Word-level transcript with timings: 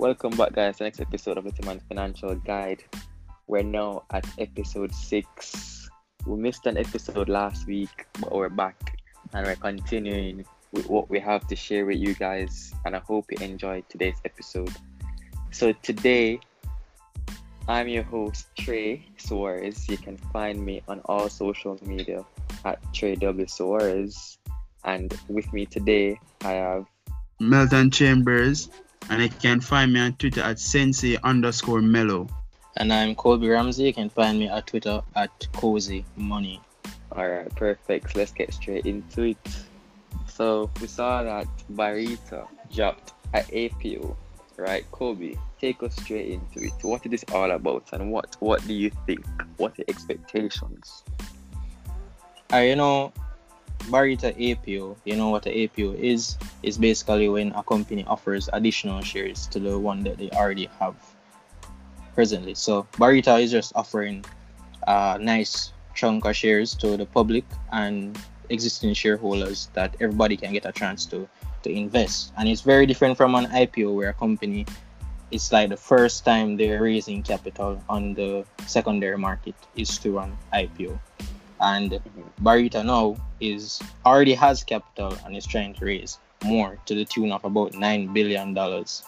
Welcome 0.00 0.34
back, 0.34 0.54
guys, 0.54 0.76
to 0.76 0.78
the 0.78 0.84
next 0.84 1.00
episode 1.00 1.36
of 1.36 1.44
the 1.44 1.66
Man 1.66 1.78
Financial 1.86 2.34
Guide. 2.34 2.82
We're 3.46 3.62
now 3.62 4.04
at 4.10 4.26
episode 4.38 4.94
six. 4.94 5.90
We 6.24 6.38
missed 6.40 6.64
an 6.64 6.78
episode 6.78 7.28
last 7.28 7.66
week, 7.66 8.06
but 8.18 8.32
we're 8.32 8.48
back 8.48 8.96
and 9.34 9.46
we're 9.46 9.56
continuing 9.56 10.46
with 10.72 10.88
what 10.88 11.10
we 11.10 11.20
have 11.20 11.46
to 11.48 11.54
share 11.54 11.84
with 11.84 11.98
you 11.98 12.14
guys. 12.14 12.72
And 12.86 12.96
I 12.96 13.00
hope 13.00 13.26
you 13.30 13.44
enjoyed 13.44 13.86
today's 13.90 14.16
episode. 14.24 14.74
So, 15.50 15.74
today, 15.82 16.40
I'm 17.68 17.86
your 17.86 18.04
host, 18.04 18.46
Trey 18.56 19.04
Suarez. 19.18 19.86
You 19.86 19.98
can 19.98 20.16
find 20.32 20.64
me 20.64 20.80
on 20.88 21.00
all 21.04 21.28
social 21.28 21.78
media 21.82 22.24
at 22.64 22.80
Trey 22.94 23.16
W. 23.16 23.46
Suarez. 23.46 24.38
And 24.82 25.12
with 25.28 25.52
me 25.52 25.66
today, 25.66 26.18
I 26.40 26.52
have 26.52 26.86
Melton 27.38 27.90
Chambers, 27.90 28.70
and 29.10 29.20
you 29.20 29.28
can 29.28 29.60
find 29.60 29.92
me 29.92 30.00
on 30.00 30.12
Twitter 30.14 30.40
at 30.40 30.58
sensei 30.58 31.18
underscore 31.24 31.82
mellow. 31.82 32.28
And 32.76 32.92
I'm 32.92 33.16
Colby 33.16 33.48
Ramsey. 33.48 33.84
You 33.84 33.92
can 33.92 34.08
find 34.08 34.38
me 34.38 34.48
at 34.48 34.68
Twitter 34.68 35.02
at 35.16 35.48
Cozy 35.52 36.04
Money. 36.16 36.60
All 37.12 37.28
right, 37.28 37.52
perfect. 37.56 38.14
Let's 38.14 38.30
get 38.30 38.54
straight 38.54 38.86
into 38.86 39.22
it. 39.22 39.48
So 40.28 40.70
we 40.80 40.86
saw 40.86 41.24
that 41.24 41.48
Barita 41.72 42.46
dropped 42.72 43.12
at 43.34 43.52
APO, 43.52 44.16
right? 44.56 44.86
Kobe, 44.92 45.34
take 45.60 45.82
us 45.82 45.96
straight 45.96 46.30
into 46.30 46.66
it. 46.66 46.72
What 46.82 47.04
is 47.04 47.10
this 47.10 47.24
all 47.32 47.50
about, 47.50 47.88
and 47.92 48.12
what 48.12 48.36
what 48.38 48.64
do 48.66 48.72
you 48.72 48.90
think? 49.06 49.26
What 49.56 49.72
are 49.72 49.76
the 49.78 49.90
expectations? 49.90 51.02
Uh, 52.52 52.58
you 52.58 52.76
know, 52.76 53.12
Barita 53.88 54.30
APO, 54.34 54.96
you 55.04 55.16
know 55.16 55.30
what 55.30 55.42
the 55.42 55.64
APO 55.64 55.92
is? 55.94 56.36
Is 56.62 56.78
basically 56.78 57.28
when 57.28 57.52
a 57.52 57.62
company 57.62 58.04
offers 58.06 58.48
additional 58.52 59.00
shares 59.02 59.46
to 59.48 59.58
the 59.58 59.78
one 59.78 60.02
that 60.04 60.18
they 60.18 60.30
already 60.30 60.68
have 60.78 60.94
presently. 62.14 62.54
So 62.54 62.86
Barita 62.92 63.40
is 63.42 63.50
just 63.50 63.72
offering 63.74 64.24
a 64.86 65.18
nice 65.18 65.72
chunk 65.94 66.24
of 66.24 66.36
shares 66.36 66.74
to 66.76 66.96
the 66.96 67.06
public 67.06 67.44
and 67.72 68.18
existing 68.48 68.94
shareholders 68.94 69.68
that 69.74 69.94
everybody 70.00 70.36
can 70.36 70.52
get 70.52 70.66
a 70.66 70.72
chance 70.72 71.06
to 71.06 71.28
to 71.62 71.70
invest. 71.70 72.32
And 72.38 72.48
it's 72.48 72.62
very 72.62 72.86
different 72.86 73.16
from 73.16 73.34
an 73.34 73.46
IPO 73.46 73.94
where 73.94 74.10
a 74.10 74.14
company 74.14 74.66
it's 75.30 75.52
like 75.52 75.68
the 75.70 75.76
first 75.76 76.24
time 76.24 76.56
they're 76.56 76.82
raising 76.82 77.22
capital 77.22 77.82
on 77.88 78.14
the 78.14 78.44
secondary 78.66 79.16
market 79.16 79.54
is 79.76 79.98
through 79.98 80.18
an 80.18 80.36
IPO. 80.52 80.98
And 81.60 82.00
Mm-hmm. 82.20 82.46
Barita 82.46 82.84
now 82.84 83.16
is 83.40 83.80
already 84.04 84.34
has 84.34 84.64
capital 84.64 85.16
and 85.24 85.36
is 85.36 85.46
trying 85.46 85.74
to 85.74 85.84
raise 85.84 86.18
more 86.44 86.78
to 86.86 86.94
the 86.94 87.04
tune 87.04 87.32
of 87.32 87.44
about 87.44 87.74
nine 87.74 88.12
billion 88.12 88.54
dollars. 88.54 89.04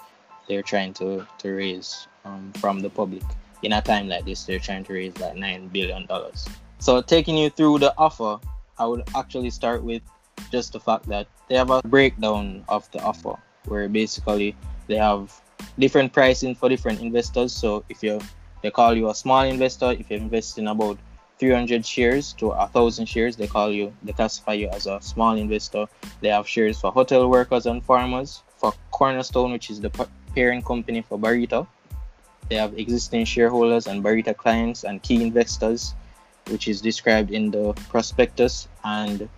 They're 0.48 0.62
trying 0.62 0.94
to 0.94 1.26
to 1.38 1.48
raise 1.50 2.06
um, 2.24 2.52
from 2.60 2.80
the 2.80 2.90
public. 2.90 3.22
In 3.62 3.72
a 3.72 3.80
time 3.80 4.08
like 4.08 4.24
this, 4.24 4.44
they're 4.44 4.58
trying 4.58 4.84
to 4.84 4.92
raise 4.92 5.18
like 5.18 5.36
nine 5.36 5.68
billion 5.68 6.06
dollars. 6.06 6.48
So 6.78 7.00
taking 7.00 7.36
you 7.36 7.50
through 7.50 7.78
the 7.78 7.94
offer, 7.96 8.38
I 8.78 8.86
would 8.86 9.04
actually 9.14 9.50
start 9.50 9.84
with 9.84 10.02
just 10.50 10.72
the 10.72 10.80
fact 10.80 11.06
that 11.06 11.26
they 11.48 11.54
have 11.54 11.70
a 11.70 11.80
breakdown 11.82 12.64
of 12.68 12.90
the 12.90 13.00
offer 13.00 13.36
where 13.66 13.88
basically 13.88 14.56
they 14.88 14.96
have 14.96 15.32
different 15.78 16.12
pricing 16.12 16.54
for 16.54 16.68
different 16.68 17.00
investors. 17.00 17.52
So 17.52 17.84
if 17.88 18.02
you 18.02 18.20
they 18.62 18.70
call 18.70 18.94
you 18.94 19.10
a 19.10 19.14
small 19.14 19.42
investor, 19.42 19.92
if 19.92 20.10
you're 20.10 20.20
investing 20.20 20.68
about 20.68 20.98
300 21.42 21.84
shares 21.84 22.34
to 22.34 22.50
a 22.50 22.68
thousand 22.68 23.06
shares, 23.06 23.34
they 23.34 23.48
call 23.48 23.72
you, 23.72 23.92
they 24.04 24.12
classify 24.12 24.52
you 24.52 24.68
as 24.68 24.86
a 24.86 25.00
small 25.02 25.34
investor. 25.34 25.88
They 26.20 26.28
have 26.28 26.46
shares 26.46 26.78
for 26.78 26.92
hotel 26.92 27.28
workers 27.28 27.66
and 27.66 27.82
farmers, 27.82 28.44
for 28.58 28.72
Cornerstone, 28.92 29.50
which 29.50 29.68
is 29.68 29.80
the 29.80 29.90
parent 30.36 30.64
company 30.64 31.02
for 31.02 31.18
Barita. 31.18 31.66
They 32.48 32.54
have 32.54 32.78
existing 32.78 33.24
shareholders 33.24 33.88
and 33.88 34.04
Barita 34.04 34.36
clients 34.36 34.84
and 34.84 35.02
key 35.02 35.20
investors, 35.20 35.94
which 36.46 36.68
is 36.68 36.80
described 36.80 37.32
in 37.32 37.50
the 37.50 37.72
prospectus, 37.90 38.68
and 38.84 39.28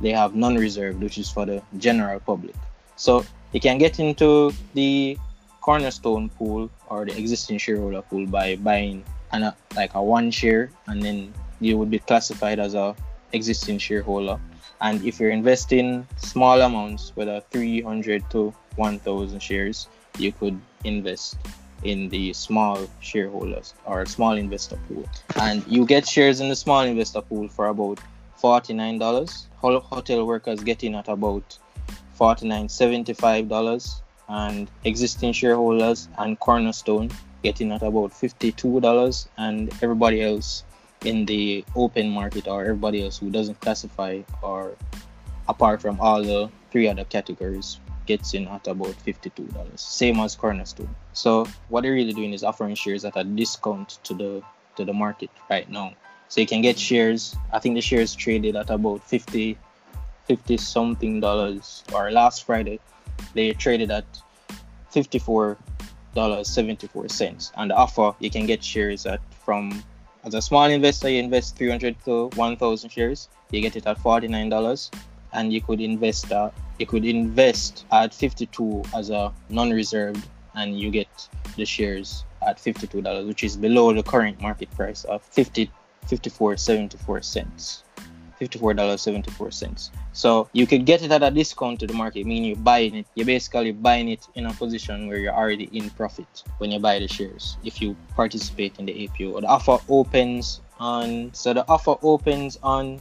they 0.00 0.10
have 0.10 0.34
non-reserved, 0.34 1.00
which 1.00 1.16
is 1.16 1.30
for 1.30 1.46
the 1.46 1.62
general 1.78 2.18
public. 2.18 2.56
So 2.96 3.24
you 3.52 3.60
can 3.60 3.78
get 3.78 4.00
into 4.00 4.52
the 4.74 5.16
cornerstone 5.60 6.28
pool 6.30 6.68
or 6.88 7.04
the 7.04 7.16
existing 7.16 7.58
shareholder 7.58 8.02
pool 8.02 8.26
by 8.26 8.56
buying 8.56 9.04
an, 9.30 9.44
a, 9.44 9.56
like 9.76 9.94
a 9.94 10.02
one 10.02 10.32
share, 10.32 10.68
and 10.88 11.00
then 11.00 11.32
you 11.64 11.78
would 11.78 11.90
be 11.90 11.98
classified 11.98 12.58
as 12.58 12.74
a 12.74 12.94
existing 13.32 13.78
shareholder. 13.78 14.38
And 14.80 15.04
if 15.04 15.20
you're 15.20 15.30
investing 15.30 16.06
small 16.16 16.60
amounts, 16.60 17.12
whether 17.14 17.40
300 17.50 18.28
to 18.30 18.52
1,000 18.76 19.40
shares, 19.40 19.88
you 20.18 20.32
could 20.32 20.60
invest 20.84 21.36
in 21.84 22.08
the 22.08 22.32
small 22.32 22.78
shareholders 23.00 23.74
or 23.86 24.06
small 24.06 24.36
investor 24.36 24.78
pool. 24.88 25.04
And 25.36 25.64
you 25.66 25.84
get 25.86 26.06
shares 26.06 26.40
in 26.40 26.48
the 26.48 26.56
small 26.56 26.82
investor 26.82 27.20
pool 27.20 27.48
for 27.48 27.68
about 27.68 28.00
$49. 28.40 29.46
Hotel 29.56 30.26
workers 30.26 30.60
get 30.62 30.82
in 30.84 30.94
at 30.94 31.08
about 31.08 31.58
$49.75 32.18 34.00
and 34.28 34.70
existing 34.84 35.32
shareholders 35.32 36.08
and 36.18 36.38
Cornerstone 36.38 37.10
getting 37.42 37.72
at 37.72 37.82
about 37.82 38.12
$52 38.12 39.28
and 39.36 39.72
everybody 39.82 40.22
else 40.22 40.64
in 41.04 41.24
the 41.26 41.64
open 41.74 42.08
market 42.10 42.48
or 42.48 42.62
everybody 42.62 43.04
else 43.04 43.18
who 43.18 43.30
doesn't 43.30 43.60
classify 43.60 44.20
or 44.42 44.72
apart 45.48 45.80
from 45.80 46.00
all 46.00 46.22
the 46.22 46.50
three 46.70 46.88
other 46.88 47.04
categories 47.04 47.78
gets 48.06 48.34
in 48.34 48.48
at 48.48 48.66
about 48.66 48.94
$52 49.06 49.78
same 49.78 50.18
as 50.20 50.34
cornerstone. 50.34 50.94
So 51.12 51.46
what 51.68 51.82
they're 51.82 51.92
really 51.92 52.12
doing 52.12 52.32
is 52.32 52.42
offering 52.42 52.74
shares 52.74 53.04
at 53.04 53.16
a 53.16 53.24
discount 53.24 53.98
to 54.04 54.14
the 54.14 54.42
to 54.76 54.84
the 54.84 54.92
market 54.92 55.30
right 55.50 55.68
now. 55.70 55.92
So 56.28 56.40
you 56.40 56.46
can 56.46 56.62
get 56.62 56.78
shares 56.78 57.36
i 57.52 57.58
think 57.58 57.74
the 57.74 57.82
shares 57.82 58.14
traded 58.14 58.56
at 58.56 58.70
about 58.70 59.04
50 59.04 59.58
50 60.24 60.56
something 60.56 61.20
dollars 61.20 61.84
or 61.92 62.10
last 62.10 62.44
friday 62.44 62.80
they 63.34 63.52
traded 63.52 63.90
at 63.90 64.04
54 64.90 65.58
dollars 66.14 66.48
74 66.48 67.08
cents. 67.08 67.52
And 67.56 67.70
the 67.70 67.74
offer 67.74 68.14
you 68.20 68.30
can 68.30 68.46
get 68.46 68.62
shares 68.62 69.06
at 69.06 69.20
from 69.44 69.82
as 70.24 70.34
a 70.34 70.42
small 70.42 70.64
investor 70.64 71.08
you 71.08 71.18
invest 71.18 71.56
300 71.56 71.96
to 72.04 72.28
1000 72.36 72.90
shares. 72.90 73.28
You 73.50 73.60
get 73.60 73.76
it 73.76 73.86
at 73.86 73.98
49 73.98 74.48
dollars. 74.48 74.90
And 75.34 75.52
you 75.52 75.62
could 75.62 75.80
invest 75.80 76.30
uh, 76.30 76.50
you 76.78 76.86
could 76.86 77.04
invest 77.04 77.86
at 77.90 78.12
52 78.12 78.82
as 78.94 79.08
a 79.10 79.32
non-reserved 79.48 80.28
and 80.54 80.78
you 80.78 80.90
get 80.90 81.08
the 81.56 81.64
shares 81.64 82.24
at 82.46 82.60
52 82.60 83.00
dollars 83.00 83.26
which 83.26 83.42
is 83.44 83.56
below 83.56 83.92
the 83.94 84.02
current 84.02 84.40
market 84.40 84.70
price 84.72 85.04
of 85.04 85.22
50 85.22 85.70
54 86.06 86.56
74 86.56 87.22
cents 87.22 87.84
$54.74. 88.48 89.90
So 90.12 90.48
you 90.52 90.66
could 90.66 90.84
get 90.84 91.02
it 91.02 91.10
at 91.10 91.22
a 91.22 91.30
discount 91.30 91.80
to 91.80 91.86
the 91.86 91.94
market, 91.94 92.26
meaning 92.26 92.44
you're 92.44 92.56
buying 92.56 92.94
it. 92.94 93.06
You're 93.14 93.26
basically 93.26 93.72
buying 93.72 94.08
it 94.08 94.26
in 94.34 94.46
a 94.46 94.52
position 94.52 95.06
where 95.06 95.18
you're 95.18 95.34
already 95.34 95.68
in 95.72 95.90
profit 95.90 96.42
when 96.58 96.70
you 96.70 96.78
buy 96.78 96.98
the 96.98 97.08
shares 97.08 97.56
if 97.64 97.80
you 97.80 97.96
participate 98.16 98.78
in 98.78 98.86
the 98.86 99.04
APO. 99.04 99.40
The 99.40 99.46
offer 99.46 99.78
opens 99.88 100.60
on 100.80 101.32
so 101.32 101.54
the 101.54 101.66
offer 101.68 101.96
opens 102.02 102.58
on 102.62 103.00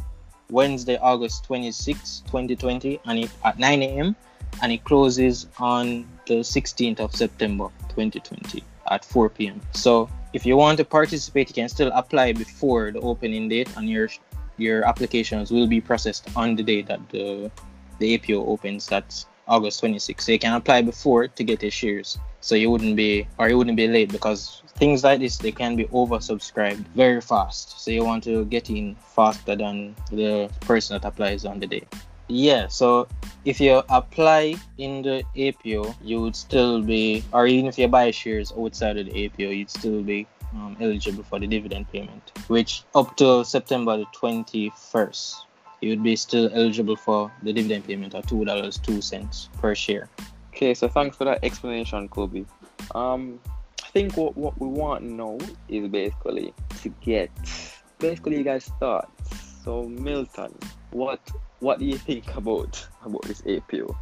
Wednesday, 0.50 0.98
August 0.98 1.46
26, 1.46 2.24
2020, 2.28 3.00
and 3.06 3.20
it 3.20 3.32
at 3.44 3.58
9 3.58 3.82
a.m. 3.82 4.16
and 4.62 4.72
it 4.72 4.84
closes 4.84 5.48
on 5.58 6.06
the 6.28 6.44
16th 6.44 7.00
of 7.00 7.16
September 7.16 7.70
2020 7.90 8.64
at 8.90 9.06
4 9.06 9.30
p.m. 9.30 9.62
So 9.74 10.10
if 10.34 10.46
you 10.46 10.58
want 10.58 10.78
to 10.78 10.86
participate, 10.86 11.50
you 11.50 11.56
can 11.56 11.70
still 11.70 11.92
apply 11.94 12.34
before 12.34 12.92
the 12.92 13.00
opening 13.00 13.50
date, 13.50 13.70
and 13.76 13.90
your 13.90 14.10
your 14.58 14.86
applications 14.88 15.52
will 15.52 15.68
be 15.68 15.82
processed 15.82 16.30
on 16.36 16.56
the 16.56 16.64
day 16.64 16.82
that 16.84 17.00
the 17.10 17.52
the 18.00 18.16
APO 18.16 18.46
opens. 18.46 18.88
That's 18.88 19.26
August 19.48 19.84
26th. 19.84 20.22
So 20.22 20.32
you 20.32 20.40
can 20.40 20.54
apply 20.54 20.82
before 20.82 21.28
to 21.28 21.44
get 21.44 21.62
your 21.62 21.72
shares. 21.72 22.18
So 22.42 22.56
you 22.56 22.72
wouldn't 22.72 22.96
be 22.96 23.28
or 23.38 23.50
you 23.50 23.58
wouldn't 23.58 23.78
be 23.78 23.88
late 23.88 24.12
because 24.12 24.64
things 24.76 25.04
like 25.04 25.20
this 25.20 25.38
they 25.38 25.52
can 25.52 25.76
be 25.76 25.86
oversubscribed 25.86 26.86
very 26.96 27.22
fast. 27.22 27.80
So 27.82 27.92
you 27.92 28.04
want 28.04 28.24
to 28.26 28.46
get 28.46 28.70
in 28.70 28.96
faster 28.96 29.56
than 29.56 29.96
the 30.12 30.50
person 30.62 30.96
that 30.96 31.08
applies 31.08 31.46
on 31.46 31.60
the 31.60 31.68
day. 31.68 31.84
Yeah, 32.28 32.68
so 32.68 33.10
if 33.44 33.60
you 33.60 33.84
apply 33.90 34.56
in 34.78 35.02
the 35.02 35.22
APO, 35.36 35.94
you 36.02 36.22
would 36.22 36.36
still 36.36 36.82
be, 36.82 37.26
or 37.34 37.46
even 37.46 37.66
if 37.68 37.78
you 37.78 37.90
buy 37.90 38.10
shares 38.12 38.54
outside 38.58 38.98
of 38.98 39.08
the 39.08 39.26
APO, 39.26 39.52
you'd 39.52 39.70
still 39.70 40.02
be 40.02 40.28
um, 40.54 40.78
eligible 40.80 41.24
for 41.24 41.40
the 41.40 41.48
dividend 41.48 41.92
payment, 41.92 42.32
which 42.48 42.84
up 42.96 43.16
to 43.18 43.44
September 43.46 43.98
the 43.98 44.06
21st, 44.16 45.36
you 45.82 45.90
would 45.90 46.04
be 46.04 46.16
still 46.16 46.50
eligible 46.54 46.96
for 46.96 47.32
the 47.44 47.54
dividend 47.54 47.86
payment 47.86 48.14
of 48.14 48.26
$2.02 48.26 49.50
per 49.60 49.76
share. 49.76 50.10
Okay, 50.54 50.74
so 50.74 50.88
thanks 50.88 51.18
for 51.18 51.26
that 51.26 51.40
explanation, 51.44 52.08
Kobe. 52.10 52.46
Um, 52.94 53.40
I 53.84 53.88
think 53.90 54.16
what, 54.16 54.38
what 54.38 54.60
we 54.60 54.68
want 54.68 55.04
to 55.04 55.12
know 55.12 55.40
is 55.68 55.88
basically 55.88 56.54
to 56.82 56.90
get 57.02 57.32
basically 58.00 58.38
you 58.38 58.44
guys 58.44 58.66
thoughts. 58.80 59.10
So 59.64 59.84
Milton, 59.84 60.58
what 60.92 61.20
what 61.60 61.80
do 61.80 61.86
you 61.86 61.98
think 61.98 62.36
about 62.36 62.86
about 63.06 63.22
this 63.24 63.44
APO? 63.46 63.96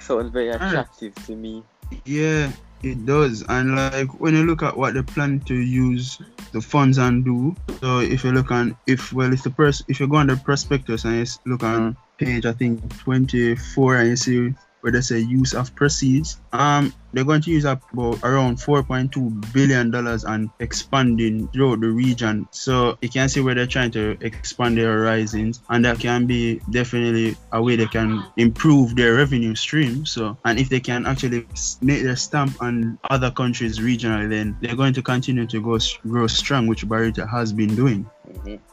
Sounds 0.00 0.30
very 0.30 0.52
Alright. 0.52 0.68
attractive 0.68 1.14
to 1.26 1.36
me. 1.36 1.62
Yeah, 2.04 2.50
It 2.84 3.06
does, 3.06 3.42
and 3.48 3.76
like 3.76 4.20
when 4.20 4.34
you 4.34 4.44
look 4.44 4.62
at 4.62 4.76
what 4.76 4.92
they 4.92 5.00
plan 5.00 5.40
to 5.46 5.54
use 5.54 6.20
the 6.52 6.60
funds 6.60 6.98
and 6.98 7.24
do, 7.24 7.56
so 7.80 8.00
if 8.00 8.24
you 8.24 8.32
look 8.32 8.50
on, 8.50 8.76
if 8.86 9.10
well, 9.10 9.32
if 9.32 9.42
the 9.42 9.48
person, 9.48 9.86
if 9.88 10.00
you 10.00 10.06
go 10.06 10.16
on 10.16 10.26
the 10.26 10.36
prospectus 10.36 11.04
and 11.06 11.16
you 11.16 11.26
look 11.46 11.62
on 11.62 11.96
page, 12.18 12.44
I 12.44 12.52
think 12.52 12.94
24, 12.98 13.96
and 13.96 14.08
you 14.10 14.16
see 14.16 14.54
where 14.84 14.92
they 14.92 15.00
say 15.00 15.18
use 15.18 15.54
of 15.54 15.74
proceeds, 15.74 16.42
um, 16.52 16.92
they're 17.14 17.24
going 17.24 17.40
to 17.40 17.50
use 17.50 17.64
up 17.64 17.80
about 17.94 18.18
around 18.22 18.58
4.2 18.58 19.50
billion 19.54 19.90
dollars 19.90 20.24
and 20.24 20.50
expanding 20.60 21.48
throughout 21.48 21.80
the 21.80 21.88
region. 21.88 22.46
So 22.50 22.98
you 23.00 23.08
can 23.08 23.30
see 23.30 23.40
where 23.40 23.54
they're 23.54 23.66
trying 23.66 23.92
to 23.92 24.18
expand 24.20 24.76
their 24.76 24.92
horizons, 24.98 25.62
and 25.70 25.82
that 25.86 26.00
can 26.00 26.26
be 26.26 26.60
definitely 26.70 27.34
a 27.52 27.62
way 27.62 27.76
they 27.76 27.86
can 27.86 28.22
improve 28.36 28.94
their 28.94 29.14
revenue 29.14 29.54
stream. 29.54 30.04
So, 30.04 30.36
and 30.44 30.58
if 30.58 30.68
they 30.68 30.80
can 30.80 31.06
actually 31.06 31.46
make 31.80 32.02
their 32.02 32.16
stamp 32.16 32.60
on 32.60 32.98
other 33.08 33.30
countries 33.30 33.78
regionally, 33.78 34.28
then 34.28 34.54
they're 34.60 34.76
going 34.76 34.92
to 34.92 35.02
continue 35.02 35.46
to 35.46 35.62
go 35.62 35.78
grow 36.02 36.26
strong, 36.26 36.66
which 36.66 36.86
Barita 36.86 37.26
has 37.26 37.54
been 37.54 37.74
doing. 37.74 38.04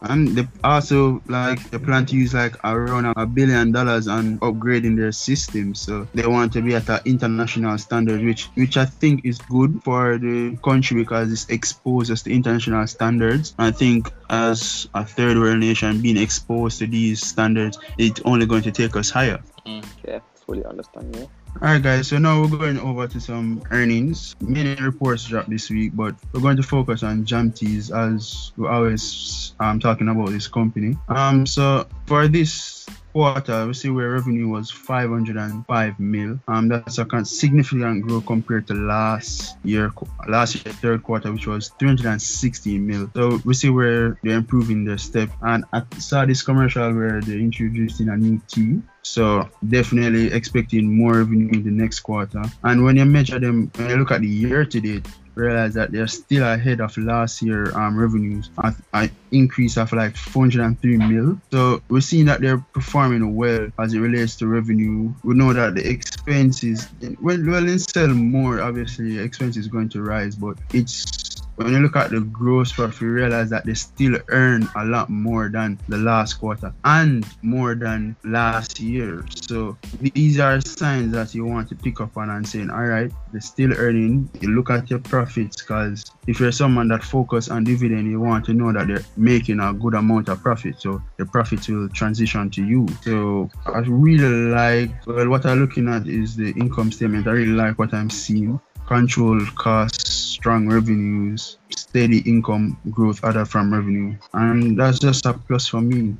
And 0.01 0.29
they 0.29 0.47
also 0.63 1.21
like 1.27 1.69
they 1.69 1.77
plan 1.77 2.05
to 2.07 2.15
use 2.15 2.33
like 2.33 2.55
around 2.63 3.05
a 3.15 3.25
billion 3.25 3.71
dollars 3.71 4.07
on 4.07 4.39
upgrading 4.39 4.97
their 4.97 5.11
system. 5.11 5.75
So 5.75 6.07
they 6.13 6.25
want 6.25 6.53
to 6.53 6.61
be 6.61 6.75
at 6.75 6.89
an 6.89 6.99
international 7.05 7.77
standard, 7.77 8.23
which 8.23 8.47
which 8.55 8.77
I 8.77 8.85
think 8.85 9.25
is 9.25 9.37
good 9.37 9.81
for 9.83 10.17
the 10.17 10.57
country 10.63 10.97
because 10.97 11.31
it 11.31 11.53
exposes 11.53 12.23
to 12.23 12.33
international 12.33 12.87
standards. 12.87 13.53
I 13.59 13.71
think 13.71 14.11
as 14.29 14.87
a 14.93 15.05
third 15.05 15.37
world 15.37 15.59
nation 15.59 16.01
being 16.01 16.17
exposed 16.17 16.79
to 16.79 16.87
these 16.87 17.25
standards, 17.25 17.77
it's 17.97 18.21
only 18.25 18.45
going 18.45 18.63
to 18.63 18.71
take 18.71 18.95
us 18.95 19.09
higher. 19.09 19.39
Mm. 19.67 19.83
Okay, 19.99 20.19
fully 20.45 20.65
understand 20.65 21.15
you. 21.15 21.29
Alright 21.57 21.83
guys, 21.83 22.07
so 22.07 22.17
now 22.17 22.41
we're 22.41 22.57
going 22.57 22.79
over 22.79 23.07
to 23.07 23.19
some 23.19 23.61
earnings. 23.69 24.35
Many 24.41 24.73
reports 24.81 25.25
dropped 25.25 25.49
this 25.49 25.69
week, 25.69 25.91
but 25.93 26.15
we're 26.33 26.41
going 26.41 26.57
to 26.57 26.63
focus 26.63 27.03
on 27.03 27.23
Jamtees 27.23 27.91
as 27.95 28.51
we're 28.57 28.69
always 28.69 29.53
um 29.59 29.79
talking 29.79 30.07
about 30.07 30.29
this 30.29 30.47
company. 30.47 30.97
Um 31.07 31.45
so 31.45 31.85
for 32.07 32.27
this 32.27 32.87
quarter 33.13 33.67
we 33.67 33.73
see 33.73 33.89
where 33.89 34.11
revenue 34.11 34.47
was 34.47 34.71
505 34.71 35.99
mil. 35.99 36.39
Um 36.47 36.67
that's 36.67 36.97
a 36.97 37.25
significant 37.25 38.07
growth 38.07 38.25
compared 38.25 38.65
to 38.67 38.73
last 38.73 39.57
year 39.63 39.91
last 40.27 40.55
year 40.55 40.73
third 40.73 41.03
quarter 41.03 41.31
which 41.31 41.45
was 41.45 41.69
360 41.77 42.79
mil. 42.79 43.11
So 43.13 43.39
we 43.45 43.53
see 43.53 43.69
where 43.69 44.17
they're 44.23 44.37
improving 44.37 44.83
their 44.83 44.97
step 44.97 45.29
and 45.43 45.65
I 45.73 45.83
saw 45.99 46.25
this 46.25 46.41
commercial 46.41 46.91
where 46.91 47.21
they're 47.21 47.37
introducing 47.37 48.09
a 48.09 48.17
new 48.17 48.41
tea 48.47 48.81
so 49.03 49.49
definitely 49.67 50.31
expecting 50.31 50.95
more 50.95 51.19
revenue 51.19 51.49
in 51.53 51.63
the 51.63 51.71
next 51.71 52.01
quarter. 52.01 52.43
And 52.63 52.83
when 52.83 52.97
you 52.97 53.05
measure 53.05 53.39
them, 53.39 53.71
when 53.75 53.89
you 53.89 53.95
look 53.97 54.11
at 54.11 54.21
the 54.21 54.27
year 54.27 54.65
to 54.65 54.81
date, 54.81 55.07
realize 55.35 55.73
that 55.73 55.91
they're 55.91 56.07
still 56.07 56.43
ahead 56.43 56.81
of 56.81 56.97
last 56.97 57.41
year 57.41 57.75
um 57.77 57.97
revenues 57.97 58.49
at 58.63 58.75
an 58.93 59.09
increase 59.31 59.77
of 59.77 59.91
like 59.93 60.15
403 60.15 60.97
mil. 60.97 61.39
So 61.51 61.81
we're 61.89 62.01
seeing 62.01 62.25
that 62.25 62.41
they're 62.41 62.63
performing 62.73 63.35
well 63.35 63.69
as 63.79 63.93
it 63.93 63.99
relates 63.99 64.35
to 64.37 64.47
revenue. 64.47 65.13
We 65.23 65.35
know 65.35 65.53
that 65.53 65.75
the 65.75 65.87
expenses 65.87 66.87
when 67.19 67.49
well 67.49 67.63
they 67.63 67.77
sell 67.77 68.09
more, 68.09 68.61
obviously 68.61 69.19
expense 69.19 69.57
is 69.57 69.67
going 69.67 69.89
to 69.89 70.01
rise, 70.01 70.35
but 70.35 70.57
it's 70.73 71.40
when 71.63 71.73
you 71.73 71.79
look 71.79 71.95
at 71.95 72.11
the 72.11 72.21
gross 72.21 72.71
profit, 72.71 73.01
you 73.01 73.11
realize 73.11 73.49
that 73.49 73.65
they 73.65 73.73
still 73.73 74.17
earn 74.29 74.67
a 74.75 74.85
lot 74.85 75.09
more 75.09 75.49
than 75.49 75.79
the 75.87 75.97
last 75.97 76.35
quarter 76.35 76.73
and 76.83 77.25
more 77.41 77.75
than 77.75 78.15
last 78.23 78.79
year. 78.79 79.25
So 79.29 79.77
these 79.99 80.39
are 80.39 80.61
signs 80.61 81.13
that 81.13 81.33
you 81.35 81.45
want 81.45 81.69
to 81.69 81.75
pick 81.75 82.01
up 82.01 82.17
on 82.17 82.29
and 82.29 82.47
saying, 82.47 82.69
all 82.69 82.83
right, 82.83 83.11
they're 83.31 83.41
still 83.41 83.73
earning. 83.73 84.29
You 84.39 84.49
look 84.49 84.69
at 84.69 84.89
your 84.89 84.99
profits 84.99 85.61
because 85.61 86.11
if 86.27 86.39
you're 86.39 86.51
someone 86.51 86.87
that 86.89 87.03
focus 87.03 87.49
on 87.49 87.63
dividend, 87.63 88.09
you 88.09 88.19
want 88.19 88.45
to 88.45 88.53
know 88.53 88.71
that 88.73 88.87
they're 88.87 89.05
making 89.17 89.59
a 89.59 89.73
good 89.73 89.93
amount 89.93 90.29
of 90.29 90.41
profit. 90.41 90.81
So 90.81 91.01
the 91.17 91.25
profits 91.25 91.67
will 91.67 91.89
transition 91.89 92.49
to 92.51 92.65
you. 92.65 92.87
So 93.01 93.49
I 93.65 93.79
really 93.79 94.51
like, 94.51 95.05
well, 95.05 95.29
what 95.29 95.45
I'm 95.45 95.59
looking 95.59 95.89
at 95.89 96.07
is 96.07 96.35
the 96.35 96.51
income 96.51 96.91
statement. 96.91 97.27
I 97.27 97.31
really 97.31 97.51
like 97.51 97.79
what 97.79 97.93
I'm 97.93 98.09
seeing 98.09 98.59
control 98.91 99.39
costs, 99.55 100.11
strong 100.11 100.67
revenues, 100.67 101.57
steady 101.71 102.19
income 102.27 102.77
growth 102.91 103.23
other 103.23 103.45
from 103.45 103.71
revenue. 103.71 104.13
And 104.33 104.77
that's 104.77 104.99
just 104.99 105.25
a 105.25 105.31
plus 105.31 105.67
for 105.67 105.79
me. 105.79 106.17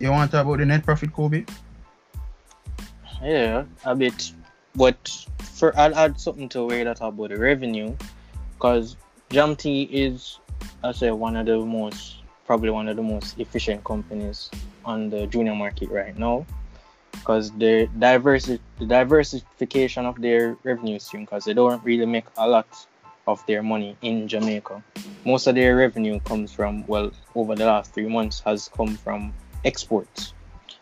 You 0.00 0.10
want 0.10 0.32
to 0.32 0.36
talk 0.36 0.46
about 0.46 0.58
the 0.58 0.66
net 0.66 0.84
profit, 0.84 1.12
Kobe? 1.12 1.44
Yeah, 3.22 3.64
a 3.84 3.94
bit. 3.94 4.32
But 4.74 4.98
for 5.54 5.70
I'll 5.78 5.94
add 5.94 6.18
something 6.18 6.48
to 6.50 6.64
where 6.66 6.82
that 6.82 6.98
about 7.00 7.30
the 7.30 7.38
revenue, 7.38 7.94
because 8.54 8.96
Jamty 9.30 9.84
is, 9.84 10.40
I 10.82 10.90
say, 10.90 11.12
one 11.12 11.36
of 11.36 11.46
the 11.46 11.58
most 11.58 12.16
probably 12.46 12.70
one 12.70 12.88
of 12.88 12.96
the 12.96 13.02
most 13.02 13.38
efficient 13.38 13.84
companies 13.84 14.50
on 14.84 15.08
the 15.08 15.26
junior 15.28 15.54
market 15.54 15.88
right 15.90 16.18
now. 16.18 16.46
Because 17.18 17.50
the 17.52 17.88
diversi- 17.98 18.60
the 18.78 18.86
diversification 18.86 20.06
of 20.06 20.20
their 20.20 20.56
revenue 20.62 20.98
stream, 20.98 21.24
because 21.24 21.44
they 21.44 21.54
don't 21.54 21.82
really 21.84 22.06
make 22.06 22.26
a 22.36 22.48
lot 22.48 22.68
of 23.26 23.44
their 23.46 23.62
money 23.62 23.96
in 24.02 24.28
Jamaica. 24.28 24.82
Most 25.24 25.46
of 25.46 25.54
their 25.54 25.76
revenue 25.76 26.20
comes 26.20 26.52
from 26.52 26.86
well 26.86 27.10
over 27.34 27.56
the 27.56 27.66
last 27.66 27.92
three 27.92 28.08
months 28.08 28.40
has 28.40 28.68
come 28.68 28.96
from 28.96 29.34
exports, 29.64 30.32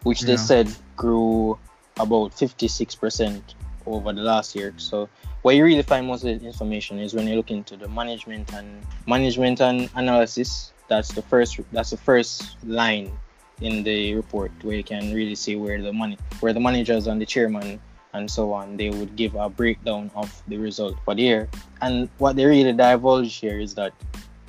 which 0.02 0.20
they 0.22 0.36
said 0.36 0.68
grew 0.96 1.58
about 1.98 2.32
56% 2.32 3.42
over 3.86 4.12
the 4.12 4.20
last 4.20 4.54
year. 4.54 4.74
So 4.76 5.08
where 5.42 5.54
you 5.54 5.64
really 5.64 5.82
find 5.82 6.06
most 6.06 6.24
of 6.24 6.40
the 6.40 6.46
information 6.46 6.98
is 6.98 7.14
when 7.14 7.26
you 7.26 7.36
look 7.36 7.50
into 7.50 7.76
the 7.76 7.88
management 7.88 8.52
and 8.52 8.84
management 9.06 9.60
and 9.60 9.90
analysis. 9.94 10.72
That's 10.88 11.12
the 11.12 11.22
first 11.22 11.58
that's 11.72 11.90
the 11.90 11.96
first 11.96 12.56
line 12.64 13.10
in 13.60 13.82
the 13.82 14.14
report 14.14 14.50
where 14.62 14.76
you 14.76 14.84
can 14.84 15.14
really 15.14 15.34
see 15.34 15.56
where 15.56 15.80
the 15.80 15.92
money 15.92 16.18
where 16.40 16.52
the 16.52 16.60
managers 16.60 17.06
and 17.06 17.20
the 17.20 17.26
chairman 17.26 17.80
and 18.12 18.30
so 18.30 18.52
on 18.52 18.76
they 18.76 18.90
would 18.90 19.14
give 19.16 19.34
a 19.34 19.48
breakdown 19.48 20.10
of 20.14 20.42
the 20.48 20.56
result 20.56 20.96
for 21.04 21.14
the 21.14 21.22
year. 21.22 21.48
And 21.82 22.08
what 22.18 22.36
they 22.36 22.46
really 22.46 22.72
divulge 22.72 23.34
here 23.36 23.60
is 23.60 23.74
that 23.74 23.92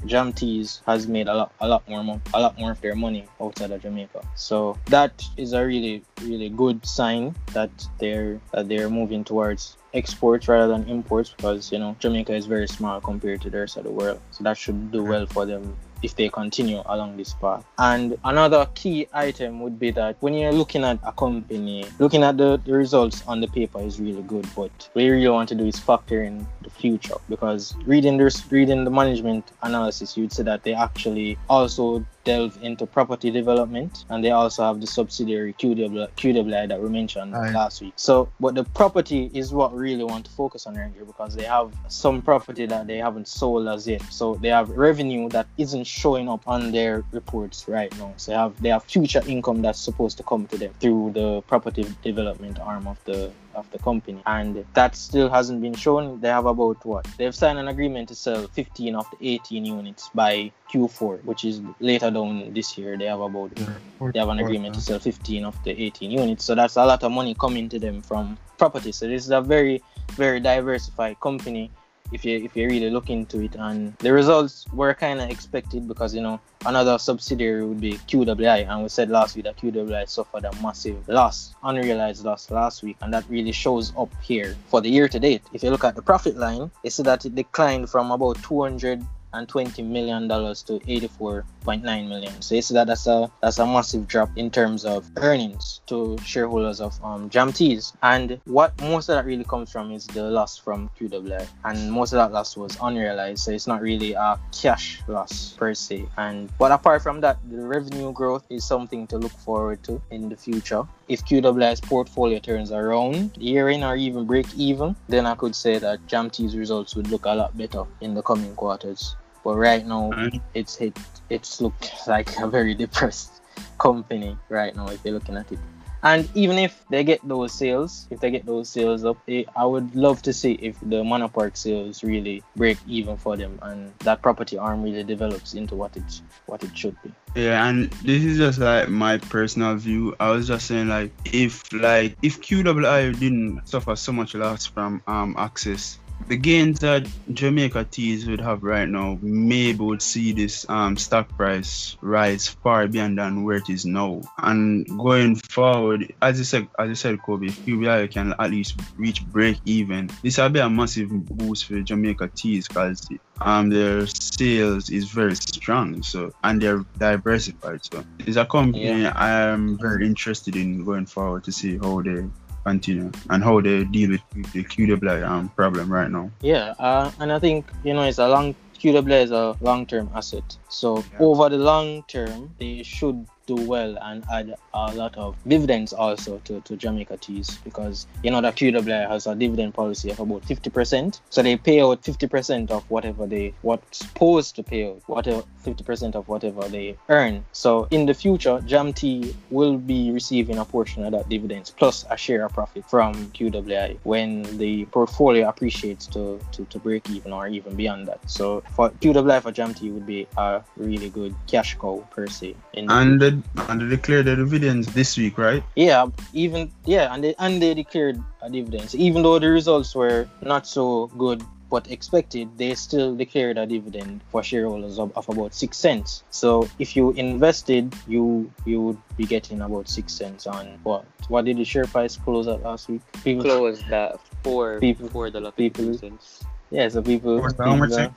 Jam 0.06 0.34
Teas 0.34 0.81
has 0.86 1.07
made 1.07 1.28
a 1.28 1.34
lot, 1.34 1.52
a 1.60 1.68
lot 1.68 1.88
more, 1.90 2.04
mo- 2.04 2.22
a 2.34 2.40
lot 2.40 2.57
more 2.60 2.72
of 2.72 2.81
their 2.81 2.96
money 2.96 3.25
outside 3.42 3.72
of 3.72 3.81
Jamaica. 3.81 4.22
So 4.36 4.78
that 4.88 5.24
is 5.36 5.54
a 5.54 5.66
really, 5.66 6.04
really 6.22 6.50
good 6.50 6.86
sign 6.86 7.36
that 7.54 7.71
they're 7.97 8.40
that 8.52 8.69
they're 8.69 8.90
moving 8.90 9.24
towards 9.24 9.78
exports 9.94 10.47
rather 10.47 10.68
than 10.68 10.88
imports 10.90 11.33
because 11.35 11.71
you 11.71 11.80
know 11.80 11.95
Jamaica 12.00 12.35
is 12.35 12.45
very 12.45 12.68
small 12.68 13.02
compared 13.02 13.42
to 13.42 13.50
the 13.50 13.59
rest 13.59 13.78
of 13.78 13.83
the 13.83 13.92
world. 13.92 14.19
So 14.31 14.44
that 14.44 14.57
should 14.57 14.92
do 14.92 15.00
mm-hmm. 15.00 15.09
well 15.09 15.26
for 15.26 15.45
them 15.45 15.76
if 16.02 16.16
they 16.16 16.30
continue 16.30 16.81
along 16.85 17.18
this 17.18 17.33
path. 17.33 17.66
And 17.78 18.18
another 18.23 18.68
key 18.75 19.07
item 19.14 19.59
would 19.61 19.80
be 19.80 19.92
that 19.92 20.18
when 20.19 20.33
you're 20.33 20.52
looking 20.52 20.83
at 20.83 20.99
a 21.04 21.11
company, 21.11 21.85
looking 21.99 22.23
at 22.23 22.37
the, 22.37 22.61
the 22.66 22.73
results 22.73 23.23
on 23.28 23.42
the 23.42 23.47
paper 23.47 23.81
is 23.81 23.99
really 23.99 24.23
good, 24.23 24.47
but 24.56 24.90
what 24.94 25.04
you 25.04 25.11
really 25.11 25.30
want 25.30 25.49
to 25.49 25.56
do 25.56 25.66
is 25.66 25.80
factor 25.80 26.23
in 26.23 26.45
the 26.61 26.69
future 26.69 27.16
because 27.30 27.75
reading 27.85 28.18
this 28.18 28.52
reading 28.52 28.83
the 28.83 28.92
management 28.92 29.52
analysis, 29.64 30.18
you'd 30.18 30.31
say 30.31 30.44
that 30.44 30.64
they 30.64 30.73
actually 30.73 31.37
also 31.49 32.06
delve 32.25 32.57
into 32.61 32.85
property 32.85 33.31
development 33.31 34.03
and 34.09 34.23
they 34.23 34.31
also 34.31 34.63
have 34.63 34.81
the 34.81 34.87
subsidiary 34.87 35.53
QW, 35.53 36.09
QWI 36.17 36.67
that 36.67 36.81
we 36.81 36.89
mentioned 36.89 37.35
Aye. 37.35 37.51
last 37.51 37.81
week. 37.81 37.94
So, 37.95 38.29
but 38.39 38.55
the 38.55 38.63
property 38.63 39.31
is 39.33 39.53
what 39.53 39.71
we 39.73 39.79
really 39.79 40.03
want 40.03 40.25
to 40.25 40.31
focus 40.31 40.67
on 40.67 40.75
right 40.75 40.91
here 40.94 41.05
because 41.05 41.35
they 41.35 41.44
have 41.44 41.71
some 41.87 42.21
property 42.21 42.65
that 42.65 42.87
they 42.87 42.97
haven't 42.97 43.27
sold 43.27 43.67
as 43.67 43.87
yet. 43.87 44.01
So 44.11 44.35
they 44.35 44.49
have 44.49 44.69
revenue 44.71 45.29
that 45.29 45.47
isn't 45.57 45.85
showing 45.85 46.27
up 46.27 46.47
on 46.47 46.71
their 46.71 47.03
reports 47.11 47.67
right 47.67 47.95
now. 47.97 48.13
So 48.17 48.31
they 48.31 48.37
have 48.37 48.61
they 48.61 48.69
have 48.69 48.83
future 48.83 49.21
income 49.27 49.61
that's 49.61 49.79
supposed 49.79 50.17
to 50.17 50.23
come 50.23 50.47
to 50.47 50.57
them 50.57 50.73
through 50.79 51.11
the 51.13 51.41
property 51.44 51.85
development 52.03 52.59
arm 52.59 52.87
of 52.87 52.97
the 53.05 53.31
of 53.56 53.69
the 53.71 53.80
company. 53.80 54.21
And 54.26 54.66
that 54.74 54.95
still 54.95 55.30
hasn't 55.30 55.62
been 55.62 55.74
shown. 55.74 56.19
They 56.21 56.30
have 56.30 56.45
about 56.45 56.85
what? 56.85 57.07
They've 57.18 57.35
signed 57.35 57.59
an 57.59 57.68
agreement 57.68 58.09
to 58.09 58.16
sell 58.16 58.47
15 58.47 58.95
of 58.95 59.07
the 59.12 59.33
18 59.33 59.66
units 59.66 60.09
by 60.14 60.52
q4 60.71 61.24
which 61.24 61.45
is 61.45 61.62
later 61.80 62.12
down 62.12 62.54
this 62.54 62.78
year. 62.78 62.97
They 62.97 63.06
have 63.06 63.21
about 63.21 63.56
they 63.56 64.19
have 64.19 64.30
an 64.30 64.40
agreement 64.40 64.76
to 64.76 64.81
sell 64.81 65.00
15 65.00 65.45
of 65.45 65.64
the 65.64 65.71
18 65.71 66.12
units. 66.12 66.44
So 66.44 66.56
that's 66.56 66.76
a 66.76 66.85
lot 66.85 67.04
of 67.04 67.12
money 67.12 67.35
coming 67.35 67.69
to 67.69 67.80
them 67.80 68.02
from 68.02 68.38
property. 68.57 68.92
So 68.92 69.07
this 69.07 69.24
is 69.24 69.31
a 69.31 69.42
very 69.42 69.81
very 70.12 70.40
diversified 70.40 71.19
company 71.19 71.71
if 72.12 72.26
you 72.26 72.44
if 72.44 72.56
you 72.56 72.68
really 72.68 72.90
look 72.90 73.09
into 73.09 73.42
it. 73.42 73.56
And 73.56 73.95
the 73.97 74.14
results 74.14 74.66
were 74.74 74.94
kind 74.94 75.21
of 75.21 75.30
expected 75.30 75.88
because 75.88 76.14
you 76.16 76.21
know 76.21 76.40
another 76.66 76.97
subsidiary 76.97 77.66
would 77.66 77.81
be 77.81 77.94
QWI 77.94 78.68
and 78.68 78.83
we 78.83 78.90
said 78.90 79.09
last 79.09 79.35
week 79.35 79.45
that 79.45 79.57
QWI 79.57 80.07
suffered 80.09 80.45
a 80.45 80.52
massive 80.62 81.07
loss 81.07 81.54
unrealized 81.64 82.26
loss 82.26 82.50
last 82.52 82.83
week. 82.83 82.97
And 83.02 83.14
that 83.14 83.24
really 83.30 83.52
shows 83.52 83.94
up 83.97 84.12
here 84.21 84.56
for 84.68 84.81
the 84.81 84.90
year 84.90 85.07
to 85.07 85.19
date. 85.19 85.44
If 85.54 85.64
you 85.64 85.69
look 85.69 85.83
at 85.83 85.95
the 85.95 86.02
profit 86.02 86.38
line 86.38 86.71
you 86.83 86.90
see 86.90 87.04
that 87.04 87.26
it 87.26 87.35
declined 87.35 87.90
from 87.90 88.12
about 88.12 88.42
200 88.44 89.06
120 89.35 89.83
million 89.83 90.27
dollars 90.27 90.63
to 90.63 90.80
84.9 90.80 92.07
million. 92.07 92.42
So 92.42 92.56
it's 92.56 92.69
that 92.69 92.87
that's 92.87 93.07
a 93.07 93.30
that's 93.42 93.59
a 93.59 93.65
massive 93.65 94.07
drop 94.07 94.30
in 94.37 94.49
terms 94.49 94.85
of 94.85 95.09
earnings 95.18 95.81
to 95.87 96.18
shareholders 96.23 96.80
of 96.80 96.97
um, 97.04 97.30
Jamtees. 97.30 97.94
And 98.01 98.39
what 98.45 98.80
most 98.81 99.09
of 99.09 99.15
that 99.15 99.25
really 99.25 99.44
comes 99.44 99.71
from 99.71 99.92
is 99.92 100.07
the 100.07 100.23
loss 100.23 100.57
from 100.57 100.89
QWI, 100.99 101.47
and 101.65 101.92
most 101.92 102.13
of 102.13 102.18
that 102.18 102.31
loss 102.31 102.56
was 102.56 102.77
unrealized. 102.81 103.39
So 103.39 103.51
it's 103.51 103.68
not 103.68 103.81
really 103.81 104.13
a 104.13 104.39
cash 104.51 105.01
loss 105.07 105.54
per 105.57 105.73
se. 105.73 106.07
And 106.18 106.49
but 106.57 106.71
apart 106.71 107.01
from 107.04 107.21
that, 107.21 107.37
the 107.49 107.61
revenue 107.61 108.13
growth 108.13 108.45
is 108.49 108.63
something 108.63 109.07
to 109.07 109.18
look 109.18 109.33
forward 109.33 109.83
to 109.83 110.01
in 110.11 110.30
the 110.30 110.37
future. 110.37 110.83
If 111.07 111.23
QWI's 111.25 111.81
portfolio 111.81 112.39
turns 112.39 112.71
around 112.71 113.37
year 113.37 113.69
in 113.69 113.83
or 113.83 113.95
even 113.95 114.25
break 114.25 114.47
even, 114.56 114.95
then 115.07 115.25
I 115.25 115.35
could 115.35 115.56
say 115.56 115.77
that 115.77 116.07
Jamtees 116.07 116.57
results 116.57 116.95
would 116.95 117.09
look 117.09 117.25
a 117.25 117.35
lot 117.35 117.56
better 117.57 117.83
in 118.01 118.13
the 118.13 118.21
coming 118.21 118.56
quarters. 118.56 119.15
But 119.45 119.57
right 119.57 119.85
now, 119.85 120.11
it's 120.56 120.81
it 120.81 120.97
it's 121.30 121.61
looked 121.61 121.94
like 122.07 122.35
a 122.40 122.47
very 122.47 122.73
depressed 122.73 123.44
company 123.78 124.35
right 124.49 124.75
now 124.75 124.87
if 124.87 125.06
you're 125.06 125.14
looking 125.14 125.37
at 125.37 125.52
it. 125.52 125.59
And 126.02 126.30
even 126.35 126.57
if 126.57 126.83
they 126.90 127.04
get 127.04 127.28
those 127.28 127.52
sales, 127.52 128.07
if 128.11 128.19
they 128.19 128.30
get 128.30 128.45
those 128.45 128.69
sales 128.69 129.06
up, 129.06 129.18
eh, 129.28 129.44
I 129.56 129.66
would 129.66 129.95
love 129.95 130.21
to 130.23 130.33
see 130.33 130.54
if 130.54 130.80
the 130.80 131.02
Monopark 131.02 131.57
sales 131.57 132.04
really 132.04 132.44
break 132.56 132.78
even 132.87 133.18
for 133.18 133.35
them 133.35 133.57
and 133.64 133.92
that 133.99 134.21
property 134.21 134.56
arm 134.57 134.83
really 134.83 135.04
develops 135.04 135.56
into 135.56 135.75
what 135.75 135.97
it 135.97 136.21
what 136.45 136.64
it 136.64 136.78
should 136.78 136.95
be. 137.02 137.11
Yeah, 137.35 137.68
and 137.68 137.90
this 138.04 138.23
is 138.23 138.37
just 138.37 138.59
like 138.59 138.87
my 138.90 139.18
personal 139.18 139.75
view. 139.78 140.16
I 140.19 140.30
was 140.30 140.47
just 140.47 140.68
saying 140.68 140.90
like 140.90 141.11
if 141.25 141.71
like 141.73 142.18
if 142.21 142.42
QWI 142.42 143.19
didn't 143.19 143.68
suffer 143.68 143.95
so 143.95 144.11
much 144.11 144.35
loss 144.35 144.66
from 144.68 145.02
um 145.07 145.35
access, 145.37 145.97
the 146.28 146.38
gains 146.38 146.80
that 146.80 147.07
Jamaica 147.34 147.86
Teas 147.92 148.26
would 148.28 148.42
have 148.42 148.64
right 148.64 148.90
now 148.90 149.19
maybe 149.22 149.78
would 149.80 150.02
see 150.02 150.31
this 150.31 150.66
um 150.69 150.98
stock 150.98 151.30
price 151.38 151.98
rise 152.02 152.48
far 152.48 152.88
beyond 152.88 153.18
than 153.19 153.44
where 153.44 153.57
it 153.57 153.69
is 153.69 153.86
now. 153.86 154.22
And 154.40 154.88
going 154.98 155.36
forward, 155.36 156.12
as 156.22 156.40
you 156.40 156.44
said 156.45 156.68
as 156.80 156.90
you 156.90 156.95
said 156.95 157.22
Kobe, 157.22 157.48
if 157.48 157.64
QWI 157.66 158.10
can 158.12 158.34
at 158.40 158.50
least 158.50 158.80
reach 158.98 159.26
break 159.28 159.57
even, 159.66 160.10
this 160.24 160.38
will 160.38 160.50
be 160.50 160.60
a 160.60 160.69
massive 160.69 161.10
boost 161.12 161.66
for 161.66 161.80
Jamaica 161.81 162.30
Teas 162.36 162.68
because 162.68 163.07
um 163.42 163.69
their 163.69 164.07
sales 164.07 164.90
is 164.90 165.12
very 165.12 165.36
strong 165.36 166.02
so 166.02 166.31
and 166.44 166.62
they're 166.62 166.86
diversified 166.98 167.84
so 167.84 168.04
it's 168.19 168.38
a 168.38 168.45
company 168.45 169.02
Yeah. 169.02 169.12
i 169.16 169.30
am 169.30 169.78
very 169.78 170.06
interested 170.06 170.56
in 170.56 170.86
going 170.86 171.06
forward 171.06 171.44
to 171.44 171.52
see 171.52 171.78
how 171.78 172.02
they 172.02 172.24
continue 172.66 173.12
and 173.30 173.44
how 173.44 173.62
they 173.62 173.84
deal 173.86 174.10
with 174.10 174.22
the 174.54 174.64
qwi 174.64 175.24
um 175.28 175.50
problem 175.50 175.92
right 175.92 176.10
now 176.10 176.30
Yeah, 176.42 176.74
uh, 176.80 177.12
and 177.19 177.31
I 177.31 177.40
think 177.40 177.66
you 177.84 177.94
know 177.94 178.04
it's 178.04 178.18
a 178.18 178.28
long 178.28 178.56
QWI 178.86 179.24
is 179.24 179.31
a 179.31 179.56
long-term 179.62 180.10
asset. 180.14 180.44
So 180.69 180.98
Yeah. 180.98 181.26
over 181.26 181.50
the 181.50 181.57
long 181.57 182.04
term, 182.07 182.54
they 182.60 182.84
should 182.84 183.26
do 183.45 183.56
well 183.56 183.97
and 184.02 184.23
add 184.31 184.56
a 184.73 184.94
lot 184.94 185.16
of 185.18 185.35
dividends 185.47 185.94
also 185.94 186.42
to, 186.45 186.61
to 186.61 186.75
Jamaica 186.75 187.18
Teas 187.18 187.57
because 187.64 188.07
you 188.23 188.31
know 188.31 188.42
that 188.42 188.56
QWI 188.56 189.07
has 189.07 189.28
a 189.28 189.35
dividend 189.35 189.73
policy 189.73 190.09
of 190.09 190.19
about 190.19 190.42
50%. 190.44 191.19
So 191.30 191.42
they 191.42 191.57
pay 191.57 191.81
out 191.81 192.02
50% 192.02 192.71
of 192.71 192.90
whatever 192.90 193.25
they 193.28 193.54
what's 193.61 193.99
supposed 193.99 194.56
to 194.56 194.64
pay 194.64 194.90
out, 194.90 195.02
whatever 195.07 195.44
50% 195.64 196.16
of 196.16 196.28
whatever 196.28 196.68
they 196.68 196.97
earn. 197.09 197.45
So 197.52 197.87
in 197.92 198.06
the 198.06 198.14
future, 198.14 198.61
Jam 198.66 198.94
Tea 198.94 199.35
will 199.52 199.78
be 199.78 200.11
receiving 200.11 200.57
a 200.57 200.66
portion 200.66 201.06
of 201.06 201.11
that 201.11 201.30
dividends 201.30 201.71
plus 201.71 202.06
a 202.09 202.18
share 202.18 202.45
of 202.45 202.54
profit 202.54 202.90
from 202.90 203.14
QWI 203.31 203.97
when 204.04 204.44
the 204.57 204.85
portfolio 204.85 205.47
appreciates 205.47 206.07
to, 206.07 206.40
to, 206.52 206.66
to 206.66 206.80
break 206.80 207.09
even 207.09 207.31
or 207.33 207.47
even 207.47 207.75
beyond 207.75 208.07
that. 208.07 208.19
So 208.30 208.61
for 208.75 208.90
QWI 208.90 209.42
for 209.42 209.52
Jam 209.52 209.73
Tea 209.73 209.92
would 209.92 210.06
be 210.06 210.28
a 210.37 210.61
really 210.78 211.09
good 211.09 211.35
cash 211.47 211.78
cow 211.78 212.06
per 212.11 212.28
se. 212.28 212.56
In 212.73 212.87
the 212.87 213.34
and 213.35 213.44
they, 213.56 213.63
and 213.69 213.81
they 213.81 213.95
declared 213.95 214.25
the 214.25 214.35
dividends 214.35 214.87
this 214.94 215.18
week 215.18 215.37
right 215.37 215.63
yeah, 215.75 216.07
even 216.33 216.71
yeah, 216.85 217.13
and 217.13 217.23
they 217.23 217.35
and 217.39 217.61
they 217.61 217.73
declared 217.73 218.21
a 218.42 218.49
dividends. 218.49 218.95
Even 218.95 219.23
though 219.23 219.39
the 219.39 219.49
results 219.49 219.94
were 219.95 220.27
not 220.42 220.65
so 220.68 221.07
good 221.18 221.44
but 221.71 221.89
expected, 221.89 222.47
they 222.57 222.75
still 222.75 223.15
declared 223.15 223.57
a 223.57 223.65
dividend 223.65 224.21
for 224.30 224.44
shareholders 224.44 224.99
of, 224.99 225.11
of 225.18 225.27
about 225.27 225.51
six 225.54 225.75
cents. 225.77 226.23
So 226.30 226.69
if 226.77 226.95
you 226.95 227.11
invested, 227.13 227.94
you 228.07 228.51
you 228.65 228.81
would 228.81 228.97
be 229.18 229.25
getting 229.25 229.61
about 229.61 229.89
six 229.89 230.13
cents 230.13 230.45
on 230.47 230.80
what 230.83 231.06
what 231.27 231.45
did 231.45 231.57
the 231.57 231.65
share 231.65 231.85
price 231.85 232.15
close 232.18 232.47
at 232.47 232.61
last 232.61 232.87
week? 232.87 233.01
People 233.23 233.44
Closed 233.44 233.83
at 233.92 234.19
four 234.44 234.80
People- 234.80 235.09
four 235.09 235.30
dollar 235.31 235.51
people- 235.51 235.97
cents. 235.97 236.44
yeah, 236.69 236.87
so 236.87 237.01
people 237.01 237.42
What's 237.42 237.54
people, 237.54 237.65
how 237.65 237.75
much 237.75 237.89
don't- 237.92 238.13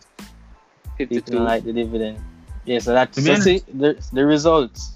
Fifty 0.99 1.17
people 1.17 1.27
two. 1.33 1.39
don't 1.39 1.47
like 1.47 1.65
the 1.65 1.73
dividend. 1.73 2.19
Yeah, 2.69 2.81
so 2.81 2.93
that's 2.93 3.25
so 3.25 3.35
see, 3.37 3.63
the, 3.73 3.97
the 4.13 4.27
results. 4.27 4.93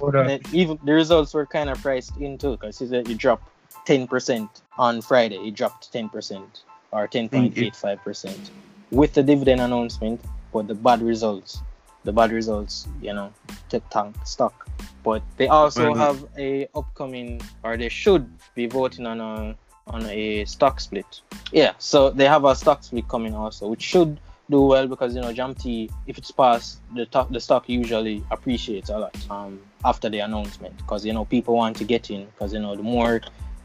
Even 0.53 0.79
the 0.85 0.93
results 0.93 1.33
were 1.33 1.47
kind 1.47 1.71
of 1.71 1.81
priced 1.81 2.15
into 2.19 2.51
because 2.51 2.79
you 2.83 2.87
said 2.87 3.09
you 3.09 3.15
dropped 3.15 3.49
ten 3.87 4.07
percent 4.07 4.61
on 4.77 5.01
Friday. 5.01 5.39
You 5.39 5.53
dropped 5.53 5.91
ten 5.91 6.11
percent 6.11 6.65
or 6.91 7.09
ten 7.09 7.31
point 7.31 7.57
eight 7.57 7.75
five 7.75 8.03
percent 8.05 8.51
with 8.91 9.15
the 9.15 9.23
dividend 9.23 9.63
announcement, 9.63 10.21
but 10.53 10.69
the 10.69 10.75
bad 10.75 11.01
results, 11.01 11.63
the 12.05 12.13
bad 12.13 12.31
results, 12.31 12.87
you 13.01 13.15
know, 13.15 13.33
took 13.71 13.89
tank 13.89 14.15
stock. 14.27 14.69
But 15.03 15.23
they 15.39 15.49
also 15.49 15.95
have 15.95 16.23
a 16.37 16.69
upcoming, 16.75 17.41
or 17.63 17.79
they 17.79 17.89
should 17.89 18.29
be 18.55 18.67
voting 18.67 19.07
on 19.07 19.19
a 19.21 19.57
on 19.87 20.05
a 20.11 20.45
stock 20.45 20.79
split. 20.79 21.23
Yeah, 21.53 21.73
so 21.79 22.11
they 22.11 22.27
have 22.27 22.45
a 22.45 22.55
stock 22.55 22.85
split 22.85 23.09
coming 23.09 23.35
also, 23.35 23.67
which 23.67 23.83
should 23.83 24.21
do 24.53 24.61
well 24.63 24.87
because 24.87 25.17
you 25.17 25.21
know 25.21 25.33
Jamty, 25.33 25.91
if 26.07 26.19
it's 26.19 26.31
passed, 26.31 26.81
the 26.95 27.07
top, 27.07 27.33
the 27.33 27.41
stock 27.41 27.69
usually 27.69 28.23
appreciates 28.31 28.91
a 28.91 28.99
lot 28.99 29.17
um, 29.31 29.61
after 29.85 30.09
the 30.09 30.21
announcement 30.21 30.77
because 30.77 31.05
you 31.05 31.13
know 31.13 31.25
people 31.25 31.57
want 31.57 31.77
to 31.79 31.85
get 31.85 32.11
in 32.11 32.27
because 32.27 32.53
you 32.53 32.61
know 32.61 32.77
the 32.77 32.83
more 32.83 33.21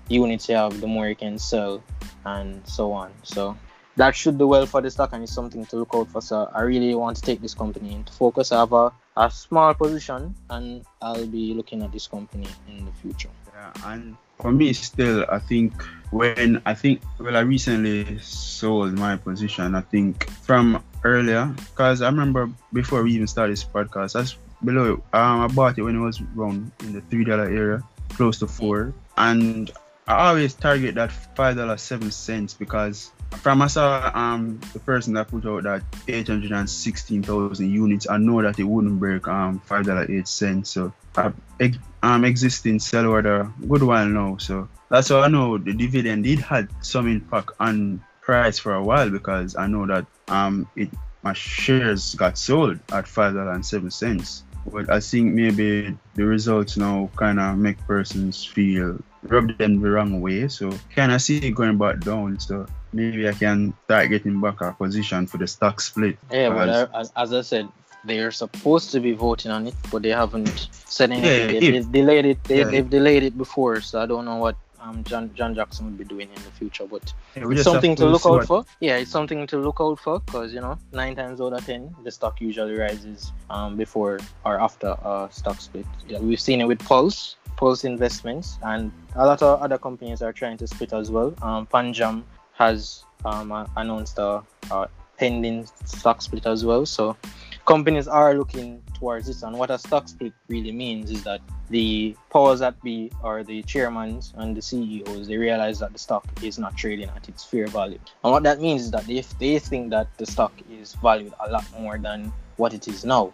units 0.10 0.50
you 0.50 0.56
have, 0.56 0.82
the 0.82 0.88
more 0.88 1.08
you 1.08 1.16
can 1.16 1.38
sell 1.38 1.84
and 2.26 2.66
so 2.66 2.92
on. 2.92 3.12
So 3.24 3.56
that 3.98 4.16
should 4.16 4.38
do 4.38 4.48
well 4.48 4.66
for 4.66 4.82
the 4.82 4.90
stock 4.90 5.12
and 5.14 5.24
it's 5.24 5.34
something 5.34 5.66
to 5.66 5.76
look 5.78 5.90
out 5.94 6.08
for. 6.10 6.22
So 6.22 6.50
I 6.54 6.62
really 6.62 6.96
want 6.96 7.18
to 7.18 7.24
take 7.24 7.42
this 7.42 7.54
company 7.54 7.94
into 7.94 8.14
focus. 8.14 8.52
I 8.52 8.60
have 8.60 8.74
a, 8.74 8.92
a 9.18 9.30
small 9.32 9.74
position 9.74 10.36
and 10.50 10.86
I'll 11.02 11.28
be 11.28 11.54
looking 11.54 11.84
at 11.84 11.92
this 11.92 12.08
company 12.08 12.48
in 12.70 12.86
the 12.86 12.92
future. 12.92 13.30
Yeah, 13.54 13.92
and 13.92 14.16
for 14.40 14.52
me 14.52 14.74
still 14.74 15.26
I 15.30 15.40
think 15.40 15.74
when 16.12 16.62
I 16.66 16.74
think 16.74 17.02
well 17.20 17.36
I 17.36 17.42
recently 17.42 18.20
sold 18.20 18.94
my 18.94 19.18
position 19.18 19.76
I 19.76 19.82
think 19.82 20.30
from 20.30 20.84
earlier. 21.04 21.46
Because 21.72 22.02
I 22.02 22.08
remember 22.08 22.50
before 22.74 23.04
we 23.04 23.12
even 23.14 23.28
started 23.28 23.54
this 23.54 23.64
podcast 23.64 24.14
that's 24.14 24.38
below 24.64 25.04
um 25.14 25.42
I 25.42 25.48
bought 25.48 25.78
it 25.78 25.84
when 25.84 25.96
it 25.96 26.00
was 26.00 26.22
around 26.36 26.72
in 26.82 26.94
the 26.94 27.02
three 27.02 27.24
dollar 27.24 27.46
area 27.46 27.84
close 28.10 28.40
to 28.40 28.48
four. 28.48 28.94
And 29.18 29.72
I 30.08 30.30
always 30.30 30.54
target 30.54 30.96
that 30.96 31.12
five 31.12 31.58
dollar 31.58 31.78
seven 31.78 32.12
cents 32.12 32.54
because 32.54 33.12
from 33.32 33.62
I 33.62 33.68
saw 33.68 34.12
um 34.14 34.60
the 34.74 34.80
person 34.80 35.14
that 35.14 35.28
put 35.28 35.46
out 35.46 35.64
that 35.64 35.84
eight 36.08 36.28
hundred 36.28 36.52
and 36.52 36.70
sixteen 36.70 37.24
thousand 37.24 37.70
units, 37.72 38.10
I 38.10 38.18
know 38.18 38.42
that 38.42 38.60
it 38.60 38.64
wouldn't 38.64 39.00
break 39.00 39.28
um 39.28 39.60
five 39.60 39.86
dollar 39.86 40.10
eight 40.10 40.28
cents. 40.28 40.72
So 40.72 40.94
I 41.16 41.32
ex- 41.60 41.78
um 42.04 42.26
existing 42.26 42.80
sell 42.80 43.08
order 43.08 43.52
good 43.68 43.84
while 43.84 44.08
now. 44.08 44.38
So 44.38 44.70
that's 44.90 45.10
how 45.10 45.22
I 45.22 45.28
know 45.28 45.58
the 45.58 45.74
dividend 45.74 46.24
did 46.24 46.40
had 46.40 46.70
some 46.82 47.08
impact 47.08 47.52
on 47.60 48.04
price 48.22 48.60
for 48.60 48.74
a 48.74 48.84
while 48.84 49.10
because 49.10 49.56
I 49.56 49.68
know 49.68 49.86
that 49.88 50.06
um 50.28 50.68
it 50.76 50.90
my 51.24 51.34
shares 51.34 52.16
got 52.16 52.38
sold 52.38 52.80
at 52.92 53.08
five 53.08 53.34
dollar 53.34 53.52
and 53.52 53.66
seven 53.66 53.92
cents. 53.92 54.44
But 54.72 54.92
I 54.92 55.00
think 55.00 55.34
maybe 55.34 55.98
the 56.16 56.26
results 56.26 56.76
now 56.76 57.10
kind 57.16 57.40
of 57.40 57.58
make 57.58 57.78
persons 57.88 58.44
feel 58.44 59.00
rub 59.24 59.58
them 59.58 59.82
the 59.82 59.90
wrong 59.90 60.22
way. 60.22 60.48
So 60.48 60.72
kind 60.96 61.12
of 61.12 61.22
see 61.22 61.38
it 61.38 61.52
going 61.52 61.78
back 61.78 62.00
down. 62.00 62.40
So 62.40 62.66
maybe 62.94 63.28
I 63.28 63.34
can 63.34 63.74
start 63.86 64.10
getting 64.10 64.40
back 64.42 64.62
a 64.62 64.74
position 64.74 65.28
for 65.28 65.38
the 65.38 65.48
stock 65.48 65.82
split. 65.82 66.18
Yeah, 66.32 66.50
but 66.50 66.70
as, 66.94 67.12
as 67.16 67.34
I 67.34 67.42
said, 67.42 67.70
they're 68.06 68.32
supposed 68.32 68.92
to 68.92 69.00
be 69.00 69.12
voting 69.12 69.52
on 69.52 69.68
it, 69.68 69.76
but 69.92 70.02
they 70.02 70.10
haven't 70.10 70.70
said 70.72 71.12
anything. 71.12 71.56
Yeah, 71.56 71.60
they, 71.60 71.72
they've 71.72 71.92
delayed 71.92 72.26
it. 72.26 72.44
They, 72.46 72.60
Yeah. 72.60 72.66
They've 72.66 72.90
delayed 72.90 73.24
it 73.24 73.38
before, 73.38 73.82
so 73.82 74.02
I 74.02 74.06
don't 74.06 74.26
know 74.26 74.38
what 74.38 74.56
um 74.88 75.04
John 75.04 75.32
John 75.34 75.54
Jackson 75.56 75.86
will 75.86 75.98
be 75.98 76.04
doing 76.04 76.30
in 76.30 76.44
the 76.44 76.52
future. 76.52 76.86
But 76.86 77.14
Yeah, 77.36 77.44
it's 77.50 77.64
something 77.64 77.96
to 77.96 78.06
look 78.06 78.26
out 78.26 78.46
for. 78.46 78.66
Yeah, 78.80 78.98
it's 78.98 79.12
something 79.12 79.46
to 79.48 79.58
look 79.58 79.78
out 79.80 80.00
for 80.00 80.20
because 80.20 80.54
you 80.54 80.62
know 80.62 80.78
nine 80.92 81.16
times 81.16 81.42
out 81.42 81.54
of 81.54 81.66
ten 81.66 81.96
the 82.04 82.12
stock 82.12 82.40
usually 82.42 82.76
rises 82.76 83.32
um 83.50 83.76
before 83.76 84.20
or 84.46 84.60
after 84.60 84.88
a 84.88 85.28
stock 85.32 85.60
split. 85.62 85.86
Yeah, 86.08 86.20
we've 86.20 86.42
seen 86.42 86.62
it 86.62 86.68
with 86.68 86.80
Pulse. 86.80 87.36
Pulse 87.56 87.86
Investments 87.86 88.60
and 88.62 88.92
a 89.16 89.26
lot 89.26 89.42
of 89.42 89.62
other 89.62 89.80
companies 89.80 90.22
are 90.22 90.32
trying 90.32 90.58
to 90.58 90.68
split 90.68 90.94
as 90.94 91.10
well. 91.10 91.34
Um, 91.42 91.66
Panjam 91.66 92.24
has 92.54 93.04
um, 93.26 93.52
announced 93.76 94.20
a, 94.20 94.44
a 94.70 94.88
pending 95.18 95.68
stock 95.86 96.22
split 96.22 96.46
as 96.46 96.64
well. 96.64 96.86
So 96.86 97.18
companies 97.66 98.08
are 98.08 98.36
looking 98.36 98.84
towards 98.98 99.28
this. 99.28 99.44
And 99.44 99.58
what 99.58 99.70
a 99.70 99.78
stock 99.78 100.08
split 100.08 100.34
really 100.48 100.72
means 100.72 101.12
is 101.12 101.24
that 101.24 101.42
the 101.70 102.16
powers 102.32 102.60
that 102.60 102.82
be, 102.82 103.12
or 103.24 103.44
the 103.44 103.64
chairmen 103.64 104.22
and 104.36 104.56
the 104.56 104.62
CEOs, 104.62 105.28
they 105.28 105.38
realize 105.38 105.80
that 105.80 105.94
the 105.94 106.00
stock 106.00 106.26
is 106.42 106.58
not 106.58 106.76
trading 106.76 107.10
at 107.16 107.28
its 107.30 107.44
fair 107.44 107.68
value. 107.68 108.00
And 108.24 108.32
what 108.32 108.44
that 108.44 108.60
means 108.60 108.84
is 108.84 108.92
that 108.92 109.10
if 109.10 109.38
they 109.40 109.60
think 109.60 109.90
that 109.92 110.08
the 110.18 110.26
stock 110.26 110.54
is 110.72 110.96
valued 110.96 111.34
a 111.40 111.52
lot 111.52 111.66
more 111.80 111.98
than 111.98 112.32
what 112.58 112.74
it 112.74 112.88
is 112.88 113.06
now. 113.06 113.34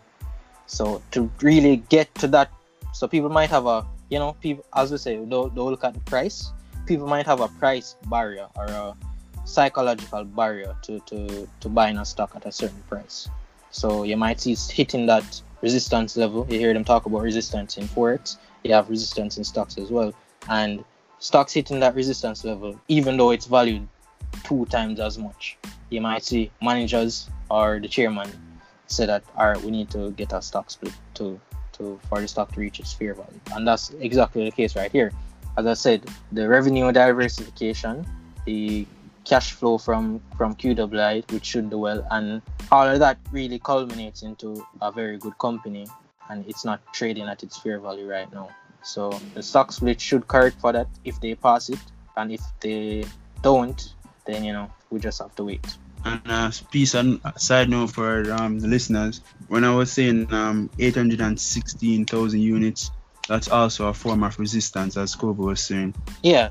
So 0.65 1.01
to 1.11 1.29
really 1.41 1.77
get 1.77 2.13
to 2.15 2.27
that, 2.27 2.49
so 2.93 3.07
people 3.07 3.29
might 3.29 3.49
have 3.49 3.65
a, 3.65 3.85
you 4.09 4.19
know, 4.19 4.33
people 4.41 4.65
as 4.75 4.91
we 4.91 4.97
say, 4.97 5.15
don't, 5.17 5.53
don't 5.55 5.71
look 5.71 5.83
at 5.83 5.93
the 5.93 5.99
price. 6.01 6.51
People 6.85 7.07
might 7.07 7.25
have 7.25 7.39
a 7.39 7.47
price 7.47 7.95
barrier 8.07 8.47
or 8.55 8.65
a 8.65 8.95
psychological 9.45 10.23
barrier 10.23 10.75
to 10.83 10.99
to 11.01 11.47
to 11.59 11.69
buying 11.69 11.97
a 11.97 12.05
stock 12.05 12.31
at 12.35 12.45
a 12.45 12.51
certain 12.51 12.81
price. 12.89 13.29
So 13.71 14.03
you 14.03 14.17
might 14.17 14.39
see 14.39 14.55
hitting 14.55 15.07
that 15.07 15.41
resistance 15.63 16.15
level. 16.17 16.45
You 16.49 16.59
hear 16.59 16.73
them 16.73 16.83
talk 16.83 17.07
about 17.07 17.21
resistance 17.21 17.77
in 17.77 17.85
forex. 17.87 18.37
You 18.63 18.73
have 18.73 18.89
resistance 18.89 19.37
in 19.37 19.43
stocks 19.43 19.77
as 19.77 19.89
well, 19.89 20.13
and 20.49 20.83
stocks 21.19 21.53
hitting 21.53 21.79
that 21.79 21.95
resistance 21.95 22.43
level, 22.43 22.79
even 22.87 23.17
though 23.17 23.31
it's 23.31 23.47
valued 23.47 23.87
two 24.43 24.65
times 24.65 24.99
as 24.99 25.17
much. 25.17 25.57
You 25.89 26.01
might 26.01 26.23
see 26.23 26.51
managers 26.61 27.29
or 27.49 27.79
the 27.79 27.87
chairman 27.87 28.29
say 28.87 29.05
that 29.05 29.23
all 29.37 29.47
right, 29.47 29.61
we 29.63 29.71
need 29.71 29.89
to 29.91 30.11
get 30.11 30.33
our 30.33 30.41
stock 30.41 30.69
split 30.69 30.93
to 31.15 31.39
to 31.73 31.99
for 32.07 32.21
the 32.21 32.27
stock 32.27 32.51
to 32.51 32.59
reach 32.59 32.79
its 32.79 32.93
fair 32.93 33.15
value, 33.15 33.39
and 33.55 33.67
that's 33.67 33.91
exactly 33.99 34.43
the 34.45 34.51
case 34.51 34.75
right 34.75 34.91
here. 34.91 35.11
As 35.57 35.65
I 35.65 35.73
said, 35.73 36.05
the 36.31 36.47
revenue 36.47 36.91
diversification, 36.91 38.05
the 38.45 38.85
cash 39.25 39.53
flow 39.53 39.77
from 39.77 40.21
from 40.37 40.55
QWI, 40.55 41.29
which 41.31 41.45
should 41.45 41.69
do 41.69 41.77
well, 41.77 42.05
and 42.11 42.41
all 42.71 42.87
of 42.87 42.99
that 42.99 43.17
really 43.31 43.59
culminates 43.59 44.23
into 44.23 44.65
a 44.81 44.91
very 44.91 45.17
good 45.17 45.37
company, 45.37 45.87
and 46.29 46.45
it's 46.47 46.65
not 46.65 46.81
trading 46.93 47.27
at 47.27 47.43
its 47.43 47.57
fair 47.57 47.79
value 47.79 48.07
right 48.07 48.31
now. 48.33 48.49
So 48.83 49.11
the 49.33 49.43
stock 49.43 49.71
split 49.71 50.01
should 50.01 50.27
correct 50.27 50.59
for 50.59 50.73
that 50.73 50.87
if 51.05 51.19
they 51.21 51.35
pass 51.35 51.69
it, 51.69 51.79
and 52.17 52.31
if 52.31 52.41
they 52.59 53.05
don't, 53.41 53.93
then 54.25 54.43
you 54.43 54.53
know 54.53 54.71
we 54.89 54.99
just 54.99 55.21
have 55.21 55.35
to 55.35 55.45
wait. 55.45 55.65
And 56.05 56.21
uh, 56.25 56.51
piece 56.69 56.95
and 56.95 57.21
side 57.37 57.69
note 57.69 57.91
for 57.91 58.31
um, 58.33 58.59
the 58.59 58.67
listeners, 58.67 59.21
when 59.47 59.63
I 59.63 59.73
was 59.73 59.91
saying 59.91 60.33
um, 60.33 60.69
816,000 60.77 62.41
units, 62.41 62.91
that's 63.27 63.47
also 63.47 63.87
a 63.87 63.93
form 63.93 64.23
of 64.23 64.37
resistance, 64.39 64.97
as 64.97 65.15
Kobo 65.15 65.45
was 65.45 65.61
saying. 65.61 65.95
Yeah, 66.23 66.49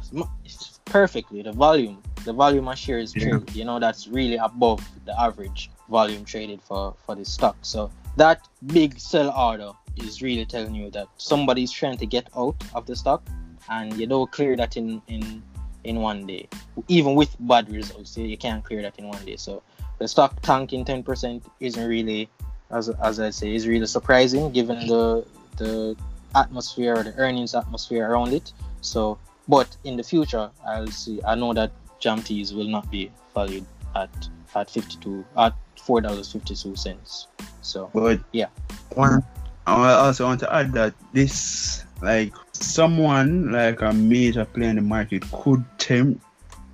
perfectly. 0.85 1.43
The 1.43 1.53
volume, 1.53 2.03
the 2.25 2.33
volume 2.33 2.69
of 2.69 2.79
shares 2.79 3.15
yeah. 3.15 3.31
traded, 3.31 3.55
you 3.55 3.65
know, 3.65 3.79
that's 3.79 4.09
really 4.09 4.37
above 4.37 4.87
the 5.05 5.19
average 5.21 5.71
volume 5.89 6.25
traded 6.25 6.63
for 6.63 6.95
for 7.05 7.15
the 7.15 7.25
stock. 7.25 7.57
So 7.63 7.91
that 8.17 8.49
big 8.67 8.99
sell 8.99 9.31
order 9.31 9.73
is 9.97 10.23
really 10.23 10.47
telling 10.47 10.75
you 10.75 10.91
that 10.91 11.09
somebody's 11.17 11.71
trying 11.71 11.99
to 11.99 12.07
get 12.07 12.29
out 12.37 12.57
of 12.75 12.87
the 12.87 12.97
stock, 12.97 13.23
and 13.69 13.95
you 13.99 14.07
don't 14.07 14.31
clear 14.31 14.57
that 14.57 14.77
in 14.77 15.03
in 15.09 15.43
in 15.85 15.97
one 16.01 16.27
day. 16.27 16.49
Even 16.89 17.15
with 17.15 17.37
bad 17.41 17.71
results, 17.71 18.17
you 18.17 18.39
can't 18.39 18.65
clear 18.65 18.83
that 18.83 18.99
in 18.99 19.09
one 19.09 19.25
day. 19.25 19.37
So 19.37 19.63
the 19.99 20.09
stock 20.09 20.41
tanking 20.43 20.85
10% 20.85 21.43
isn't 21.61 21.89
really, 21.89 22.29
as, 22.71 22.89
as 22.89 23.21
I 23.21 23.31
say, 23.31 23.55
is 23.55 23.67
really 23.67 23.87
surprising 23.87 24.53
given 24.53 24.87
the 24.87 25.27
the 25.57 25.97
atmosphere 26.35 26.95
or 26.97 27.03
the 27.03 27.15
earnings 27.17 27.55
atmosphere 27.55 28.09
around 28.09 28.33
it. 28.33 28.53
So, 28.81 29.19
but 29.49 29.77
in 29.85 29.97
the 29.97 30.03
future, 30.03 30.51
I'll 30.67 30.89
see. 30.89 31.21
I 31.27 31.35
know 31.35 31.53
that 31.55 31.73
JAMTs 32.01 32.55
will 32.55 32.69
not 32.69 32.91
be 32.91 33.11
valued 33.35 33.67
at 33.95 34.11
at 34.55 34.71
52 34.71 35.25
at 35.37 35.55
four 35.77 36.01
dollars 36.01 36.33
52 36.33 36.77
cents. 36.77 37.29
So, 37.63 37.91
but 37.95 38.21
yeah. 38.33 38.49
One, 38.95 39.23
I 39.67 39.93
also 39.93 40.25
want 40.25 40.41
to 40.41 40.55
add 40.55 40.73
that 40.73 40.95
this 41.13 41.85
like 42.03 42.33
someone 42.53 43.53
like 43.53 43.81
a 43.81 43.93
major 43.93 44.45
player 44.45 44.71
in 44.71 44.77
the 44.77 44.83
market 44.83 45.23
could 45.31 45.65
tempt 45.79 46.23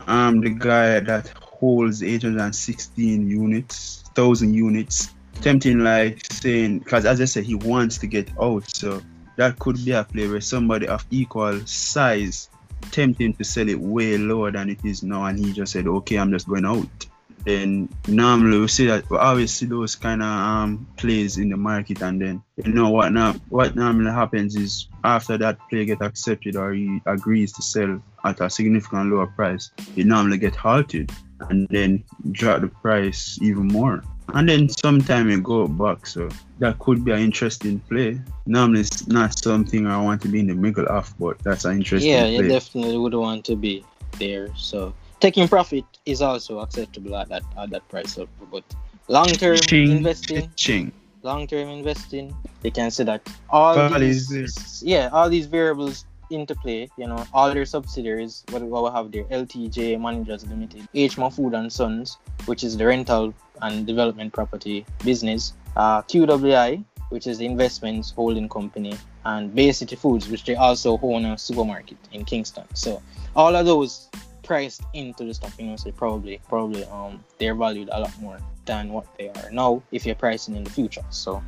um 0.07 0.41
the 0.41 0.50
guy 0.50 1.00
that 1.00 1.29
holds 1.29 2.03
816 2.03 3.29
units, 3.29 4.05
thousand 4.15 4.55
units, 4.55 5.12
tempting 5.41 5.81
like 5.81 6.25
saying 6.33 6.81
because 6.81 7.05
as 7.05 7.21
I 7.21 7.25
said 7.27 7.45
he 7.45 7.55
wants 7.55 7.99
to 7.99 8.07
get 8.07 8.31
out, 8.41 8.65
so 8.75 9.03
that 9.38 9.59
could 9.59 9.83
be 9.85 9.92
a 9.92 10.04
play 10.04 10.28
where 10.28 10.40
somebody 10.40 10.87
of 10.87 11.07
equal 11.11 11.59
size 11.66 12.50
tempting 12.90 13.33
to 13.35 13.45
sell 13.45 13.68
it 13.68 13.80
way 13.80 14.18
lower 14.18 14.50
than 14.50 14.68
it 14.68 14.85
is 14.85 15.02
now, 15.02 15.25
and 15.25 15.38
he 15.38 15.52
just 15.52 15.73
said, 15.73 15.87
"Okay, 15.87 16.16
I'm 16.16 16.31
just 16.31 16.48
going 16.48 16.66
out." 16.66 17.07
then 17.44 17.88
normally 18.09 18.59
we 18.59 18.68
see 18.68 18.87
that 18.87 19.09
we 19.11 19.16
always 19.16 19.53
see 19.53 19.66
those 19.66 19.94
kind 19.94 20.22
of 20.22 20.29
um 20.29 20.87
plays 20.96 21.38
in 21.38 21.48
the 21.48 21.57
market 21.57 22.03
and 22.03 22.20
then 22.20 22.42
you 22.57 22.72
know 22.72 22.90
what 22.90 23.12
now 23.12 23.33
what 23.48 23.77
normally 23.77 24.11
happens 24.11 24.57
is 24.57 24.88
after 25.05 25.38
that 25.38 25.57
play 25.70 25.85
get 25.85 26.03
accepted 26.03 26.57
or 26.57 26.72
he 26.72 27.01
agrees 27.07 27.53
to 27.53 27.62
sell 27.62 28.03
at 28.24 28.40
a 28.40 28.51
significant 28.51 29.11
lower 29.11 29.29
price 29.29 29.70
it 29.96 30.05
normally 30.05 30.37
get 30.37 30.55
halted 30.55 31.11
and 31.48 31.68
then 31.68 32.03
drop 32.33 32.61
the 32.61 32.68
price 32.68 33.38
even 33.40 33.68
more 33.68 34.03
and 34.35 34.49
then 34.49 34.69
sometime 34.69 35.31
it 35.31 35.43
go 35.43 35.67
back 35.67 36.07
so 36.07 36.29
that 36.59 36.79
could 36.79 37.05
be 37.05 37.12
an 37.12 37.21
interesting 37.21 37.79
play 37.88 38.21
normally 38.47 38.81
it's 38.81 39.07
not 39.07 39.37
something 39.38 39.87
i 39.87 40.01
want 40.01 40.21
to 40.21 40.29
be 40.29 40.41
in 40.41 40.47
the 40.47 40.55
middle 40.55 40.87
of 40.88 41.12
but 41.19 41.38
that's 41.41 41.64
an 41.64 41.77
interesting 41.77 42.11
yeah 42.11 42.23
play. 42.23 42.37
you 42.37 42.49
definitely 42.49 42.99
would 42.99 43.14
want 43.14 43.45
to 43.45 43.57
be 43.57 43.85
there 44.19 44.49
so 44.57 44.93
taking 45.21 45.49
profit 45.49 45.85
is 46.07 46.23
also 46.23 46.61
acceptable 46.61 47.17
at 47.17 47.29
that 47.29 47.43
at 47.57 47.71
that 47.71 47.88
price 47.88 48.17
level. 48.17 48.33
But 48.51 48.64
long 49.09 49.29
term 49.29 49.59
investing, 49.71 50.51
ching. 50.57 50.93
long 51.23 51.47
term 51.47 51.69
investing, 51.69 52.35
you 52.62 52.71
can 52.71 52.91
see 52.91 53.05
that 53.05 53.23
all 53.51 53.99
these, 53.99 54.83
yeah, 54.85 55.09
all 55.12 55.29
these 55.29 55.47
variables 55.47 56.05
interplay. 56.31 56.88
You 56.97 57.09
know, 57.09 57.25
all 57.33 57.53
their 57.53 57.64
subsidiaries. 57.64 58.45
What, 58.51 58.62
we 58.62 58.91
have 58.91 59.12
there? 59.12 59.25
LTJ 59.25 60.01
Managers 60.01 60.47
Limited, 60.47 60.88
H. 60.95 61.17
Mahfood 61.17 61.59
and 61.59 61.73
Sons, 61.73 62.19
which 62.47 62.64
is 62.64 62.77
the 62.77 62.87
rental 62.87 63.35
and 63.62 63.87
development 63.87 64.33
property 64.33 64.87
business. 65.05 65.55
Uh, 65.77 66.03
QWI, 66.03 66.85
which 67.11 67.27
is 67.27 67.38
the 67.38 67.47
investments 67.47 68.11
holding 68.11 68.49
company, 68.49 68.97
and 69.25 69.55
Bay 69.55 69.73
City 69.73 69.97
Foods, 69.97 70.29
which 70.29 70.45
they 70.45 70.57
also 70.57 70.99
own 71.03 71.25
a 71.25 71.38
supermarket 71.38 71.99
in 72.12 72.25
Kingston. 72.25 72.64
So 72.75 73.03
all 73.37 73.55
of 73.55 73.67
those 73.67 74.09
priced 74.43 74.83
into 74.95 75.25
the 75.25 75.35
stock, 75.35 75.53
you 75.59 75.67
know, 75.67 75.77
so 75.77 75.93
probably 75.93 76.41
probably 76.49 76.85
um 76.87 77.23
they're 77.38 77.55
valued 77.55 77.91
a 77.93 78.01
lot 78.01 78.19
more 78.21 78.38
than 78.64 78.93
what 78.93 79.07
they 79.19 79.29
are 79.29 79.51
now 79.51 79.83
if 79.93 80.07
you're 80.07 80.14
pricing 80.14 80.57
in 80.57 80.64
the 80.64 80.71
future. 80.71 81.05
So 81.11 81.43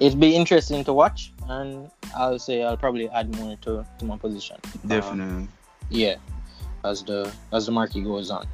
it'd 0.00 0.20
be 0.20 0.34
interesting 0.34 0.84
to 0.84 0.92
watch 0.92 1.32
and 1.48 1.90
I'll 2.16 2.38
say 2.38 2.62
I'll 2.62 2.76
probably 2.76 3.08
add 3.10 3.34
more 3.36 3.56
to, 3.62 3.86
to 3.98 4.04
my 4.04 4.16
position. 4.16 4.56
Um, 4.64 4.88
Definitely. 4.88 5.48
yeah. 5.90 6.16
As 6.84 7.02
the 7.02 7.32
as 7.52 7.66
the 7.66 7.72
market 7.72 8.02
goes 8.04 8.30
on. 8.30 8.46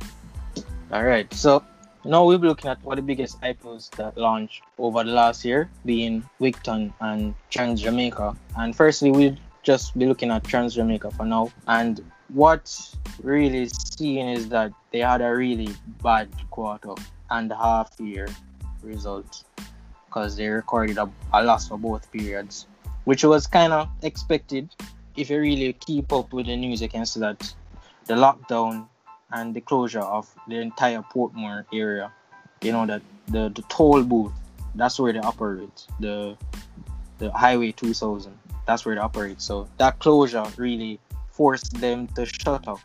Alright, 0.92 1.32
so 1.34 1.64
now 2.04 2.24
we'll 2.24 2.38
be 2.38 2.48
looking 2.48 2.70
at 2.70 2.82
what 2.82 2.96
the 2.96 3.02
biggest 3.02 3.40
IPOs 3.42 3.90
that 3.96 4.16
launched 4.16 4.62
over 4.78 5.04
the 5.04 5.10
last 5.10 5.44
year, 5.44 5.68
being 5.84 6.28
Wigton 6.40 6.92
and 7.00 7.34
Trans 7.50 7.82
Jamaica. 7.82 8.36
And 8.56 8.74
firstly, 8.74 9.10
we'll 9.10 9.36
just 9.62 9.96
be 9.98 10.06
looking 10.06 10.30
at 10.30 10.44
Trans 10.44 10.74
Jamaica 10.74 11.10
for 11.10 11.26
now. 11.26 11.52
And 11.66 12.00
what 12.28 12.94
really 13.22 13.68
seeing 13.68 14.28
is 14.28 14.48
that 14.48 14.72
they 14.92 15.00
had 15.00 15.20
a 15.20 15.34
really 15.34 15.68
bad 16.02 16.28
quarter 16.50 16.94
and 17.30 17.52
half 17.52 17.92
year 17.98 18.28
result 18.82 19.44
because 20.10 20.36
they 20.36 20.48
recorded 20.48 20.98
a, 20.98 21.08
a 21.32 21.42
loss 21.42 21.68
for 21.68 21.78
both 21.78 22.10
periods, 22.10 22.66
which 23.04 23.22
was 23.22 23.46
kind 23.46 23.72
of 23.72 23.88
expected. 24.02 24.68
If 25.16 25.30
you 25.30 25.38
really 25.38 25.72
keep 25.74 26.12
up 26.12 26.32
with 26.32 26.46
the 26.46 26.56
news, 26.56 26.80
see 26.80 27.20
that 27.20 27.54
the 28.06 28.14
lockdown 28.14 28.88
and 29.30 29.54
the 29.54 29.60
closure 29.60 30.00
of 30.00 30.28
the 30.48 30.56
entire 30.56 31.02
Portmore 31.14 31.64
area, 31.72 32.12
you 32.60 32.72
know, 32.72 32.86
that 32.86 33.02
the, 33.28 33.50
the 33.50 33.62
toll 33.68 34.02
booth, 34.02 34.32
that's 34.74 34.98
where 34.98 35.12
they 35.12 35.20
operate, 35.20 35.86
the 36.00 36.36
the 37.18 37.30
Highway 37.32 37.70
2000, 37.70 38.36
that's 38.66 38.84
where 38.84 38.94
they 38.94 39.00
operate. 39.00 39.40
So 39.40 39.68
that 39.76 39.98
closure 39.98 40.44
really 40.56 40.98
forced 41.30 41.74
them 41.74 42.08
to 42.08 42.24
shut 42.24 42.66
up 42.66 42.80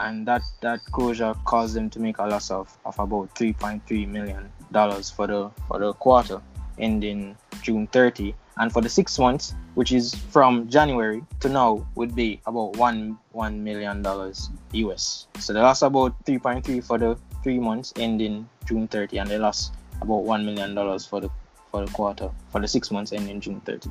and 0.00 0.26
that 0.26 0.42
that 0.60 0.80
closure 0.86 1.34
caused 1.44 1.74
them 1.74 1.88
to 1.90 2.00
make 2.00 2.18
a 2.18 2.26
loss 2.26 2.50
of, 2.50 2.76
of 2.84 2.98
about 2.98 3.32
3.3 3.34 4.08
million 4.08 4.50
dollars 4.72 5.10
for 5.10 5.26
the 5.26 5.50
for 5.68 5.78
the 5.78 5.92
quarter 5.94 6.40
ending 6.78 7.36
June 7.62 7.86
30 7.88 8.34
and 8.58 8.72
for 8.72 8.80
the 8.80 8.88
six 8.88 9.18
months 9.18 9.54
which 9.74 9.92
is 9.92 10.14
from 10.14 10.68
January 10.68 11.22
to 11.40 11.48
now 11.48 11.86
would 11.94 12.14
be 12.14 12.40
about 12.46 12.76
one 12.76 13.18
one 13.32 13.62
million 13.62 14.02
dollars 14.02 14.50
US 14.72 15.26
so 15.38 15.52
they 15.52 15.60
lost 15.60 15.82
about 15.82 16.12
3.3 16.24 16.84
for 16.84 16.98
the 16.98 17.16
three 17.42 17.58
months 17.58 17.92
ending 17.96 18.48
June 18.66 18.86
30 18.88 19.18
and 19.18 19.30
they 19.30 19.38
lost 19.38 19.72
about 20.00 20.22
one 20.24 20.44
million 20.44 20.74
dollars 20.74 21.04
for 21.04 21.20
the 21.20 21.30
for 21.70 21.84
the 21.84 21.90
quarter 21.92 22.30
for 22.50 22.60
the 22.60 22.68
six 22.68 22.90
months 22.90 23.12
ending 23.12 23.40
June 23.40 23.60
30 23.62 23.90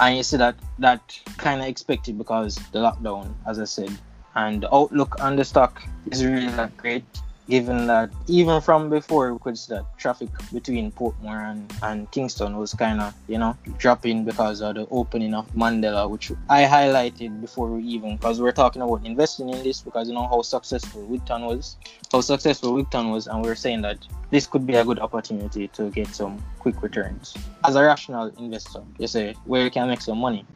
and 0.00 0.16
you 0.16 0.22
see 0.22 0.36
that 0.36 0.56
that 0.78 1.00
kind 1.36 1.60
of 1.60 1.66
expected 1.68 2.18
because 2.18 2.56
the 2.72 2.80
lockdown 2.80 3.32
as 3.46 3.60
I 3.60 3.64
said 3.64 3.96
and 4.34 4.62
the 4.62 4.74
outlook 4.74 5.20
on 5.20 5.36
the 5.36 5.44
stock 5.44 5.82
is 6.10 6.24
really 6.24 6.46
not 6.46 6.76
great. 6.76 7.04
Given 7.48 7.86
that 7.86 8.10
even 8.28 8.60
from 8.60 8.88
before 8.88 9.32
we 9.32 9.38
could 9.38 9.58
see 9.58 9.74
that 9.74 9.84
traffic 9.98 10.28
between 10.52 10.92
Portmore 10.92 11.50
and, 11.50 11.72
and 11.82 12.10
Kingston 12.10 12.56
was 12.56 12.72
kind 12.74 13.00
of 13.00 13.14
you 13.28 13.38
know 13.38 13.56
dropping 13.78 14.24
because 14.24 14.60
of 14.60 14.76
the 14.76 14.86
opening 14.90 15.34
of 15.34 15.50
Mandela, 15.54 16.08
which 16.08 16.32
I 16.48 16.64
highlighted 16.64 17.40
before 17.40 17.68
we 17.68 17.82
even 17.84 18.16
because 18.16 18.40
we're 18.40 18.52
talking 18.52 18.82
about 18.82 19.04
investing 19.04 19.48
in 19.48 19.62
this 19.62 19.80
because 19.80 20.08
you 20.08 20.14
know 20.14 20.26
how 20.26 20.42
successful 20.42 21.06
Wigton 21.08 21.46
was, 21.46 21.76
how 22.12 22.20
successful 22.20 22.72
Wigton 22.72 23.10
was, 23.10 23.26
and 23.26 23.42
we're 23.42 23.54
saying 23.54 23.82
that 23.82 23.98
this 24.30 24.46
could 24.46 24.66
be 24.66 24.74
a 24.74 24.84
good 24.84 24.98
opportunity 24.98 25.68
to 25.68 25.90
get 25.90 26.08
some 26.08 26.42
quick 26.58 26.82
returns 26.82 27.36
as 27.66 27.74
a 27.74 27.82
rational 27.82 28.26
investor. 28.38 28.82
You 28.98 29.06
say 29.06 29.34
where 29.44 29.64
you 29.64 29.70
can 29.70 29.88
make 29.88 30.00
some 30.00 30.18
money. 30.18 30.46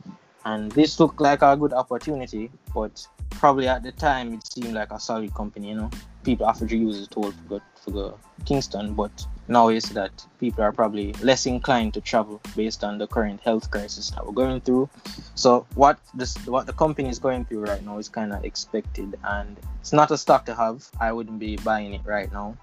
And 0.47 0.71
this 0.73 1.01
looked 1.01 1.21
like 1.21 1.43
a 1.43 1.57
good 1.57 1.73
opportunity, 1.73 2.53
but 2.73 3.05
probably 3.31 3.67
at 3.67 3.83
the 3.83 3.91
time 3.91 4.33
it 4.33 4.47
seemed 4.47 4.75
like 4.75 4.93
a 4.93 5.01
solid 5.01 5.35
company, 5.35 5.71
you 5.71 5.75
know. 5.75 5.91
People 6.27 6.53
to 6.53 6.77
use 6.77 7.01
the 7.01 7.07
toll 7.15 7.33
for 7.49 7.63
for 7.87 8.19
Kingston, 8.45 8.95
but 8.95 9.27
now 9.49 9.69
is 9.69 9.85
that 9.91 10.27
people 10.41 10.65
are 10.65 10.73
probably 10.73 11.13
less 11.23 11.47
inclined 11.47 11.95
to 11.95 12.01
travel 12.01 12.41
based 12.57 12.83
on 12.83 12.99
the 12.99 13.07
current 13.07 13.41
health 13.41 13.71
crisis 13.71 14.11
that 14.11 14.27
we're 14.27 14.33
going 14.33 14.61
through. 14.61 14.91
So 15.37 15.67
what 15.75 15.99
this 16.15 16.35
what 16.47 16.67
the 16.67 16.73
company 16.73 17.09
is 17.09 17.19
going 17.19 17.45
through 17.45 17.65
right 17.65 17.83
now 17.85 17.99
is 17.99 18.09
kind 18.09 18.33
of 18.33 18.45
expected, 18.45 19.17
and 19.23 19.57
it's 19.81 19.93
not 19.93 20.11
a 20.11 20.19
stock 20.19 20.47
to 20.47 20.55
have. 20.55 20.91
I 21.01 21.13
wouldn't 21.13 21.39
be 21.39 21.57
buying 21.59 21.95
it 21.95 22.03
right 22.05 22.31
now, 22.33 22.57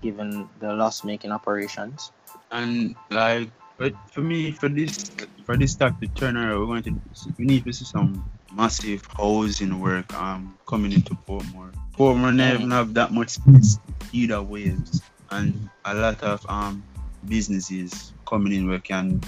given 0.00 0.48
the 0.60 0.72
loss-making 0.72 1.30
operations. 1.30 2.10
And 2.50 2.96
like, 3.10 3.50
but 3.76 3.92
for 4.10 4.22
me, 4.22 4.50
for 4.50 4.68
this 4.68 5.10
for 5.44 5.56
this 5.56 5.72
stock 5.72 6.00
to 6.00 6.08
turn 6.08 6.36
around, 6.36 6.58
we're 6.58 6.72
going 6.72 6.84
to 6.84 6.94
we 7.36 7.44
need 7.44 7.64
to 7.64 7.72
see 7.72 7.84
some 7.84 8.24
massive 8.54 9.06
housing 9.16 9.80
work 9.80 10.12
um 10.14 10.56
coming 10.66 10.92
into 10.92 11.14
Portmore. 11.26 11.74
Portmore 11.98 12.34
never 12.34 12.66
have 12.68 12.94
that 12.94 13.12
much 13.12 13.30
space 13.30 13.78
either 14.12 14.42
ways, 14.42 15.02
and 15.30 15.68
a 15.84 15.94
lot 15.94 16.22
of 16.22 16.44
um 16.48 16.82
businesses 17.26 18.12
coming 18.26 18.52
in 18.52 18.68
where 18.68 18.78
can 18.78 19.20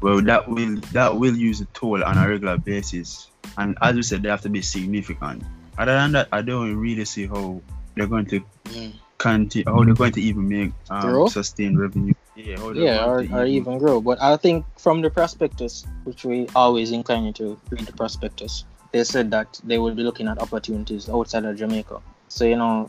well 0.00 0.20
that 0.20 0.48
will 0.48 0.76
that 0.92 1.16
will 1.16 1.36
use 1.36 1.60
a 1.60 1.66
toll 1.66 2.02
on 2.04 2.18
a 2.18 2.28
regular 2.28 2.58
basis. 2.58 3.30
And 3.56 3.76
as 3.80 3.94
we 3.94 4.02
said, 4.02 4.22
they 4.22 4.28
have 4.28 4.42
to 4.42 4.48
be 4.48 4.62
significant. 4.62 5.42
Other 5.78 5.92
than 5.92 6.12
that, 6.12 6.28
I 6.32 6.42
don't 6.42 6.76
really 6.76 7.04
see 7.04 7.26
how 7.26 7.60
they're 7.96 8.06
going 8.06 8.26
to 8.26 8.42
Mm. 8.64 8.94
continue, 9.18 9.64
how 9.66 9.84
they're 9.84 9.94
going 9.94 10.12
to 10.12 10.22
even 10.22 10.48
make 10.48 10.72
um, 10.88 11.28
sustained 11.28 11.78
revenue. 11.78 12.14
Yeah, 12.34 12.72
yeah, 12.72 13.04
or, 13.04 13.18
or 13.30 13.44
even 13.44 13.78
grow. 13.78 14.00
But 14.00 14.20
I 14.22 14.36
think 14.38 14.64
from 14.78 15.02
the 15.02 15.10
prospectus, 15.10 15.84
which 16.04 16.24
we 16.24 16.48
always 16.56 16.90
incline 16.90 17.32
to 17.34 17.60
read 17.70 17.86
the 17.86 17.92
prospectus, 17.92 18.64
they 18.94 19.02
said 19.02 19.28
that 19.32 19.60
they 19.64 19.78
will 19.78 19.94
be 19.94 20.04
looking 20.04 20.28
at 20.28 20.38
opportunities 20.38 21.08
outside 21.08 21.44
of 21.44 21.56
Jamaica. 21.56 22.00
So 22.28 22.44
you 22.44 22.56
know, 22.56 22.88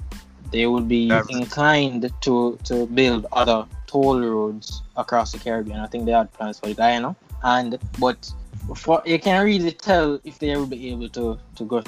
they 0.51 0.67
would 0.67 0.87
be 0.87 1.11
inclined 1.29 2.11
to 2.21 2.59
to 2.65 2.85
build 2.85 3.25
other 3.31 3.65
toll 3.87 4.19
roads 4.19 4.83
across 4.95 5.31
the 5.31 5.39
Caribbean. 5.39 5.79
I 5.79 5.87
think 5.87 6.05
they 6.05 6.11
had 6.11 6.31
plans 6.31 6.59
for 6.59 6.71
Guyana, 6.73 7.15
and 7.43 7.79
but 7.99 8.31
for 8.75 9.01
you 9.05 9.17
can 9.17 9.43
really 9.43 9.71
tell 9.71 10.19
if 10.23 10.37
they 10.37 10.55
will 10.55 10.67
be 10.67 10.91
able 10.91 11.09
to 11.09 11.39
to 11.55 11.63
go 11.65 11.81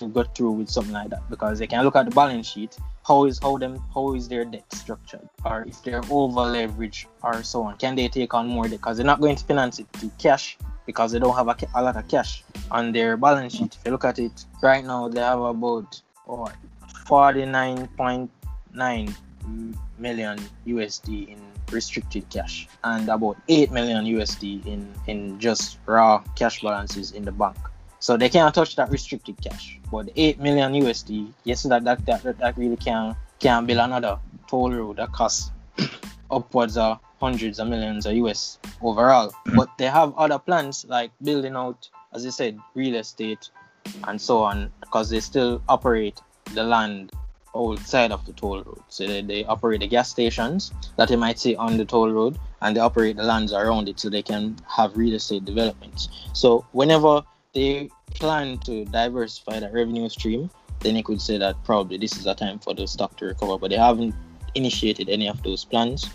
to 0.00 0.08
go 0.08 0.24
through 0.34 0.54
with 0.62 0.68
something 0.68 0.92
like 0.92 1.10
that. 1.10 1.22
Because 1.30 1.60
they 1.60 1.68
can 1.68 1.84
look 1.84 1.94
at 1.94 2.06
the 2.06 2.14
balance 2.22 2.48
sheet 2.48 2.76
how 3.06 3.24
is 3.24 3.38
how 3.42 3.56
them 3.58 3.82
how 3.94 4.14
is 4.14 4.28
their 4.28 4.44
debt 4.44 4.64
structured? 4.72 5.28
Or 5.44 5.64
if 5.66 5.82
they're 5.84 6.04
over 6.10 6.44
leveraged 6.56 7.06
or 7.22 7.42
so 7.42 7.62
on. 7.62 7.76
Can 7.76 7.94
they 7.94 8.08
take 8.08 8.34
on 8.34 8.46
more 8.46 8.64
debt? 8.64 8.80
Because 8.80 8.96
they're 8.96 9.06
not 9.06 9.20
going 9.20 9.36
to 9.36 9.44
finance 9.44 9.78
it 9.78 9.92
to 9.94 10.10
cash 10.18 10.58
because 10.90 11.12
they 11.12 11.18
don't 11.18 11.36
have 11.36 11.48
a, 11.48 11.56
a 11.74 11.82
lot 11.82 11.96
of 11.96 12.06
cash 12.08 12.42
on 12.70 12.92
their 12.92 13.16
balance 13.16 13.56
sheet 13.56 13.76
if 13.78 13.84
you 13.84 13.92
look 13.92 14.04
at 14.04 14.18
it 14.18 14.44
right 14.62 14.84
now 14.84 15.08
they 15.08 15.20
have 15.20 15.40
about 15.40 16.00
what 16.26 16.54
49.9 17.06 19.14
million 19.98 20.38
USD 20.66 21.28
in 21.28 21.38
restricted 21.70 22.28
cash 22.30 22.68
and 22.84 23.08
about 23.08 23.36
8 23.48 23.70
million 23.70 24.04
USD 24.04 24.66
in 24.66 24.92
in 25.06 25.38
just 25.38 25.78
raw 25.86 26.22
cash 26.34 26.62
balances 26.62 27.12
in 27.12 27.24
the 27.24 27.32
bank 27.32 27.56
so 28.00 28.16
they 28.16 28.30
can't 28.30 28.54
touch 28.54 28.76
that 28.76 28.90
restricted 28.90 29.40
cash. 29.42 29.78
But 29.92 30.06
the 30.06 30.12
8 30.16 30.40
million 30.40 30.72
USD, 30.72 31.32
yes, 31.44 31.64
that 31.64 31.84
that, 31.84 32.04
that, 32.06 32.22
that, 32.22 32.38
that 32.38 32.56
really 32.56 32.76
can 32.76 33.14
can 33.38 33.66
build 33.66 33.78
another 33.78 34.18
toll 34.48 34.72
road 34.72 34.96
that 34.96 35.12
costs 35.12 35.50
upwards 36.30 36.78
of 36.78 36.98
hundreds 37.20 37.58
of 37.58 37.68
millions 37.68 38.06
of 38.06 38.14
US 38.14 38.58
overall. 38.80 39.28
Mm-hmm. 39.28 39.56
But 39.56 39.68
they 39.78 39.86
have 39.86 40.14
other 40.16 40.38
plans 40.38 40.84
like 40.88 41.10
building 41.22 41.56
out, 41.56 41.88
as 42.12 42.26
I 42.26 42.30
said, 42.30 42.58
real 42.74 42.96
estate 42.96 43.50
and 44.06 44.20
so 44.20 44.38
on, 44.42 44.72
because 44.80 45.10
they 45.10 45.20
still 45.20 45.62
operate 45.68 46.20
the 46.54 46.62
land 46.62 47.12
outside 47.54 48.12
of 48.12 48.24
the 48.26 48.32
toll 48.32 48.62
road. 48.62 48.80
So 48.88 49.06
they, 49.06 49.22
they 49.22 49.44
operate 49.44 49.80
the 49.80 49.88
gas 49.88 50.10
stations 50.10 50.72
that 50.96 51.08
they 51.08 51.16
might 51.16 51.38
see 51.38 51.56
on 51.56 51.76
the 51.76 51.84
toll 51.84 52.10
road 52.10 52.38
and 52.62 52.76
they 52.76 52.80
operate 52.80 53.16
the 53.16 53.24
lands 53.24 53.52
around 53.52 53.88
it 53.88 53.98
so 53.98 54.08
they 54.08 54.22
can 54.22 54.56
have 54.68 54.96
real 54.96 55.14
estate 55.14 55.44
developments. 55.44 56.08
So 56.32 56.64
whenever 56.72 57.22
they 57.54 57.90
plan 58.14 58.58
to 58.58 58.84
diversify 58.86 59.60
that 59.60 59.72
revenue 59.72 60.08
stream, 60.08 60.50
then 60.80 60.96
you 60.96 61.02
could 61.02 61.20
say 61.20 61.38
that 61.38 61.62
probably 61.64 61.98
this 61.98 62.16
is 62.16 62.26
a 62.26 62.34
time 62.34 62.58
for 62.58 62.74
the 62.74 62.86
stock 62.86 63.16
to 63.18 63.26
recover. 63.26 63.58
But 63.58 63.70
they 63.70 63.76
haven't 63.76 64.14
initiated 64.54 65.08
any 65.08 65.28
of 65.28 65.42
those 65.42 65.64
plans, 65.64 66.08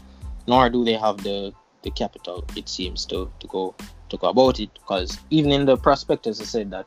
nor 0.47 0.69
do 0.69 0.83
they 0.83 0.93
have 0.93 1.17
the 1.23 1.53
the 1.83 1.91
capital. 1.91 2.43
It 2.55 2.67
seems 2.67 3.05
to 3.05 3.31
to 3.39 3.47
go 3.47 3.75
to 4.09 4.17
go 4.17 4.29
about 4.29 4.59
it 4.59 4.73
because 4.73 5.17
even 5.29 5.51
in 5.51 5.65
the 5.65 5.77
prospectus, 5.77 6.39
they 6.39 6.45
said 6.45 6.71
that 6.71 6.85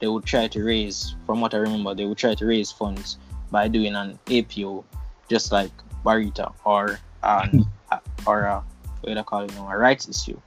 they 0.00 0.08
would 0.08 0.24
try 0.24 0.48
to 0.48 0.64
raise, 0.64 1.14
from 1.26 1.40
what 1.40 1.54
I 1.54 1.58
remember, 1.58 1.94
they 1.94 2.06
would 2.06 2.18
try 2.18 2.34
to 2.34 2.46
raise 2.46 2.72
funds 2.72 3.18
by 3.50 3.68
doing 3.68 3.94
an 3.94 4.18
APO, 4.30 4.84
just 5.28 5.52
like 5.52 5.70
Barita 6.04 6.52
or 6.64 6.98
an 7.22 7.64
or 8.26 8.42
a, 8.42 8.64
what 9.00 9.08
do 9.08 9.14
they 9.14 9.22
call 9.22 9.42
it 9.42 9.54
now, 9.54 9.70
a 9.70 9.76
rights 9.76 10.08
issue, 10.08 10.40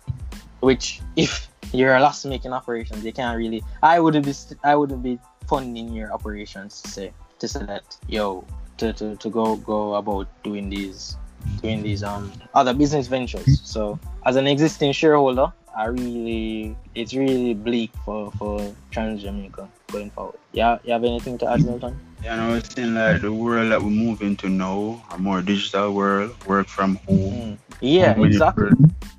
which 0.59 1.01
if 1.15 1.49
you're 1.71 1.95
a 1.95 1.99
loss 1.99 2.25
making 2.25 2.53
operations, 2.53 3.03
you 3.03 3.13
can't 3.13 3.37
really. 3.37 3.63
I 3.81 3.99
wouldn't 3.99 4.25
be. 4.25 4.33
I 4.63 4.75
wouldn't 4.75 5.03
be 5.03 5.19
funding 5.47 5.93
your 5.93 6.11
operations 6.13 6.81
to 6.81 6.87
say 6.89 7.13
to 7.39 7.47
say 7.47 7.65
that 7.65 7.97
yo 8.07 8.45
to, 8.77 8.93
to, 8.93 9.15
to 9.17 9.29
go 9.29 9.57
go 9.57 9.95
about 9.95 10.27
doing 10.43 10.69
these 10.69 11.17
doing 11.61 11.83
these 11.83 12.03
um 12.03 12.31
other 12.53 12.73
business 12.73 13.07
ventures. 13.07 13.61
So 13.63 13.99
as 14.25 14.35
an 14.35 14.47
existing 14.47 14.91
shareholder, 14.91 15.51
I 15.75 15.85
really 15.85 16.75
it's 16.93 17.13
really 17.13 17.53
bleak 17.53 17.91
for 18.05 18.31
for 18.33 18.73
Trans 18.91 19.21
Jamaica 19.21 19.67
going 19.91 20.11
forward. 20.11 20.39
Yeah, 20.51 20.77
you 20.83 20.93
have 20.93 21.03
anything 21.03 21.37
to 21.39 21.49
add, 21.49 21.65
Milton? 21.65 21.99
Yeah, 22.23 22.33
and 22.33 22.41
I 22.41 22.49
was 22.53 22.65
saying 22.67 22.93
like 22.93 23.21
the 23.21 23.33
world 23.33 23.71
that 23.71 23.81
we 23.81 23.89
move 23.89 24.21
into 24.21 24.49
now, 24.49 25.03
a 25.11 25.17
more 25.17 25.41
digital 25.41 25.93
world, 25.93 26.35
work 26.45 26.67
from 26.67 26.95
home. 27.07 27.33
Mm. 27.33 27.57
Yeah, 27.81 28.19
exactly. 28.19 28.71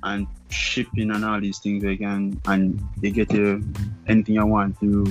And 0.03 0.27
shipping 0.49 1.11
and 1.11 1.25
all 1.25 1.39
these 1.41 1.59
things 1.59 1.83
again, 1.83 2.39
and 2.45 2.81
you 3.01 3.11
get 3.11 3.31
you 3.33 3.63
anything 4.07 4.35
you 4.35 4.45
want 4.45 4.79
through 4.79 5.05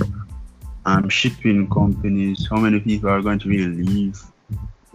um 0.85 1.09
shipping 1.09 1.69
companies. 1.69 2.47
How 2.49 2.57
many 2.57 2.79
people 2.79 3.09
are 3.09 3.21
going 3.21 3.39
to 3.39 3.49
really 3.49 3.83
leave 3.83 4.19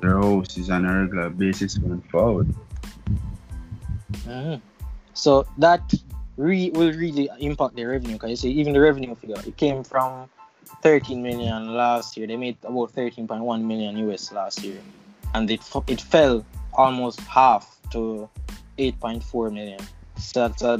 houses 0.08 0.70
on 0.70 0.84
a 0.84 1.00
regular 1.02 1.30
basis 1.30 1.76
going 1.76 2.02
forward? 2.02 2.48
Mhm. 4.26 4.60
So 5.14 5.46
that 5.58 5.92
re- 6.36 6.70
will 6.70 6.92
really 6.92 7.28
impact 7.38 7.76
their 7.76 7.88
revenue 7.88 8.14
because 8.14 8.30
you 8.30 8.36
see, 8.36 8.50
even 8.52 8.72
the 8.72 8.80
revenue 8.80 9.14
figure, 9.14 9.36
it 9.46 9.56
came 9.56 9.84
from 9.84 10.28
13 10.82 11.22
million 11.22 11.74
last 11.74 12.16
year. 12.16 12.26
They 12.26 12.36
made 12.36 12.56
about 12.64 12.92
13.1 12.92 13.64
million 13.64 13.96
US 14.08 14.32
last 14.32 14.64
year, 14.64 14.80
and 15.34 15.50
it 15.50 15.60
f- 15.60 15.84
it 15.86 16.00
fell 16.00 16.44
almost 16.72 17.20
half 17.20 17.76
to 17.90 18.28
8.4 18.78 19.50
million. 19.52 19.80
So 20.16 20.48
that's 20.48 20.62
a 20.62 20.78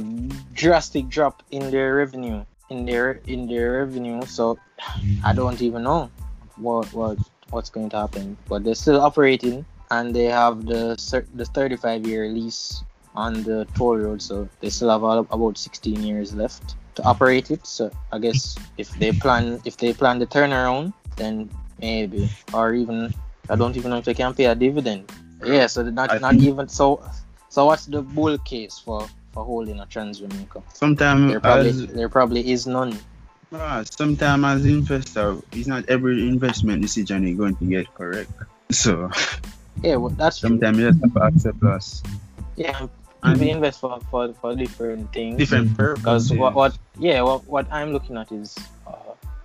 drastic 0.53 1.09
drop 1.09 1.43
in 1.51 1.71
their 1.71 1.95
revenue. 1.95 2.43
In 2.69 2.85
their 2.85 3.19
in 3.27 3.47
their 3.47 3.83
revenue, 3.83 4.25
so 4.25 4.57
I 5.23 5.33
don't 5.33 5.61
even 5.61 5.83
know 5.83 6.09
what 6.55 6.87
what 6.93 7.17
what's 7.51 7.69
going 7.69 7.89
to 7.89 7.97
happen. 7.97 8.37
But 8.49 8.63
they're 8.63 8.75
still 8.75 9.01
operating, 9.01 9.65
and 9.91 10.15
they 10.15 10.25
have 10.25 10.65
the 10.65 10.95
the 11.35 11.45
35 11.45 12.07
year 12.07 12.27
lease 12.27 12.83
on 13.15 13.43
the 13.43 13.67
toll 13.75 13.97
road, 13.97 14.21
so 14.21 14.47
they 14.61 14.69
still 14.69 14.89
have 14.89 15.03
all, 15.03 15.19
about 15.19 15.57
16 15.57 16.01
years 16.01 16.33
left 16.33 16.75
to 16.95 17.03
operate 17.03 17.51
it. 17.51 17.65
So 17.67 17.91
I 18.11 18.19
guess 18.19 18.55
if 18.77 18.89
they 18.99 19.11
plan 19.11 19.59
if 19.65 19.77
they 19.77 19.93
plan 19.93 20.19
the 20.19 20.27
turnaround, 20.27 20.93
then 21.17 21.49
maybe 21.79 22.29
or 22.53 22.73
even 22.73 23.13
I 23.49 23.55
don't 23.55 23.75
even 23.75 23.91
know 23.91 23.97
if 23.97 24.05
they 24.05 24.13
can 24.13 24.33
pay 24.33 24.45
a 24.45 24.55
dividend. 24.55 25.11
Yeah, 25.43 25.67
so 25.67 25.83
not 25.83 26.11
I 26.11 26.17
not 26.19 26.31
think- 26.33 26.43
even 26.43 26.67
so. 26.69 27.03
So 27.49 27.65
what's 27.65 27.85
the 27.85 28.01
bull 28.01 28.37
case 28.39 28.79
for 28.79 29.07
for 29.33 29.43
holding 29.43 29.79
a 29.79 29.85
Trans 29.85 30.19
Jamaica? 30.19 30.63
Sometimes 30.73 31.31
There 31.31 31.39
probably 31.39 31.69
as 31.69 31.87
there 31.87 32.09
probably 32.09 32.51
is 32.51 32.67
none. 32.67 32.97
Ah, 33.53 33.83
sometimes 33.89 34.45
as 34.45 34.65
investor, 34.65 35.37
it's 35.51 35.67
not 35.67 35.85
every 35.89 36.27
investment 36.27 36.81
decision 36.81 37.27
you're 37.27 37.37
going 37.37 37.55
to 37.57 37.65
get 37.65 37.93
correct. 37.93 38.31
So 38.71 39.09
Yeah, 39.83 39.95
well, 39.97 40.09
that's 40.09 40.39
true. 40.39 40.49
sometimes 40.49 40.77
you 40.77 40.91
just 40.91 41.01
have 41.01 41.13
to 41.13 41.21
accept 41.23 41.63
loss. 41.63 42.03
Yeah, 42.55 42.87
And 43.23 43.39
we 43.39 43.49
invest 43.49 43.79
for, 43.79 43.99
for, 44.09 44.33
for 44.33 44.55
different 44.55 45.11
things. 45.13 45.37
different 45.37 45.75
because 45.77 46.31
what, 46.33 46.53
what 46.55 46.77
yeah 46.97 47.21
what, 47.21 47.45
what 47.47 47.65
i'm 47.71 47.93
looking 47.93 48.17
at 48.17 48.31
is 48.31 48.57
a 48.87 48.93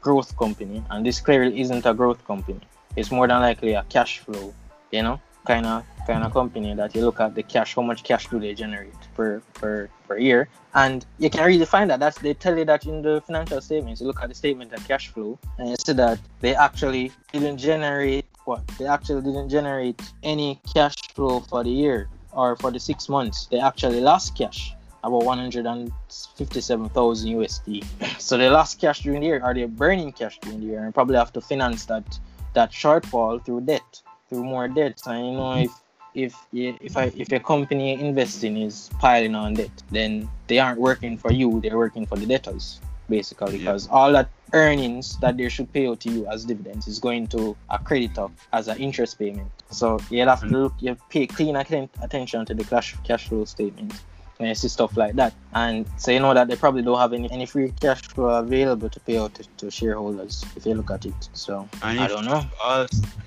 growth 0.00 0.36
company 0.36 0.82
and 0.90 1.04
this 1.04 1.20
clearly 1.20 1.60
isn't 1.60 1.84
a 1.86 1.92
growth 1.94 2.22
company 2.26 2.60
it's 2.96 3.10
more 3.10 3.28
than 3.28 3.40
likely 3.40 3.74
a 3.74 3.84
cash 3.88 4.18
flow 4.20 4.52
you 4.90 5.02
know, 5.02 5.20
kind 5.46 5.66
of 5.66 5.84
kind 6.06 6.24
of 6.24 6.32
company 6.32 6.74
that 6.74 6.94
you 6.94 7.02
look 7.02 7.20
at 7.20 7.34
the 7.34 7.42
cash, 7.42 7.74
how 7.74 7.82
much 7.82 8.04
cash 8.04 8.28
do 8.28 8.38
they 8.38 8.54
generate 8.54 8.94
per 9.14 9.40
per 9.54 9.88
per 10.06 10.18
year, 10.18 10.48
and 10.74 11.04
you 11.18 11.30
can 11.30 11.44
really 11.44 11.64
find 11.64 11.90
that. 11.90 11.98
That's 12.00 12.18
they 12.18 12.34
tell 12.34 12.56
you 12.56 12.64
that 12.64 12.86
in 12.86 13.02
the 13.02 13.20
financial 13.26 13.60
statements. 13.60 14.00
You 14.00 14.06
look 14.06 14.22
at 14.22 14.28
the 14.28 14.34
statement 14.34 14.72
of 14.72 14.86
cash 14.86 15.08
flow, 15.08 15.38
and 15.58 15.70
you 15.70 15.76
see 15.76 15.92
that 15.94 16.20
they 16.40 16.54
actually 16.54 17.10
didn't 17.32 17.58
generate 17.58 18.26
what 18.44 18.64
they 18.78 18.86
actually 18.86 19.22
didn't 19.22 19.48
generate 19.48 20.00
any 20.22 20.60
cash 20.72 20.94
flow 21.14 21.40
for 21.40 21.64
the 21.64 21.70
year 21.70 22.08
or 22.32 22.54
for 22.56 22.70
the 22.70 22.78
six 22.78 23.08
months. 23.08 23.46
They 23.46 23.58
actually 23.58 24.00
lost 24.00 24.36
cash 24.36 24.74
about 25.02 25.24
157,000 25.24 27.30
USD. 27.30 27.84
So 28.20 28.36
they 28.36 28.48
lost 28.48 28.80
cash 28.80 29.02
during 29.02 29.20
the 29.20 29.26
year, 29.26 29.40
or 29.44 29.54
they're 29.54 29.68
burning 29.68 30.12
cash 30.12 30.38
during 30.40 30.60
the 30.60 30.66
year, 30.66 30.84
and 30.84 30.92
probably 30.92 31.16
have 31.16 31.32
to 31.34 31.40
finance 31.40 31.86
that 31.86 32.18
that 32.54 32.72
shortfall 32.72 33.44
through 33.44 33.60
debt, 33.62 34.02
through 34.28 34.42
more 34.42 34.66
debt. 34.66 35.00
And 35.06 35.26
you 35.26 35.32
know, 35.32 35.54
if 35.54 35.70
if 36.16 36.34
if 36.52 36.96
I, 36.96 37.12
if 37.16 37.30
a 37.30 37.38
company 37.38 37.92
investing 37.92 38.56
is 38.56 38.90
piling 38.98 39.34
on 39.34 39.54
debt, 39.54 39.82
then 39.90 40.28
they 40.48 40.58
aren't 40.58 40.80
working 40.80 41.18
for 41.18 41.30
you; 41.30 41.60
they're 41.60 41.76
working 41.76 42.06
for 42.06 42.16
the 42.16 42.26
debtors, 42.26 42.80
basically, 43.08 43.58
because 43.58 43.86
yeah. 43.86 43.92
all 43.92 44.12
that 44.12 44.30
earnings 44.52 45.18
that 45.18 45.36
they 45.36 45.48
should 45.48 45.70
pay 45.72 45.86
out 45.86 46.00
to 46.00 46.10
you 46.10 46.26
as 46.26 46.44
dividends 46.44 46.88
is 46.88 46.98
going 46.98 47.26
to 47.26 47.56
a 47.70 47.78
creditor 47.78 48.28
as 48.52 48.68
an 48.68 48.78
interest 48.78 49.18
payment. 49.18 49.50
So 49.70 50.00
you 50.10 50.26
have 50.26 50.40
to 50.40 50.46
mm. 50.46 50.52
look, 50.52 50.74
you 50.80 50.96
pay 51.10 51.26
clean 51.26 51.56
attention 51.56 52.46
to 52.46 52.54
the 52.54 52.64
cash 52.64 52.96
cash 53.04 53.28
flow 53.28 53.44
statement 53.44 53.92
when 54.38 54.48
you 54.48 54.54
see 54.54 54.68
stuff 54.68 54.96
like 54.96 55.14
that. 55.14 55.34
And 55.54 55.86
so 55.96 56.10
you 56.10 56.20
know 56.20 56.34
that 56.34 56.48
they 56.48 56.56
probably 56.56 56.82
don't 56.82 56.98
have 56.98 57.12
any, 57.12 57.30
any 57.30 57.46
free 57.46 57.72
cash 57.80 58.02
flow 58.02 58.28
available 58.38 58.88
to 58.88 59.00
pay 59.00 59.18
out 59.18 59.34
to, 59.34 59.44
to 59.58 59.70
shareholders 59.70 60.44
if 60.56 60.66
you 60.66 60.74
look 60.74 60.90
at 60.90 61.06
it. 61.06 61.28
So 61.32 61.68
and 61.82 62.00
I 62.00 62.06
don't 62.06 62.24
know. 62.24 62.44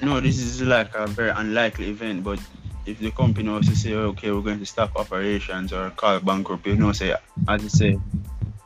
No, 0.01 0.19
this 0.19 0.39
is 0.39 0.61
like 0.61 0.95
a 0.95 1.07
very 1.07 1.31
unlikely 1.31 1.89
event, 1.89 2.23
but 2.23 2.39
if 2.89 2.99
the 2.99 3.11
company 3.11 3.49
was 3.49 3.67
to 3.67 3.75
say, 3.75 3.93
okay, 3.93 4.31
we're 4.31 4.41
going 4.41 4.59
to 4.59 4.65
stop 4.65 4.95
operations 4.95 5.71
or 5.71 5.91
call 5.91 6.19
bankrupt, 6.19 6.65
you 6.65 6.75
know, 6.75 6.91
say, 6.91 7.15
as 7.47 7.63
you 7.63 7.69
say, 7.69 7.99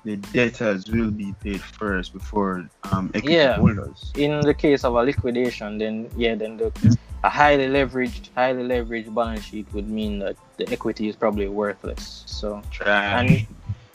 the 0.05 0.17
debtors 0.17 0.89
will 0.89 1.11
be 1.11 1.33
paid 1.43 1.61
first 1.61 2.11
before 2.13 2.67
um 2.91 3.09
equity 3.13 3.35
yeah. 3.35 3.55
holders. 3.55 4.11
In 4.15 4.41
the 4.41 4.53
case 4.53 4.83
of 4.83 4.95
a 4.95 5.03
liquidation, 5.03 5.77
then 5.77 6.09
yeah, 6.17 6.35
then 6.35 6.57
the 6.57 6.97
a 7.23 7.29
highly 7.29 7.67
leveraged, 7.67 8.29
highly 8.35 8.63
leveraged 8.63 9.13
balance 9.15 9.45
sheet 9.45 9.65
would 9.73 9.89
mean 9.89 10.19
that 10.19 10.35
the 10.57 10.69
equity 10.69 11.07
is 11.07 11.15
probably 11.15 11.47
worthless. 11.47 12.23
So 12.25 12.61
Trash. 12.69 13.29
and 13.29 13.47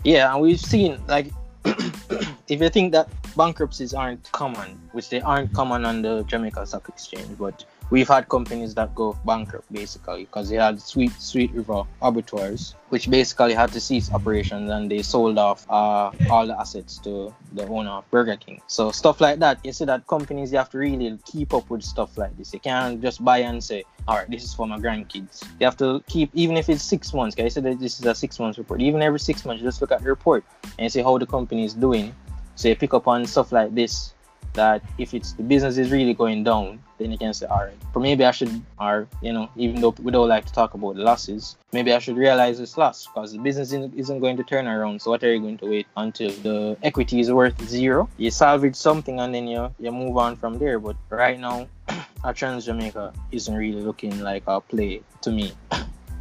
yeah, 0.04 0.32
and 0.32 0.40
we've 0.40 0.60
seen 0.60 0.98
like 1.06 1.30
if 1.64 2.60
you 2.60 2.70
think 2.70 2.92
that 2.92 3.08
bankruptcies 3.36 3.92
aren't 3.92 4.30
common, 4.32 4.80
which 4.92 5.10
they 5.10 5.20
aren't 5.20 5.52
common 5.52 5.84
on 5.84 6.00
the 6.00 6.24
Jamaica 6.24 6.66
Stock 6.66 6.88
Exchange, 6.88 7.36
but 7.38 7.66
we've 7.90 8.08
had 8.08 8.28
companies 8.28 8.74
that 8.74 8.94
go 8.94 9.16
bankrupt 9.24 9.70
basically 9.72 10.24
because 10.24 10.48
they 10.48 10.56
had 10.56 10.80
Sweet 10.80 11.12
Sweet 11.20 11.52
River 11.52 11.82
abattoirs, 12.02 12.74
which 12.90 13.10
basically 13.10 13.54
had 13.54 13.72
to 13.72 13.80
cease 13.80 14.12
operations 14.12 14.70
and 14.70 14.90
they 14.90 15.02
sold 15.02 15.38
off 15.38 15.68
uh, 15.70 16.10
all 16.30 16.46
the 16.46 16.58
assets 16.58 16.98
to 16.98 17.34
the 17.52 17.66
owner 17.66 17.90
of 17.90 18.10
Burger 18.10 18.36
King. 18.36 18.60
So 18.66 18.90
stuff 18.90 19.20
like 19.20 19.38
that, 19.40 19.58
you 19.64 19.72
see 19.72 19.84
that 19.86 20.06
companies 20.06 20.52
you 20.52 20.58
have 20.58 20.70
to 20.70 20.78
really 20.78 21.18
keep 21.24 21.54
up 21.54 21.70
with 21.70 21.82
stuff 21.82 22.16
like 22.18 22.36
this. 22.36 22.52
You 22.52 22.60
can't 22.60 23.00
just 23.00 23.24
buy 23.24 23.38
and 23.38 23.62
say, 23.62 23.84
all 24.06 24.16
right, 24.16 24.30
this 24.30 24.44
is 24.44 24.54
for 24.54 24.66
my 24.66 24.78
grandkids. 24.78 25.44
You 25.60 25.64
have 25.66 25.76
to 25.78 26.02
keep, 26.06 26.30
even 26.34 26.56
if 26.56 26.68
it's 26.68 26.82
six 26.82 27.12
months. 27.12 27.34
Okay, 27.34 27.44
I 27.44 27.48
said 27.48 27.64
that 27.64 27.78
this 27.78 28.00
is 28.00 28.06
a 28.06 28.14
six 28.14 28.38
months 28.38 28.58
report. 28.58 28.80
Even 28.80 29.02
every 29.02 29.20
six 29.20 29.44
months, 29.44 29.62
just 29.62 29.80
look 29.80 29.92
at 29.92 30.02
the 30.02 30.08
report 30.08 30.44
and 30.78 30.90
see 30.90 31.02
how 31.02 31.18
the 31.18 31.26
company 31.26 31.64
is 31.64 31.74
doing. 31.74 32.14
So 32.54 32.68
you 32.68 32.76
pick 32.76 32.92
up 32.92 33.06
on 33.06 33.24
stuff 33.26 33.52
like 33.52 33.74
this 33.74 34.14
that 34.54 34.82
if 34.98 35.14
it's 35.14 35.32
the 35.32 35.42
business 35.42 35.78
is 35.78 35.90
really 35.90 36.14
going 36.14 36.44
down, 36.44 36.80
then 36.98 37.12
you 37.12 37.18
can 37.18 37.32
say, 37.32 37.46
all 37.46 37.64
right, 37.64 37.76
for 37.92 38.00
maybe 38.00 38.24
I 38.24 38.30
should, 38.32 38.62
or 38.78 39.06
you 39.22 39.32
know, 39.32 39.48
even 39.56 39.80
though 39.80 39.94
we 40.02 40.10
don't 40.10 40.28
like 40.28 40.44
to 40.46 40.52
talk 40.52 40.74
about 40.74 40.96
losses, 40.96 41.56
maybe 41.72 41.92
I 41.92 41.98
should 41.98 42.16
realize 42.16 42.58
this 42.58 42.76
loss 42.76 43.06
because 43.06 43.32
the 43.32 43.38
business 43.38 43.72
isn't 43.72 44.20
going 44.20 44.36
to 44.36 44.42
turn 44.42 44.66
around. 44.66 45.00
So 45.00 45.10
what 45.10 45.22
are 45.22 45.32
you 45.32 45.40
going 45.40 45.58
to 45.58 45.66
wait 45.66 45.86
until 45.96 46.30
the 46.30 46.76
equity 46.82 47.20
is 47.20 47.30
worth 47.30 47.60
zero? 47.68 48.08
You 48.16 48.30
salvage 48.30 48.76
something 48.76 49.20
and 49.20 49.34
then 49.34 49.46
you 49.46 49.72
you 49.78 49.92
move 49.92 50.16
on 50.16 50.36
from 50.36 50.58
there. 50.58 50.78
But 50.78 50.96
right 51.10 51.38
now, 51.38 51.68
a 52.24 52.34
Trans 52.34 52.66
Jamaica 52.66 53.12
isn't 53.30 53.54
really 53.54 53.80
looking 53.80 54.20
like 54.20 54.42
a 54.46 54.60
play 54.60 55.02
to 55.22 55.30
me. 55.30 55.52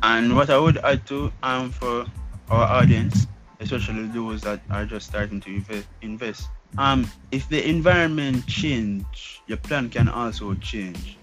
And 0.04 0.36
what 0.36 0.50
I 0.50 0.58
would 0.58 0.78
add 0.78 1.06
to 1.08 1.32
um 1.42 1.72
for 1.72 2.06
our 2.50 2.64
audience, 2.64 3.28
especially 3.60 4.08
those 4.08 4.42
that 4.42 4.62
are 4.70 4.86
just 4.86 5.08
starting 5.08 5.42
to 5.42 5.84
invest 6.02 6.50
um 6.78 7.10
if 7.32 7.48
the 7.50 7.68
environment 7.68 8.46
change 8.48 9.42
your 9.48 9.58
plan 9.58 9.90
can 9.90 10.08
also 10.08 10.54
change. 10.56 11.18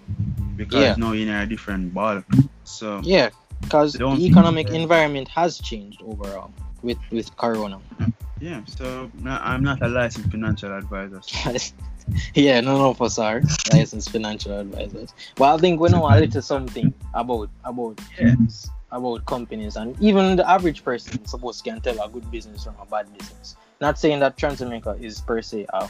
Because 0.56 0.82
yeah. 0.82 0.94
now 0.96 1.12
you're 1.12 1.28
in 1.28 1.34
a 1.34 1.46
different 1.46 1.92
ball. 1.92 2.22
So 2.64 3.00
yeah 3.04 3.30
because 3.60 3.94
the 3.94 4.06
economic 4.20 4.70
environment 4.70 5.28
has 5.28 5.58
changed 5.58 6.02
overall 6.02 6.52
with 6.82 6.98
with 7.10 7.34
corona. 7.36 7.80
Yeah 8.40 8.60
so 8.66 9.10
i'm 9.24 9.62
not 9.62 9.80
a 9.82 9.88
licensed 9.88 10.30
financial 10.30 10.76
advisor 10.76 11.20
so. 11.22 11.54
yeah 12.34 12.60
none 12.60 12.80
of 12.80 13.00
us 13.00 13.18
are 13.18 13.40
licensed 13.72 14.10
financial 14.10 14.58
advisors. 14.58 15.14
But 15.36 15.54
i 15.54 15.58
think 15.58 15.80
we 15.80 15.88
know 15.88 16.06
a 16.06 16.20
little 16.20 16.42
something 16.42 16.92
about 17.14 17.48
about 17.64 17.98
yes. 18.20 18.68
about 18.92 19.24
companies 19.24 19.76
and 19.76 19.96
even 20.00 20.36
the 20.36 20.48
average 20.48 20.84
person 20.84 21.24
suppose 21.26 21.62
can 21.62 21.80
tell 21.80 21.98
a 22.02 22.08
good 22.08 22.30
business 22.30 22.64
from 22.64 22.74
a 22.82 22.86
bad 22.86 23.06
business 23.16 23.56
not 23.80 23.98
saying 23.98 24.20
that 24.20 24.36
Trans 24.36 24.58
Jamaica 24.58 24.96
is 25.00 25.20
per 25.20 25.42
se 25.42 25.66
a, 25.72 25.88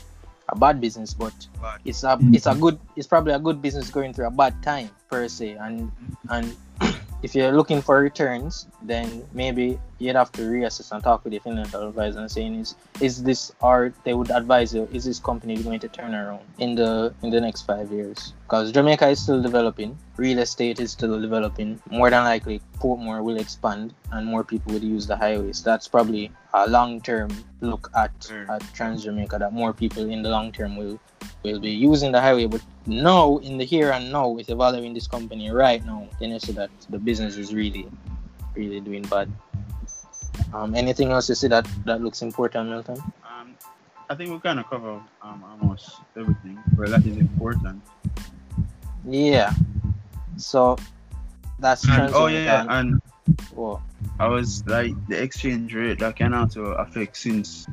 a 0.48 0.56
bad 0.56 0.80
business, 0.80 1.14
but 1.14 1.34
bad. 1.60 1.80
it's 1.84 2.02
a 2.04 2.16
mm. 2.16 2.34
it's 2.34 2.46
a 2.46 2.54
good 2.54 2.78
it's 2.96 3.06
probably 3.06 3.32
a 3.32 3.38
good 3.38 3.60
business 3.60 3.90
going 3.90 4.12
through 4.12 4.26
a 4.26 4.30
bad 4.30 4.62
time 4.62 4.90
per 5.10 5.28
se, 5.28 5.52
and 5.60 5.90
and 6.30 6.56
if 7.22 7.34
you're 7.34 7.52
looking 7.52 7.80
for 7.82 8.00
returns, 8.00 8.66
then 8.82 9.24
maybe 9.32 9.78
you'd 9.98 10.16
have 10.16 10.32
to 10.32 10.42
reassess 10.42 10.92
and 10.92 11.02
talk 11.02 11.24
with 11.24 11.32
your 11.32 11.42
financial 11.42 11.88
advisor 11.88 12.20
and 12.20 12.30
saying 12.30 12.54
is 12.54 12.74
is 13.00 13.22
this 13.22 13.52
or 13.60 13.92
they 14.04 14.14
would 14.14 14.30
advise 14.30 14.74
you 14.74 14.88
is 14.92 15.04
this 15.04 15.18
company 15.18 15.56
going 15.62 15.80
to 15.80 15.88
turn 15.88 16.14
around 16.14 16.42
in 16.58 16.74
the 16.74 17.14
in 17.22 17.30
the 17.30 17.40
next 17.40 17.62
five 17.62 17.90
years? 17.90 18.32
Because 18.42 18.72
Jamaica 18.72 19.08
is 19.08 19.22
still 19.22 19.40
developing, 19.40 19.98
real 20.16 20.38
estate 20.38 20.80
is 20.80 20.92
still 20.92 21.20
developing. 21.20 21.80
More 21.90 22.10
than 22.10 22.24
likely, 22.24 22.60
Portmore 22.78 23.22
will 23.22 23.38
expand 23.38 23.94
and 24.12 24.26
more 24.26 24.44
people 24.44 24.74
will 24.74 24.84
use 24.84 25.06
the 25.06 25.16
highways. 25.16 25.62
That's 25.62 25.88
probably 25.88 26.30
a 26.52 26.68
long 26.68 27.00
term 27.00 27.30
look 27.60 27.90
at 27.96 28.18
mm. 28.20 28.48
at 28.48 28.62
Trans 28.74 29.04
Jamaica 29.04 29.38
that 29.38 29.52
more 29.52 29.72
people 29.72 30.10
in 30.10 30.22
the 30.22 30.30
long 30.30 30.52
term 30.52 30.76
will 30.76 31.00
will 31.42 31.60
be 31.60 31.70
using 31.70 32.12
the 32.12 32.20
highway, 32.20 32.46
but 32.46 32.62
now 32.86 33.38
in 33.38 33.58
the 33.58 33.64
here 33.64 33.92
and 33.92 34.10
now 34.10 34.28
with 34.28 34.50
evaluating 34.50 34.94
this 34.94 35.06
company 35.06 35.50
right 35.50 35.84
now, 35.84 36.08
then 36.20 36.30
you 36.30 36.40
see 36.40 36.52
that 36.52 36.70
the 36.90 36.98
business 36.98 37.36
is 37.36 37.54
really, 37.54 37.86
really 38.54 38.80
doing 38.80 39.02
bad. 39.02 39.30
Um, 40.52 40.74
anything 40.74 41.10
else 41.10 41.28
you 41.28 41.34
see 41.34 41.48
that 41.48 41.66
that 41.84 42.00
looks 42.00 42.22
important, 42.22 42.70
Milton? 42.70 42.96
Um, 43.26 43.54
I 44.08 44.14
think 44.14 44.30
we 44.30 44.38
kind 44.40 44.60
of 44.60 44.68
cover 44.68 45.00
um, 45.22 45.44
almost 45.44 46.00
everything, 46.16 46.58
but 46.76 46.90
that 46.90 47.06
is 47.06 47.16
important. 47.16 47.82
Yeah. 49.06 49.52
So 50.36 50.76
that's 51.58 51.88
and, 51.88 52.14
oh 52.14 52.26
yeah, 52.26 52.66
and 52.68 53.00
what? 53.54 53.80
I 54.18 54.28
was 54.28 54.66
like 54.66 54.92
the 55.08 55.20
exchange 55.22 55.74
rate 55.74 55.98
that 56.00 56.16
can 56.16 56.34
also 56.34 56.76
affect 56.78 57.16
since. 57.16 57.66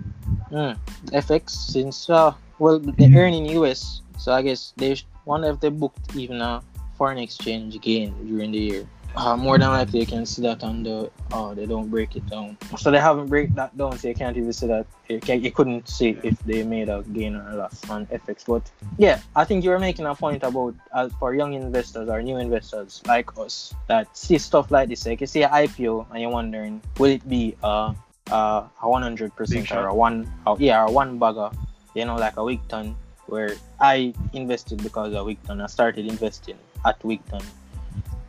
Mm, 0.52 0.78
FX 1.12 1.50
since 1.50 2.10
uh, 2.10 2.34
well, 2.60 2.80
they 2.80 3.12
earn 3.16 3.34
in 3.34 3.46
US, 3.62 4.02
so 4.18 4.32
I 4.32 4.42
guess 4.42 4.74
they 4.78 4.98
one 5.26 5.44
if 5.44 5.60
they 5.60 5.70
booked 5.70 6.16
even 6.16 6.42
a 6.42 6.62
foreign 6.98 7.18
exchange 7.18 7.80
gain 7.82 8.14
during 8.28 8.52
the 8.52 8.60
year. 8.60 8.88
Uh, 9.16 9.36
more 9.36 9.58
than 9.58 9.70
likely, 9.70 10.00
you 10.00 10.06
can 10.06 10.26
see 10.26 10.42
that 10.42 10.64
on 10.64 10.84
the 10.84 11.12
oh 11.32 11.54
they 11.54 11.66
don't 11.66 11.90
break 11.90 12.16
it 12.16 12.26
down, 12.28 12.58
so 12.78 12.92
they 12.92 13.00
haven't 13.00 13.28
break 13.28 13.54
that 13.56 13.76
down, 13.78 13.98
so 13.98 14.08
you 14.08 14.16
can't 14.16 14.38
even 14.38 14.54
see 14.54 14.68
that. 14.68 14.86
You, 15.10 15.20
can, 15.20 15.44
you 15.44 15.52
couldn't 15.52 15.90
see 15.90 16.18
if 16.24 16.40
they 16.40 16.64
made 16.64 16.88
a 16.88 17.04
gain 17.12 17.36
or 17.36 17.50
a 17.50 17.56
loss 17.56 17.90
on 17.90 18.06
FX. 18.08 18.46
But 18.48 18.64
yeah, 18.98 19.20
I 19.36 19.44
think 19.44 19.64
you 19.64 19.70
were 19.70 19.80
making 19.80 20.06
a 20.06 20.16
point 20.16 20.44
about 20.44 20.76
uh, 20.94 21.10
for 21.20 21.36
young 21.36 21.54
investors 21.54 22.08
or 22.08 22.22
new 22.22 22.38
investors 22.38 23.02
like 23.06 23.38
us 23.38 23.74
that 23.88 24.16
see 24.16 24.38
stuff 24.38 24.72
like 24.72 24.88
this. 24.88 25.06
Like 25.06 25.20
you 25.20 25.28
see 25.28 25.44
an 25.44 25.52
IPO 25.52 26.08
and 26.12 26.22
you're 26.22 26.32
wondering, 26.32 26.82
will 26.98 27.12
it 27.12 27.28
be 27.28 27.58
uh, 27.62 27.94
uh, 28.32 28.64
a 28.82 28.86
100% 28.86 29.76
or 29.76 29.88
a 29.88 29.94
one, 29.94 30.32
uh, 30.48 30.56
yeah, 30.58 30.86
a 30.88 30.90
one 30.90 31.20
bagger 31.20 31.52
you 31.94 32.06
know, 32.06 32.16
like 32.16 32.38
a 32.38 32.44
Wigton, 32.44 32.96
where 33.28 33.56
I 33.80 34.14
invested 34.34 34.84
because 34.84 35.14
of 35.14 35.26
Wigton. 35.26 35.62
I 35.62 35.68
started 35.68 36.06
investing 36.06 36.58
at 36.86 37.00
Wigton 37.02 37.44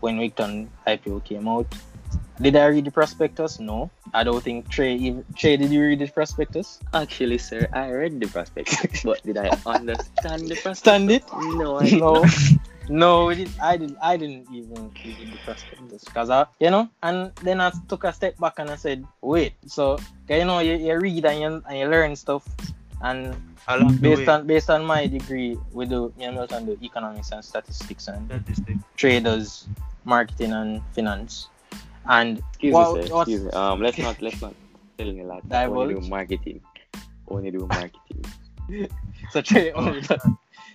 when 0.02 0.18
Wigton 0.18 0.68
IPO 0.86 1.24
came 1.24 1.46
out. 1.46 1.70
Did 2.42 2.56
I 2.56 2.66
read 2.66 2.84
the 2.84 2.90
prospectus? 2.90 3.60
No. 3.62 3.90
I 4.12 4.24
don't 4.24 4.42
think 4.42 4.68
Trey. 4.68 4.98
Trey, 5.38 5.56
did 5.56 5.70
you 5.70 5.80
read 5.80 6.00
the 6.00 6.08
prospectus? 6.08 6.80
Actually, 6.92 7.38
sir, 7.38 7.68
I 7.72 7.88
read 7.90 8.18
the 8.18 8.26
prospectus, 8.26 9.02
but 9.06 9.22
did 9.22 9.38
I 9.38 9.48
understand 9.66 10.50
the 10.50 10.58
prospectus? 10.58 10.78
Stand 10.78 11.10
it? 11.10 11.22
No, 11.54 11.78
I 11.78 11.90
no. 11.90 12.26
no, 12.88 13.30
it, 13.30 13.48
I 13.62 13.76
didn't. 13.78 13.98
I 14.02 14.16
didn't 14.18 14.50
even 14.50 14.90
read 15.06 15.30
the 15.30 15.38
prospectus 15.46 16.02
because 16.02 16.30
I, 16.30 16.46
you 16.58 16.70
know, 16.70 16.90
and 17.02 17.30
then 17.46 17.60
I 17.60 17.70
took 17.86 18.02
a 18.02 18.12
step 18.12 18.36
back 18.38 18.58
and 18.58 18.70
I 18.70 18.76
said, 18.76 19.06
wait. 19.22 19.54
So, 19.66 19.98
you 20.28 20.44
know, 20.44 20.58
you, 20.58 20.74
you 20.74 20.98
read 20.98 21.24
and 21.24 21.40
you, 21.40 21.62
and 21.68 21.78
you 21.78 21.86
learn 21.86 22.16
stuff 22.16 22.42
And 23.02 23.34
Along 23.68 23.96
based 23.98 24.28
on 24.28 24.46
based 24.46 24.70
on 24.70 24.84
my 24.84 25.06
degree, 25.06 25.56
we 25.72 25.86
do 25.86 26.12
me 26.16 26.24
and 26.24 26.34
Milton 26.34 26.66
do 26.66 26.78
economics 26.82 27.30
and 27.30 27.44
statistics 27.44 28.08
and 28.08 28.26
statistic. 28.26 28.76
traders, 28.96 29.68
marketing 30.04 30.52
and 30.52 30.82
finance. 30.94 31.48
And 32.06 32.38
Excuse 32.38 32.74
what- 32.74 32.96
me, 32.96 33.06
sir. 33.06 33.16
Excuse 33.20 33.42
me. 33.44 33.50
Um, 33.50 33.80
let's 33.80 33.98
not 33.98 34.20
let's 34.22 34.40
not 34.42 34.54
tell 34.98 35.12
me 35.12 35.22
that. 35.48 35.68
Only 35.70 35.94
do 35.94 36.00
marketing. 36.08 36.60
Only 37.28 37.50
do 37.50 37.66
marketing. 37.66 38.24
So 39.30 39.40
Trey 39.40 39.72
only 39.72 40.00
does. 40.00 40.26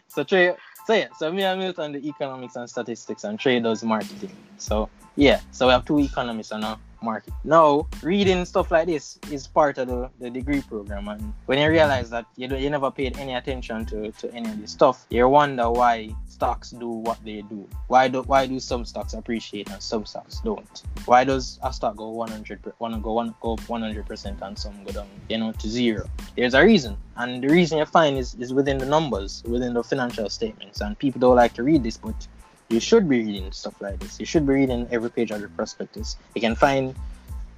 So 0.07 0.23
Trey, 0.23 0.55
so 0.85 0.93
yeah, 0.93 1.07
so 1.17 1.31
me 1.31 1.43
and 1.43 1.59
Milton 1.59 1.91
do 1.93 1.99
economics 1.99 2.55
and 2.55 2.69
statistics, 2.69 3.23
and 3.23 3.39
Trey 3.39 3.59
does 3.59 3.83
marketing. 3.83 4.31
So 4.57 4.89
yeah, 5.15 5.41
so 5.51 5.67
we 5.67 5.73
have 5.73 5.85
two 5.85 5.99
economists 5.99 6.51
on 6.51 6.63
our 6.63 6.77
market. 7.01 7.33
Now, 7.43 7.88
reading 8.01 8.45
stuff 8.45 8.71
like 8.71 8.88
this 8.88 9.19
is 9.31 9.47
part 9.47 9.77
of 9.77 9.88
the, 9.88 10.10
the 10.19 10.29
degree 10.29 10.62
program, 10.62 11.07
and 11.07 11.33
when 11.45 11.60
you 11.60 11.69
realize 11.69 12.10
that 12.10 12.25
you 12.36 12.47
you 12.55 12.69
never 12.69 12.91
paid 12.91 13.17
any 13.17 13.36
attention 13.36 13.86
to, 13.88 14.12
to 14.12 14.33
any 14.33 14.49
of 14.49 14.60
this 14.62 14.71
stuff, 14.71 15.05
you 15.10 15.27
wonder 15.27 15.69
why 15.69 16.10
stocks 16.27 16.71
do 16.71 16.88
what 16.88 17.17
they 17.23 17.41
do. 17.41 17.67
Why 17.88 18.07
do 18.07 18.21
why 18.23 18.45
do 18.45 18.60
some 18.60 18.86
stocks 18.86 19.13
appreciate 19.13 19.69
and 19.69 19.81
some 19.81 20.05
stocks 20.05 20.39
don't? 20.41 20.83
Why 21.05 21.23
does 21.23 21.60
a 21.63 21.73
stock 21.73 21.95
go 21.97 22.10
100 22.10 22.62
per- 22.62 22.73
wanna 22.79 22.99
go 22.99 23.13
one 23.13 23.33
go 23.41 23.53
up 23.53 23.69
100 23.69 24.05
percent 24.05 24.39
and 24.41 24.57
some 24.57 24.83
go 24.83 24.91
down, 24.91 25.07
you 25.29 25.38
know, 25.38 25.51
to 25.51 25.67
zero? 25.67 26.10
There's 26.36 26.53
a 26.53 26.63
reason, 26.63 26.97
and 27.15 27.43
the 27.43 27.49
reason 27.49 27.77
you 27.77 27.86
find 27.86 28.17
is 28.17 28.36
is 28.36 28.53
within 28.53 28.77
the 28.77 28.86
numbers, 28.86 29.43
within 29.45 29.73
the 29.73 29.83
financial 29.83 30.29
statements, 30.29 30.81
and 30.81 30.97
people 30.97 31.19
don't 31.19 31.36
like 31.36 31.53
to 31.53 31.63
read 31.63 31.83
this, 31.83 31.97
but 31.97 32.27
you 32.69 32.80
should 32.80 33.08
be 33.08 33.23
reading 33.23 33.51
stuff 33.51 33.80
like 33.82 33.99
this. 33.99 34.19
You 34.19 34.25
should 34.25 34.45
be 34.45 34.53
reading 34.53 34.88
every 34.91 35.10
page 35.10 35.32
of 35.32 35.41
the 35.41 35.47
prospectus. 35.49 36.17
You 36.36 36.41
can 36.41 36.56
find 36.56 36.95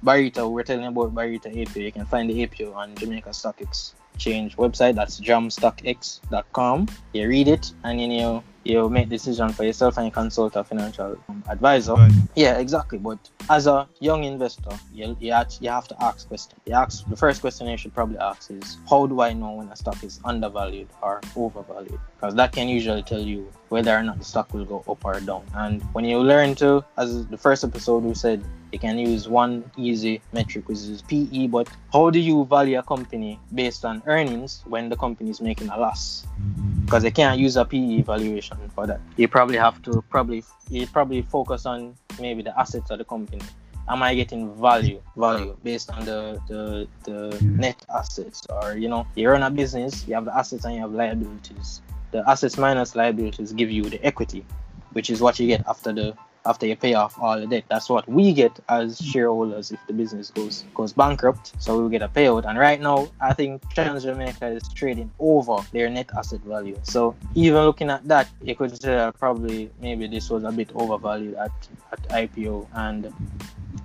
Barita, 0.04 0.50
we're 0.50 0.62
telling 0.62 0.86
about 0.86 1.14
Barita 1.14 1.46
APO. 1.46 1.80
You 1.80 1.92
can 1.92 2.06
find 2.06 2.30
the 2.30 2.42
APO 2.44 2.72
on 2.72 2.94
Jamaica 2.94 3.34
Stock 3.34 3.60
Exchange 3.60 4.56
website. 4.56 4.94
That's 4.94 5.20
jamstockex.com. 5.20 6.88
You 7.12 7.28
read 7.28 7.48
it 7.48 7.72
and 7.84 8.00
you 8.00 8.08
you 8.08 8.42
you 8.64 8.88
make 8.88 9.08
decision 9.08 9.50
for 9.50 9.64
yourself 9.64 9.96
and 9.96 10.06
you 10.06 10.12
consult 10.12 10.56
a 10.56 10.64
financial 10.64 11.18
advisor. 11.48 11.94
But 11.94 12.12
Yeah, 12.34 12.58
exactly. 12.58 12.98
But 12.98 13.18
as 13.48 13.66
a 13.66 13.88
young 14.00 14.24
investor, 14.24 14.70
you 14.92 15.16
you, 15.20 15.34
you 15.60 15.70
have 15.70 15.88
to 15.88 16.02
ask 16.02 16.28
questions. 16.28 16.60
You 16.66 16.74
ask 16.74 17.08
the 17.08 17.16
first 17.16 17.40
question 17.40 17.68
you 17.68 17.76
should 17.76 17.94
probably 17.94 18.18
ask 18.18 18.50
is 18.50 18.78
how 18.88 19.06
do 19.06 19.20
I 19.20 19.32
know 19.32 19.52
when 19.52 19.68
a 19.68 19.76
stock 19.76 20.02
is 20.04 20.20
undervalued 20.24 20.88
or 21.02 21.20
overvalued? 21.36 22.00
Because 22.16 22.34
that 22.34 22.52
can 22.52 22.68
usually 22.68 23.02
tell 23.02 23.20
you 23.20 23.50
whether 23.68 23.96
or 23.96 24.02
not 24.02 24.18
the 24.18 24.24
stock 24.24 24.52
will 24.52 24.64
go 24.64 24.84
up 24.88 25.04
or 25.04 25.20
down. 25.20 25.44
And 25.54 25.82
when 25.94 26.04
you 26.04 26.18
learn 26.18 26.54
to, 26.56 26.84
as 26.96 27.26
the 27.26 27.38
first 27.38 27.64
episode 27.64 28.04
we 28.04 28.14
said, 28.14 28.42
you 28.72 28.78
can 28.78 28.98
use 28.98 29.28
one 29.28 29.70
easy 29.76 30.20
metric 30.32 30.68
which 30.68 30.78
is 30.78 31.02
PE. 31.02 31.48
But 31.48 31.68
how 31.92 32.10
do 32.10 32.18
you 32.18 32.44
value 32.44 32.78
a 32.78 32.82
company 32.82 33.38
based 33.54 33.84
on 33.84 34.02
earnings 34.06 34.62
when 34.66 34.88
the 34.88 34.96
company 34.96 35.30
is 35.30 35.40
making 35.40 35.68
a 35.68 35.78
loss? 35.78 36.26
because 36.90 37.04
they 37.04 37.10
can't 37.12 37.38
use 37.38 37.56
a 37.56 37.64
PE 37.64 38.02
valuation 38.02 38.58
for 38.74 38.84
that. 38.84 39.00
You 39.16 39.28
probably 39.28 39.56
have 39.58 39.80
to 39.82 40.02
probably 40.10 40.42
you 40.70 40.88
probably 40.88 41.22
focus 41.22 41.64
on 41.64 41.94
maybe 42.20 42.42
the 42.42 42.58
assets 42.58 42.90
of 42.90 42.98
the 42.98 43.04
company. 43.04 43.42
Am 43.88 44.02
I 44.02 44.16
getting 44.16 44.52
value 44.60 45.00
value 45.16 45.56
based 45.62 45.88
on 45.92 46.04
the 46.04 46.40
the, 46.48 46.88
the 47.04 47.44
net 47.44 47.76
assets 47.94 48.44
or 48.50 48.76
you 48.76 48.88
know 48.88 49.06
you 49.14 49.30
run 49.30 49.44
a 49.44 49.50
business 49.50 50.04
you 50.08 50.14
have 50.14 50.24
the 50.24 50.36
assets 50.36 50.64
and 50.64 50.74
you 50.74 50.80
have 50.80 50.90
liabilities. 50.90 51.80
The 52.10 52.28
assets 52.28 52.58
minus 52.58 52.96
liabilities 52.96 53.52
give 53.52 53.70
you 53.70 53.84
the 53.84 54.04
equity, 54.04 54.44
which 54.90 55.10
is 55.10 55.20
what 55.20 55.38
you 55.38 55.46
get 55.46 55.64
after 55.68 55.92
the 55.92 56.16
after 56.46 56.66
you 56.66 56.76
pay 56.76 56.94
off 56.94 57.18
all 57.20 57.38
the 57.38 57.46
debt. 57.46 57.64
That's 57.68 57.88
what 57.88 58.08
we 58.08 58.32
get 58.32 58.58
as 58.68 58.98
shareholders 58.98 59.70
if 59.70 59.80
the 59.86 59.92
business 59.92 60.30
goes 60.30 60.64
goes 60.74 60.92
bankrupt. 60.92 61.52
So 61.58 61.76
we 61.76 61.82
will 61.82 61.88
get 61.88 62.02
a 62.02 62.08
payout. 62.08 62.44
And 62.46 62.58
right 62.58 62.80
now, 62.80 63.08
I 63.20 63.32
think 63.34 63.68
Trans 63.70 64.02
Jamaica 64.04 64.46
is 64.46 64.68
trading 64.74 65.10
over 65.18 65.56
their 65.72 65.88
net 65.90 66.10
asset 66.16 66.40
value. 66.40 66.78
So 66.82 67.14
even 67.34 67.62
looking 67.62 67.90
at 67.90 68.06
that, 68.08 68.28
you 68.42 68.54
could 68.54 68.80
say 68.80 69.10
probably 69.18 69.70
maybe 69.80 70.06
this 70.06 70.30
was 70.30 70.44
a 70.44 70.52
bit 70.52 70.70
overvalued 70.74 71.34
at, 71.34 71.52
at 71.92 72.02
IPO, 72.08 72.66
and 72.74 73.12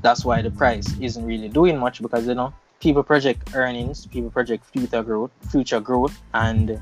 that's 0.02 0.24
why 0.24 0.42
the 0.42 0.52
price 0.52 0.88
isn't 1.00 1.26
really 1.26 1.50
doing 1.50 1.78
much 1.78 2.02
because 2.02 2.28
you 2.28 2.36
know 2.36 2.54
people 2.80 3.04
project 3.04 3.56
earnings, 3.56 4.06
people 4.06 4.30
project 4.30 4.66
future 4.66 5.04
growth, 5.04 5.32
future 5.50 5.80
growth, 5.80 6.22
and 6.34 6.80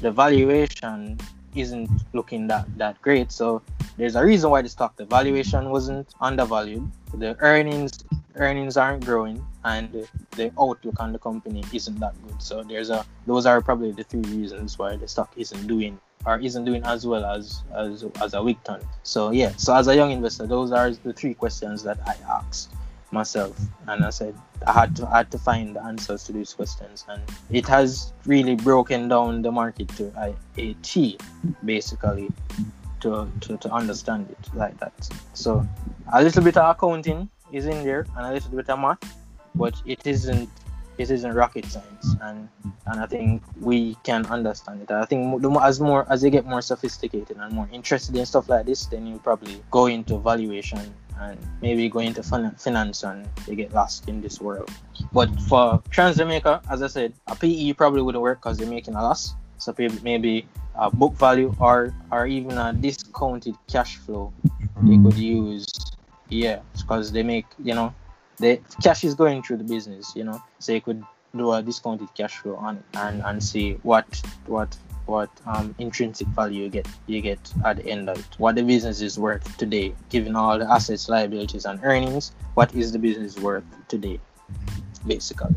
the 0.00 0.10
valuation 0.10 1.18
isn't 1.54 1.90
looking 2.12 2.46
that 2.46 2.66
that 2.76 3.00
great. 3.02 3.32
So 3.32 3.62
there's 3.96 4.16
a 4.16 4.24
reason 4.24 4.50
why 4.50 4.62
the 4.62 4.68
stock 4.68 4.96
the 4.96 5.04
valuation 5.04 5.70
wasn't 5.70 6.14
undervalued. 6.20 6.90
The 7.14 7.36
earnings 7.40 8.04
earnings 8.36 8.76
aren't 8.76 9.04
growing 9.04 9.44
and 9.64 10.06
the 10.32 10.52
outlook 10.60 11.00
on 11.00 11.12
the 11.12 11.18
company 11.18 11.64
isn't 11.72 11.98
that 12.00 12.14
good. 12.26 12.40
So 12.42 12.62
there's 12.62 12.90
a 12.90 13.04
those 13.26 13.46
are 13.46 13.60
probably 13.60 13.92
the 13.92 14.04
three 14.04 14.22
reasons 14.22 14.78
why 14.78 14.96
the 14.96 15.08
stock 15.08 15.32
isn't 15.36 15.66
doing 15.66 15.98
or 16.26 16.38
isn't 16.38 16.64
doing 16.64 16.84
as 16.84 17.06
well 17.06 17.24
as 17.24 17.62
as 17.74 18.04
as 18.20 18.34
a 18.34 18.38
Wigton. 18.38 18.84
So 19.02 19.30
yeah, 19.30 19.52
so 19.56 19.74
as 19.74 19.88
a 19.88 19.96
young 19.96 20.10
investor, 20.10 20.46
those 20.46 20.72
are 20.72 20.90
the 20.90 21.12
three 21.12 21.34
questions 21.34 21.82
that 21.84 21.98
I 22.06 22.16
asked 22.28 22.74
myself 23.12 23.58
and 23.86 24.04
I 24.04 24.10
said 24.10 24.34
I 24.66 24.72
had 24.72 24.96
to 24.96 25.06
I 25.06 25.18
had 25.18 25.30
to 25.30 25.38
find 25.38 25.76
the 25.76 25.82
answers 25.82 26.24
to 26.24 26.32
these 26.32 26.52
questions 26.52 27.04
and 27.08 27.22
it 27.50 27.66
has 27.68 28.12
really 28.26 28.56
broken 28.56 29.08
down 29.08 29.42
the 29.42 29.52
market 29.52 29.88
to 29.96 30.12
a, 30.16 30.34
a 30.58 30.74
T 30.82 31.16
basically 31.64 32.28
to, 33.06 33.28
to 33.40 33.56
to 33.58 33.68
understand 33.72 34.28
it 34.30 34.44
like 34.54 34.76
that. 34.80 34.94
So 35.34 35.66
a 36.12 36.22
little 36.22 36.42
bit 36.42 36.56
of 36.56 36.76
accounting 36.76 37.28
is 37.52 37.66
in 37.66 37.84
there 37.84 38.06
and 38.16 38.26
a 38.26 38.32
little 38.32 38.50
bit 38.50 38.68
of 38.68 38.78
math, 38.78 39.02
but 39.54 39.74
it 39.86 40.06
isn't 40.06 40.50
it 40.98 41.10
isn't 41.10 41.32
rocket 41.34 41.66
science 41.66 42.16
and 42.22 42.48
and 42.86 43.00
I 43.00 43.06
think 43.06 43.42
we 43.60 43.96
can 44.02 44.26
understand 44.26 44.82
it. 44.82 44.90
I 44.90 45.04
think 45.04 45.44
as 45.62 45.80
more 45.80 46.06
as 46.10 46.24
you 46.24 46.30
get 46.30 46.46
more 46.46 46.62
sophisticated 46.62 47.36
and 47.36 47.52
more 47.52 47.68
interested 47.72 48.16
in 48.16 48.26
stuff 48.26 48.48
like 48.48 48.66
this, 48.66 48.86
then 48.86 49.06
you 49.06 49.18
probably 49.18 49.62
go 49.70 49.86
into 49.86 50.18
valuation 50.18 50.80
and 51.18 51.38
maybe 51.62 51.88
go 51.88 52.00
into 52.00 52.22
fin- 52.22 52.56
finance 52.58 53.02
and 53.02 53.28
you 53.46 53.54
get 53.54 53.72
lost 53.72 54.08
in 54.08 54.20
this 54.20 54.40
world. 54.40 54.70
But 55.12 55.30
for 55.48 55.82
Trans 55.90 56.16
Jamaica, 56.16 56.60
as 56.70 56.82
I 56.82 56.88
said, 56.88 57.12
a 57.26 57.34
PE 57.34 57.72
probably 57.72 58.02
wouldn't 58.02 58.22
work 58.22 58.40
because 58.40 58.58
they're 58.58 58.68
making 58.68 58.94
a 58.94 59.02
loss. 59.02 59.34
So 59.58 59.74
maybe 60.02 60.46
a 60.78 60.90
book 60.90 61.14
value 61.14 61.54
or 61.58 61.94
or 62.10 62.26
even 62.26 62.58
a 62.58 62.72
discounted 62.72 63.56
cash 63.68 63.96
flow 63.96 64.32
they 64.82 64.98
could 64.98 65.18
use. 65.18 65.66
Yeah, 66.28 66.60
because 66.76 67.12
they 67.12 67.22
make 67.22 67.46
you 67.62 67.74
know 67.74 67.94
the 68.38 68.60
cash 68.82 69.04
is 69.04 69.14
going 69.14 69.42
through 69.42 69.58
the 69.58 69.64
business, 69.64 70.14
you 70.14 70.24
know, 70.24 70.42
so 70.58 70.72
you 70.72 70.80
could 70.80 71.02
do 71.36 71.52
a 71.52 71.62
discounted 71.62 72.12
cash 72.14 72.36
flow 72.38 72.56
on 72.56 72.76
it 72.76 72.84
and 72.94 73.22
and 73.22 73.42
see 73.42 73.74
what 73.82 74.06
what 74.46 74.76
what 75.06 75.30
um 75.46 75.74
intrinsic 75.78 76.26
value 76.28 76.64
you 76.64 76.68
get 76.68 76.88
you 77.06 77.20
get 77.20 77.38
at 77.64 77.76
the 77.76 77.86
end 77.86 78.08
of 78.10 78.18
it. 78.18 78.26
What 78.38 78.56
the 78.56 78.62
business 78.62 79.00
is 79.00 79.18
worth 79.18 79.56
today 79.56 79.94
given 80.10 80.34
all 80.34 80.58
the 80.58 80.70
assets 80.70 81.08
liabilities 81.08 81.64
and 81.64 81.80
earnings 81.82 82.32
what 82.54 82.74
is 82.74 82.92
the 82.92 82.98
business 82.98 83.36
worth 83.38 83.64
today 83.88 84.18
basically 85.06 85.54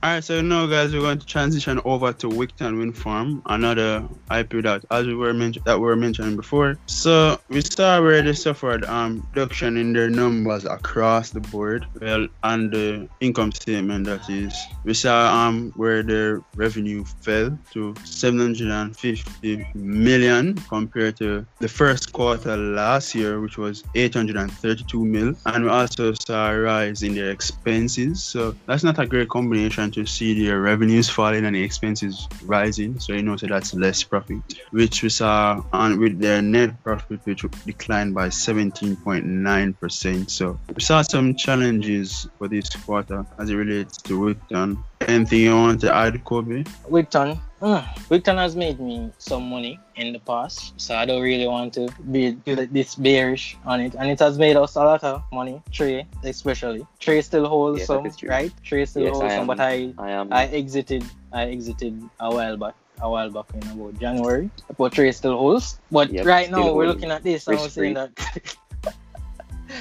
Alright, 0.00 0.22
so 0.22 0.40
now 0.40 0.64
guys, 0.66 0.94
we're 0.94 1.00
going 1.00 1.18
to 1.18 1.26
transition 1.26 1.80
over 1.84 2.12
to 2.12 2.28
Wigton 2.28 2.78
Wind 2.78 2.96
Farm, 2.96 3.42
another 3.46 4.06
IPO 4.30 4.62
that, 4.62 4.84
as 4.92 5.08
we 5.08 5.14
were 5.16 5.32
that 5.32 5.80
we 5.80 5.84
were 5.84 5.96
mentioning 5.96 6.36
before. 6.36 6.78
So 6.86 7.40
we 7.48 7.62
saw 7.62 8.00
where 8.00 8.22
they 8.22 8.32
suffered 8.32 8.84
um 8.84 9.26
reduction 9.34 9.76
in 9.76 9.92
their 9.92 10.08
numbers 10.08 10.64
across 10.64 11.30
the 11.30 11.40
board. 11.40 11.84
Well, 12.00 12.28
on 12.44 12.70
the 12.70 13.08
income 13.18 13.50
statement, 13.50 14.04
that 14.04 14.30
is, 14.30 14.54
we 14.84 14.94
saw 14.94 15.34
um 15.34 15.72
where 15.74 16.04
their 16.04 16.42
revenue 16.54 17.04
fell 17.04 17.58
to 17.72 17.92
750 18.04 19.66
million 19.74 20.54
compared 20.68 21.16
to 21.16 21.44
the 21.58 21.68
first 21.68 22.12
quarter 22.12 22.56
last 22.56 23.16
year, 23.16 23.40
which 23.40 23.58
was 23.58 23.82
832 23.96 25.04
mil, 25.04 25.34
and 25.46 25.64
we 25.64 25.70
also 25.70 26.12
saw 26.12 26.52
a 26.52 26.60
rise 26.60 27.02
in 27.02 27.16
their 27.16 27.32
expenses. 27.32 28.22
So 28.22 28.54
that's 28.66 28.84
not 28.84 29.00
a 29.00 29.06
great 29.06 29.28
combination 29.28 29.87
to 29.92 30.06
see 30.06 30.44
their 30.44 30.60
revenues 30.60 31.08
falling 31.08 31.44
and 31.44 31.56
the 31.56 31.62
expenses 31.62 32.28
rising. 32.44 32.98
So 32.98 33.12
you 33.12 33.22
know, 33.22 33.36
so 33.36 33.46
that's 33.46 33.74
less 33.74 34.02
profit, 34.02 34.38
which 34.70 35.02
we 35.02 35.08
saw 35.08 35.62
on 35.72 35.98
with 35.98 36.20
their 36.20 36.42
net 36.42 36.82
profit, 36.82 37.20
which 37.24 37.44
declined 37.66 38.14
by 38.14 38.28
17.9%. 38.28 40.30
So 40.30 40.58
we 40.74 40.80
saw 40.80 41.02
some 41.02 41.34
challenges 41.34 42.28
for 42.38 42.48
this 42.48 42.68
quarter 42.70 43.24
as 43.38 43.50
it 43.50 43.54
relates 43.54 43.98
to 43.98 44.18
Wigton. 44.18 44.82
Anything 45.02 45.40
you 45.40 45.54
want 45.54 45.80
to 45.82 45.94
add, 45.94 46.24
Kobe? 46.24 46.64
Wigton, 46.88 47.38
Wigton 47.60 48.36
has 48.38 48.54
made 48.54 48.78
me 48.78 49.10
some 49.18 49.48
money 49.50 49.80
in 49.96 50.12
the 50.12 50.20
past, 50.20 50.74
so 50.80 50.94
I 50.94 51.04
don't 51.04 51.22
really 51.22 51.46
want 51.46 51.74
to 51.74 51.88
be 52.12 52.30
this 52.70 52.94
bearish 52.94 53.56
on 53.64 53.80
it. 53.80 53.94
And 53.98 54.10
it 54.10 54.20
has 54.20 54.38
made 54.38 54.56
us 54.56 54.76
a 54.76 54.80
lot 54.84 55.02
of 55.02 55.22
money. 55.32 55.60
Trey, 55.72 56.06
especially. 56.22 56.86
Trey 57.00 57.20
still 57.22 57.48
holds 57.48 57.80
Yes, 57.80 57.88
some, 57.88 58.08
right? 58.28 58.52
Trey 58.62 58.84
still 58.84 59.02
Yes, 59.02 59.12
holds 59.16 59.32
I 59.32 59.36
some, 59.36 59.40
am. 59.42 59.46
but 59.48 59.60
I 59.60 59.92
I 59.98 60.10
am. 60.10 60.32
I 60.32 60.46
exited 60.46 61.04
I 61.32 61.46
exited 61.50 62.00
a 62.20 62.30
while 62.30 62.56
back. 62.56 62.74
A 63.00 63.08
while 63.08 63.30
back 63.30 63.46
in 63.54 63.62
about 63.62 63.98
January. 64.00 64.50
But 64.76 64.92
Trey 64.92 65.12
still 65.12 65.36
holds. 65.38 65.78
But 65.90 66.10
Yep, 66.10 66.26
right 66.26 66.46
still 66.46 66.66
now 66.66 66.72
we're 66.74 66.86
looking 66.86 67.10
at 67.10 67.22
this 67.22 67.46
and 67.46 67.58
we're 67.58 67.68
saying 67.68 67.94
that 67.94 68.10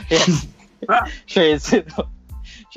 yes. 0.09 0.47
Trey 1.27 1.51
is 1.53 1.73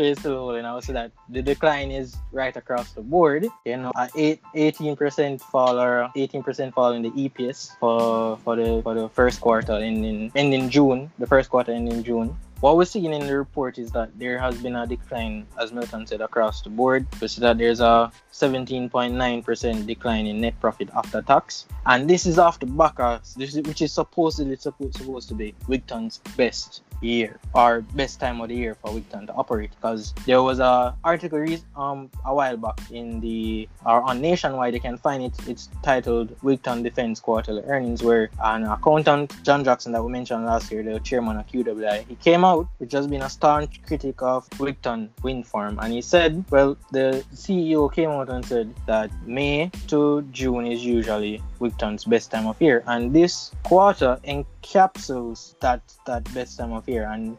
Trade 0.01 0.19
still 0.19 0.39
holding. 0.39 0.65
I 0.65 0.73
would 0.73 0.83
say 0.83 0.95
that 0.95 1.13
the 1.29 1.43
decline 1.43 1.91
is 1.91 2.17
right 2.33 2.57
across 2.57 2.93
the 2.93 3.03
board. 3.03 3.45
You 3.67 3.77
know, 3.77 3.93
at 3.99 4.11
eight, 4.17 4.41
18% 4.57 5.43
fall 5.43 5.79
or 5.79 6.09
18% 6.17 6.73
fall 6.73 6.93
in 6.93 7.03
the 7.03 7.11
EPS 7.11 7.77
for 7.77 8.39
for 8.39 8.57
the 8.57 8.81
for 8.81 8.95
the 8.95 9.11
first 9.11 9.43
quarter 9.43 9.75
ending 9.75 10.33
ending 10.35 10.71
June. 10.71 11.13
The 11.19 11.27
first 11.27 11.51
quarter 11.51 11.73
ending 11.73 12.03
June. 12.03 12.35
What 12.61 12.79
we're 12.79 12.89
seeing 12.89 13.13
in 13.13 13.27
the 13.27 13.37
report 13.37 13.77
is 13.77 13.93
that 13.93 14.19
there 14.19 14.39
has 14.39 14.57
been 14.57 14.77
a 14.77 14.87
decline, 14.87 15.47
as 15.61 15.73
Milton 15.73 16.07
said, 16.07 16.21
across 16.23 16.63
the 16.63 16.69
board. 16.69 17.07
We 17.21 17.29
see 17.29 17.41
that 17.41 17.57
there's 17.57 17.81
a 17.81 18.13
17.9% 18.33 19.87
decline 19.87 20.27
in 20.27 20.41
net 20.41 20.61
profit 20.61 20.91
after 20.95 21.23
tax. 21.23 21.65
And 21.87 22.09
this 22.09 22.27
is 22.27 22.39
after 22.39 22.67
back 22.67 23.01
of, 23.01 23.21
which 23.37 23.81
is 23.81 23.93
supposedly 23.93 24.57
supposed, 24.57 24.97
supposed 24.97 25.29
to 25.29 25.35
be 25.35 25.55
Wigton's 25.69 26.21
best 26.37 26.83
year 27.01 27.39
or 27.55 27.81
best 27.95 28.21
time 28.21 28.41
of 28.41 28.49
the 28.49 28.55
year 28.55 28.75
for 28.75 28.91
Wigton 28.91 29.27
to 29.27 29.33
operate 29.33 29.71
because 29.77 30.13
there 30.27 30.43
was 30.43 30.59
a 30.59 30.95
article 31.05 31.45
um 31.77 32.11
a 32.25 32.35
while 32.35 32.57
back 32.57 32.79
in 32.91 33.21
the 33.21 33.69
or 33.85 34.03
on 34.03 34.21
Nationwide 34.21 34.75
you 34.75 34.81
can 34.81 34.97
find 34.97 35.23
it. 35.23 35.33
It's 35.49 35.69
titled 35.83 36.39
Wigton 36.41 36.83
Defense 36.83 37.21
Quarterly 37.21 37.63
Earnings 37.63 38.03
where 38.03 38.31
an 38.43 38.65
accountant 38.65 39.43
John 39.43 39.65
Jackson 39.65 39.93
that 39.93 40.03
we 40.03 40.11
mentioned 40.11 40.45
last 40.45 40.71
year 40.71 40.83
the 40.83 41.01
chairman 41.01 41.39
of 41.39 41.47
QWI 41.47 42.07
he 42.07 42.15
came 42.17 42.45
out 42.45 42.69
which 42.79 42.93
has 42.93 43.07
been 43.07 43.23
a 43.23 43.31
staunch 43.31 43.83
critic 43.87 44.23
of 44.23 44.49
Wigton 44.51 45.09
wind 45.23 45.47
farm 45.47 45.79
and 45.81 45.93
he 45.93 46.03
said 46.03 46.45
well 46.51 46.77
the 46.93 47.25
CEO 47.35 47.93
came 47.93 48.11
out 48.11 48.29
and 48.29 48.45
said 48.45 48.75
that 48.87 49.11
May 49.27 49.71
to 49.89 50.23
June 50.33 50.67
is 50.67 50.85
usually 50.85 51.43
Wigton's 51.61 52.05
best 52.05 52.31
time 52.31 52.47
of 52.47 52.61
year. 52.61 52.83
And 52.87 53.13
this 53.13 53.53
quarter 53.63 54.19
encapsulates 54.25 55.59
that 55.61 55.83
that 56.07 56.25
best 56.35 56.59
time 56.59 56.73
of 56.73 56.89
year. 56.89 57.07
And 57.07 57.37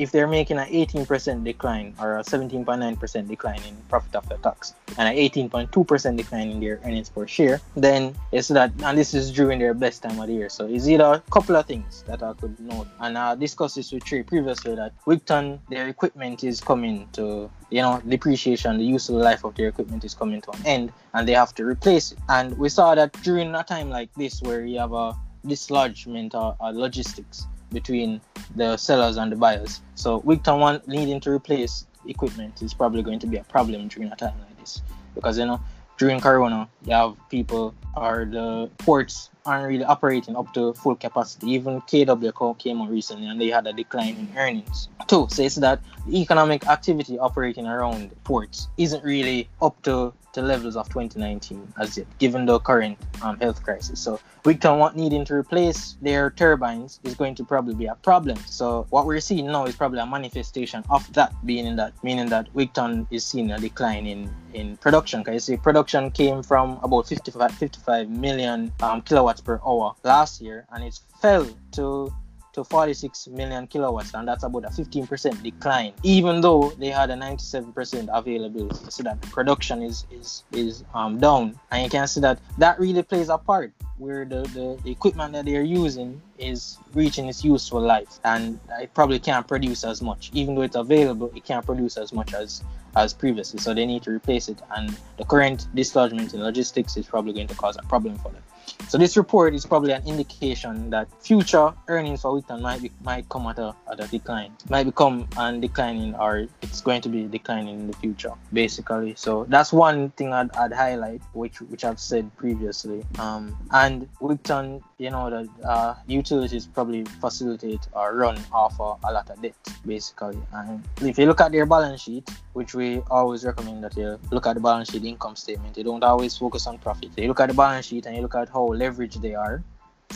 if 0.00 0.12
they're 0.12 0.26
making 0.26 0.56
an 0.56 0.66
18% 0.66 1.44
decline 1.44 1.94
or 2.00 2.16
a 2.16 2.22
17.9% 2.22 3.28
decline 3.28 3.60
in 3.68 3.76
profit 3.90 4.14
after 4.14 4.38
tax 4.38 4.72
and 4.96 5.06
an 5.06 5.14
18.2% 5.14 6.16
decline 6.16 6.48
in 6.48 6.58
their 6.58 6.80
earnings 6.86 7.10
per 7.10 7.26
share, 7.26 7.60
then 7.76 8.14
it's 8.32 8.48
that, 8.48 8.72
and 8.82 8.96
this 8.96 9.12
is 9.12 9.30
during 9.30 9.58
their 9.58 9.74
best 9.74 10.02
time 10.02 10.18
of 10.18 10.26
the 10.26 10.32
year. 10.32 10.48
So 10.48 10.64
it's 10.66 10.88
either 10.88 11.04
a 11.04 11.22
couple 11.30 11.54
of 11.54 11.66
things 11.66 12.02
that 12.06 12.22
I 12.22 12.32
could 12.32 12.58
note, 12.58 12.86
and 13.00 13.18
I 13.18 13.34
discussed 13.34 13.76
this 13.76 13.92
with 13.92 14.02
Trey 14.02 14.22
previously 14.22 14.74
that 14.74 14.94
Wigton, 15.04 15.58
their 15.68 15.86
equipment 15.88 16.44
is 16.44 16.62
coming 16.62 17.06
to, 17.12 17.50
you 17.68 17.82
know, 17.82 18.00
depreciation, 18.08 18.78
the 18.78 18.84
useful 18.84 19.16
life 19.16 19.44
of 19.44 19.54
their 19.54 19.68
equipment 19.68 20.02
is 20.06 20.14
coming 20.14 20.40
to 20.40 20.50
an 20.52 20.60
end, 20.64 20.92
and 21.12 21.28
they 21.28 21.34
have 21.34 21.54
to 21.56 21.64
replace 21.64 22.12
it. 22.12 22.18
And 22.30 22.56
we 22.56 22.70
saw 22.70 22.94
that 22.94 23.12
during 23.22 23.54
a 23.54 23.62
time 23.62 23.90
like 23.90 24.08
this 24.14 24.40
where 24.40 24.64
you 24.64 24.78
have 24.78 24.94
a 24.94 25.14
dislodgement 25.46 26.34
or, 26.34 26.56
or 26.58 26.72
logistics 26.72 27.46
between 27.72 28.20
the 28.56 28.76
sellers 28.76 29.16
and 29.16 29.32
the 29.32 29.36
buyers. 29.36 29.80
So 29.94 30.20
Wigton 30.20 30.58
one 30.58 30.80
needing 30.86 31.20
to 31.20 31.30
replace 31.30 31.86
equipment 32.06 32.62
is 32.62 32.74
probably 32.74 33.02
going 33.02 33.18
to 33.20 33.26
be 33.26 33.36
a 33.36 33.44
problem 33.44 33.88
during 33.88 34.10
a 34.10 34.16
time 34.16 34.34
like 34.38 34.58
this 34.58 34.82
because 35.14 35.38
you 35.38 35.46
know 35.46 35.60
during 35.98 36.18
Corona 36.18 36.68
you 36.84 36.94
have 36.94 37.14
people 37.28 37.74
or 37.94 38.24
the 38.24 38.70
ports 38.78 39.28
aren't 39.44 39.68
really 39.68 39.84
operating 39.84 40.36
up 40.36 40.52
to 40.54 40.72
full 40.74 40.94
capacity. 40.94 41.50
Even 41.50 41.80
KW 41.82 42.58
came 42.58 42.80
on 42.80 42.88
recently 42.88 43.26
and 43.26 43.40
they 43.40 43.48
had 43.48 43.66
a 43.66 43.72
decline 43.72 44.16
in 44.16 44.28
earnings. 44.36 44.88
Two 45.08 45.26
says 45.28 45.56
that 45.56 45.80
the 46.06 46.20
economic 46.20 46.66
activity 46.66 47.18
operating 47.18 47.66
around 47.66 48.10
ports 48.24 48.68
isn't 48.78 49.02
really 49.04 49.48
up 49.60 49.80
to 49.82 50.12
the 50.32 50.42
levels 50.42 50.76
of 50.76 50.88
2019 50.88 51.72
as 51.80 51.98
yet, 51.98 52.06
given 52.18 52.46
the 52.46 52.58
current 52.60 52.98
um, 53.22 53.38
health 53.40 53.62
crisis. 53.62 54.00
So 54.00 54.20
Wigton 54.44 54.94
needing 54.94 55.24
to 55.26 55.34
replace 55.34 55.96
their 56.00 56.30
turbines 56.30 57.00
is 57.04 57.14
going 57.14 57.34
to 57.36 57.44
probably 57.44 57.74
be 57.74 57.86
a 57.86 57.94
problem. 57.96 58.38
So 58.46 58.86
what 58.90 59.06
we're 59.06 59.20
seeing 59.20 59.46
now 59.46 59.66
is 59.66 59.76
probably 59.76 59.98
a 59.98 60.06
manifestation 60.06 60.84
of 60.90 61.12
that 61.14 61.34
being 61.44 61.66
in 61.66 61.76
that, 61.76 61.92
meaning 62.02 62.28
that 62.30 62.52
Wigton 62.54 63.06
is 63.10 63.24
seeing 63.24 63.50
a 63.50 63.58
decline 63.58 64.06
in 64.06 64.30
in 64.54 64.76
production. 64.78 65.20
Because 65.20 65.34
you 65.34 65.40
see, 65.40 65.56
production 65.56 66.10
came 66.10 66.42
from 66.42 66.78
about 66.82 67.06
55, 67.06 67.52
55 67.52 68.08
million 68.08 68.72
um, 68.82 69.02
kilowatts 69.02 69.40
per 69.40 69.60
hour 69.64 69.94
last 70.04 70.40
year, 70.40 70.66
and 70.72 70.84
it 70.84 70.98
fell 71.20 71.46
to 71.72 72.12
to 72.52 72.64
46 72.64 73.28
million 73.28 73.66
kilowatts, 73.66 74.14
and 74.14 74.26
that's 74.26 74.42
about 74.42 74.64
a 74.64 74.68
15% 74.68 75.42
decline, 75.42 75.92
even 76.02 76.40
though 76.40 76.72
they 76.78 76.88
had 76.88 77.10
a 77.10 77.14
97% 77.14 78.08
availability. 78.12 78.90
So 78.90 79.02
that 79.04 79.20
production 79.22 79.82
is 79.82 80.06
is 80.10 80.44
is 80.52 80.84
um, 80.94 81.18
down, 81.18 81.58
and 81.70 81.84
you 81.84 81.90
can 81.90 82.06
see 82.08 82.20
that 82.20 82.38
that 82.58 82.78
really 82.80 83.02
plays 83.02 83.28
a 83.28 83.38
part 83.38 83.72
where 83.98 84.24
the, 84.24 84.42
the, 84.54 84.80
the 84.82 84.90
equipment 84.90 85.34
that 85.34 85.44
they're 85.44 85.62
using 85.62 86.22
is 86.38 86.78
reaching 86.94 87.28
its 87.28 87.44
useful 87.44 87.80
life, 87.80 88.18
and 88.24 88.58
it 88.80 88.92
probably 88.94 89.18
can't 89.18 89.46
produce 89.46 89.84
as 89.84 90.00
much, 90.00 90.30
even 90.32 90.54
though 90.54 90.62
it's 90.62 90.76
available. 90.76 91.30
It 91.36 91.44
can't 91.44 91.64
produce 91.64 91.96
as 91.96 92.12
much 92.12 92.32
as 92.34 92.62
as 92.96 93.14
previously, 93.14 93.60
so 93.60 93.72
they 93.72 93.86
need 93.86 94.02
to 94.02 94.10
replace 94.10 94.48
it. 94.48 94.60
And 94.76 94.96
the 95.16 95.24
current 95.24 95.66
dislodgement 95.74 96.34
in 96.34 96.42
logistics 96.42 96.96
is 96.96 97.06
probably 97.06 97.32
going 97.32 97.46
to 97.46 97.54
cause 97.54 97.76
a 97.76 97.82
problem 97.82 98.18
for 98.18 98.30
them. 98.30 98.42
So 98.88 98.98
this 98.98 99.16
report 99.16 99.54
is 99.54 99.64
probably 99.66 99.92
an 99.92 100.06
indication 100.06 100.90
that 100.90 101.08
future 101.22 101.72
earnings 101.88 102.22
for 102.22 102.32
Wigton 102.32 102.60
might 102.60 102.82
be, 102.82 102.90
might 103.02 103.28
come 103.28 103.46
at 103.46 103.58
a, 103.58 103.74
at 103.90 104.00
a 104.00 104.08
decline, 104.08 104.52
might 104.68 104.84
become 104.84 105.28
and 105.36 105.62
declining, 105.62 106.14
or 106.16 106.46
it's 106.62 106.80
going 106.80 107.00
to 107.02 107.08
be 107.08 107.24
declining 107.24 107.80
in 107.80 107.86
the 107.86 107.96
future, 107.98 108.32
basically. 108.52 109.14
So 109.16 109.46
that's 109.48 109.72
one 109.72 110.10
thing 110.10 110.32
I'd, 110.32 110.54
I'd 110.56 110.72
highlight, 110.72 111.22
which 111.34 111.60
which 111.60 111.84
I've 111.84 112.00
said 112.00 112.34
previously. 112.36 113.04
Um, 113.18 113.56
and 113.70 114.08
Wigton, 114.20 114.82
you 114.98 115.10
know, 115.10 115.30
the 115.30 115.48
uh, 115.66 115.94
utilities 116.06 116.66
probably 116.66 117.04
facilitate 117.20 117.86
or 117.92 118.14
run 118.16 118.38
off 118.52 118.78
a, 118.80 118.96
a 119.04 119.12
lot 119.12 119.30
of 119.30 119.40
debt, 119.40 119.54
basically. 119.86 120.38
And 120.52 120.82
if 121.02 121.18
you 121.18 121.26
look 121.26 121.40
at 121.40 121.52
their 121.52 121.66
balance 121.66 122.00
sheet, 122.02 122.28
which 122.54 122.74
we 122.74 123.00
always 123.10 123.44
recommend 123.44 123.84
that 123.84 123.96
you 123.96 124.18
look 124.30 124.46
at 124.46 124.54
the 124.54 124.60
balance 124.60 124.90
sheet 124.90 125.04
income 125.04 125.36
statement, 125.36 125.76
you 125.76 125.84
don't 125.84 126.02
always 126.02 126.36
focus 126.36 126.66
on 126.66 126.78
profit. 126.78 127.10
You 127.16 127.28
look 127.28 127.40
at 127.40 127.48
the 127.48 127.54
balance 127.54 127.86
sheet 127.86 128.06
and 128.06 128.16
you 128.16 128.22
look 128.22 128.34
at 128.34 128.48
how 128.48 128.69
leveraged 128.76 129.20
they 129.20 129.34
are. 129.34 129.62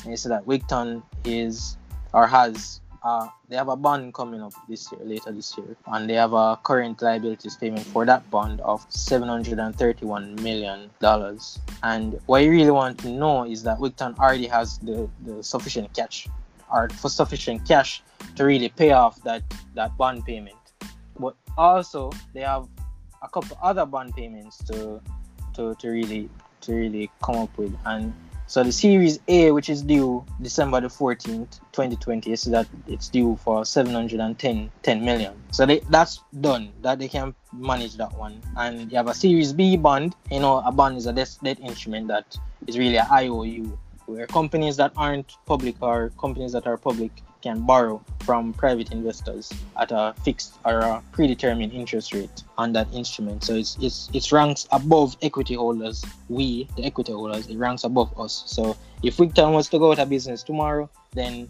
And 0.02 0.10
you 0.10 0.16
see 0.16 0.28
that 0.28 0.44
Wigton 0.46 1.02
is 1.24 1.76
or 2.12 2.26
has 2.26 2.80
uh, 3.04 3.28
they 3.50 3.56
have 3.56 3.68
a 3.68 3.76
bond 3.76 4.14
coming 4.14 4.40
up 4.40 4.54
this 4.66 4.90
year, 4.90 5.00
later 5.04 5.30
this 5.30 5.56
year, 5.58 5.76
and 5.88 6.08
they 6.08 6.14
have 6.14 6.32
a 6.32 6.58
current 6.62 7.02
liabilities 7.02 7.54
payment 7.54 7.84
for 7.84 8.06
that 8.06 8.28
bond 8.30 8.62
of 8.62 8.86
731 8.88 10.34
million 10.36 10.88
dollars. 11.00 11.58
And 11.82 12.18
what 12.24 12.42
you 12.42 12.50
really 12.50 12.70
want 12.70 12.98
to 13.00 13.10
know 13.10 13.44
is 13.44 13.62
that 13.64 13.78
Wigton 13.78 14.18
already 14.18 14.46
has 14.46 14.78
the, 14.78 15.08
the 15.26 15.42
sufficient 15.44 15.92
cash, 15.92 16.26
or 16.72 16.88
for 16.88 17.10
sufficient 17.10 17.68
cash 17.68 18.02
to 18.36 18.44
really 18.44 18.70
pay 18.70 18.92
off 18.92 19.22
that 19.24 19.42
that 19.74 19.94
bond 19.98 20.24
payment. 20.24 20.56
But 21.20 21.36
also 21.58 22.10
they 22.32 22.40
have 22.40 22.66
a 23.22 23.28
couple 23.28 23.58
other 23.62 23.84
bond 23.84 24.16
payments 24.16 24.64
to 24.64 25.02
to, 25.56 25.74
to 25.74 25.88
really 25.90 26.30
to 26.62 26.72
really 26.72 27.10
come 27.22 27.36
up 27.36 27.58
with 27.58 27.76
and 27.84 28.14
so 28.46 28.62
the 28.62 28.72
Series 28.72 29.20
A, 29.28 29.52
which 29.52 29.68
is 29.68 29.82
due 29.82 30.24
December 30.42 30.80
the 30.80 30.88
14th, 30.88 31.60
2020, 31.72 32.30
is 32.32 32.44
that 32.44 32.66
it's 32.86 33.08
due 33.08 33.36
for 33.42 33.64
710 33.64 34.70
10 34.82 35.04
million. 35.04 35.32
So 35.50 35.64
they, 35.64 35.80
that's 35.90 36.20
done. 36.40 36.70
That 36.82 36.98
they 36.98 37.08
can 37.08 37.34
manage 37.52 37.96
that 37.96 38.12
one. 38.18 38.42
And 38.56 38.90
you 38.90 38.96
have 38.96 39.08
a 39.08 39.14
Series 39.14 39.52
B 39.52 39.76
bond. 39.76 40.14
You 40.30 40.40
know, 40.40 40.58
a 40.58 40.70
bond 40.70 40.98
is 40.98 41.06
a 41.06 41.12
debt 41.12 41.58
instrument 41.60 42.08
that 42.08 42.36
is 42.66 42.78
really 42.78 42.98
an 42.98 43.06
IOU, 43.10 43.78
where 44.06 44.26
companies 44.26 44.76
that 44.76 44.92
aren't 44.96 45.36
public 45.46 45.76
or 45.80 46.10
companies 46.20 46.52
that 46.52 46.66
are 46.66 46.76
public 46.76 47.12
can 47.44 47.60
borrow 47.60 48.02
from 48.20 48.54
private 48.54 48.90
investors 48.90 49.52
at 49.78 49.92
a 49.92 50.14
fixed 50.24 50.54
or 50.64 50.78
a 50.80 51.02
predetermined 51.12 51.72
interest 51.74 52.14
rate 52.14 52.42
on 52.56 52.72
that 52.72 52.88
instrument. 52.92 53.44
So 53.44 53.54
it's 53.54 53.76
it's 53.80 54.08
it 54.14 54.32
ranks 54.32 54.66
above 54.72 55.16
equity 55.20 55.54
holders. 55.54 56.02
We, 56.28 56.66
the 56.76 56.84
equity 56.84 57.12
holders, 57.12 57.46
it 57.48 57.58
ranks 57.58 57.84
above 57.84 58.18
us. 58.18 58.44
So 58.46 58.76
if 59.02 59.18
Wigton 59.18 59.52
was 59.52 59.68
to 59.68 59.78
go 59.78 59.92
out 59.92 59.98
of 59.98 60.08
business 60.08 60.42
tomorrow, 60.42 60.88
then 61.12 61.46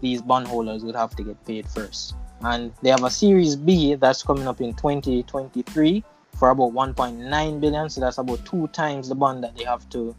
these 0.00 0.22
bondholders 0.22 0.84
would 0.84 0.94
have 0.94 1.16
to 1.16 1.24
get 1.24 1.44
paid 1.44 1.68
first. 1.68 2.14
And 2.42 2.72
they 2.82 2.90
have 2.90 3.02
a 3.02 3.10
Series 3.10 3.56
B 3.56 3.94
that's 3.96 4.22
coming 4.22 4.46
up 4.46 4.60
in 4.60 4.72
2023 4.74 6.04
for 6.38 6.50
about 6.50 6.72
1.9 6.72 7.60
billion. 7.60 7.90
So 7.90 8.00
that's 8.00 8.18
about 8.18 8.44
two 8.46 8.68
times 8.68 9.08
the 9.08 9.16
bond 9.16 9.42
that 9.42 9.56
they 9.56 9.64
have 9.64 9.88
to 9.90 10.14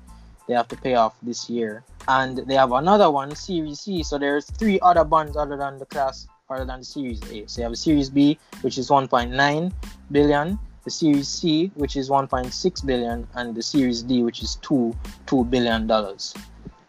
they 0.47 0.53
have 0.53 0.67
to 0.69 0.77
pay 0.77 0.95
off 0.95 1.15
this 1.21 1.49
year. 1.49 1.83
And 2.07 2.37
they 2.37 2.55
have 2.55 2.71
another 2.71 3.09
one, 3.09 3.35
Series 3.35 3.81
C. 3.81 4.03
So 4.03 4.17
there's 4.17 4.45
three 4.45 4.79
other 4.81 5.03
bonds 5.03 5.35
other 5.37 5.57
than 5.57 5.79
the 5.79 5.85
class, 5.85 6.27
other 6.49 6.65
than 6.65 6.79
the 6.79 6.85
Series 6.85 7.21
A. 7.31 7.47
So 7.47 7.61
you 7.61 7.63
have 7.63 7.73
a 7.73 7.75
Series 7.75 8.09
B, 8.09 8.37
which 8.61 8.77
is 8.77 8.89
1.9 8.89 9.73
billion, 10.11 10.59
the 10.83 10.91
Series 10.91 11.27
C, 11.27 11.71
which 11.75 11.95
is 11.95 12.09
1.6 12.09 12.85
billion, 12.85 13.27
and 13.35 13.55
the 13.55 13.63
Series 13.63 14.03
D, 14.03 14.23
which 14.23 14.43
is 14.43 14.55
two 14.57 14.95
two 15.25 15.43
billion 15.45 15.87
dollars 15.87 16.35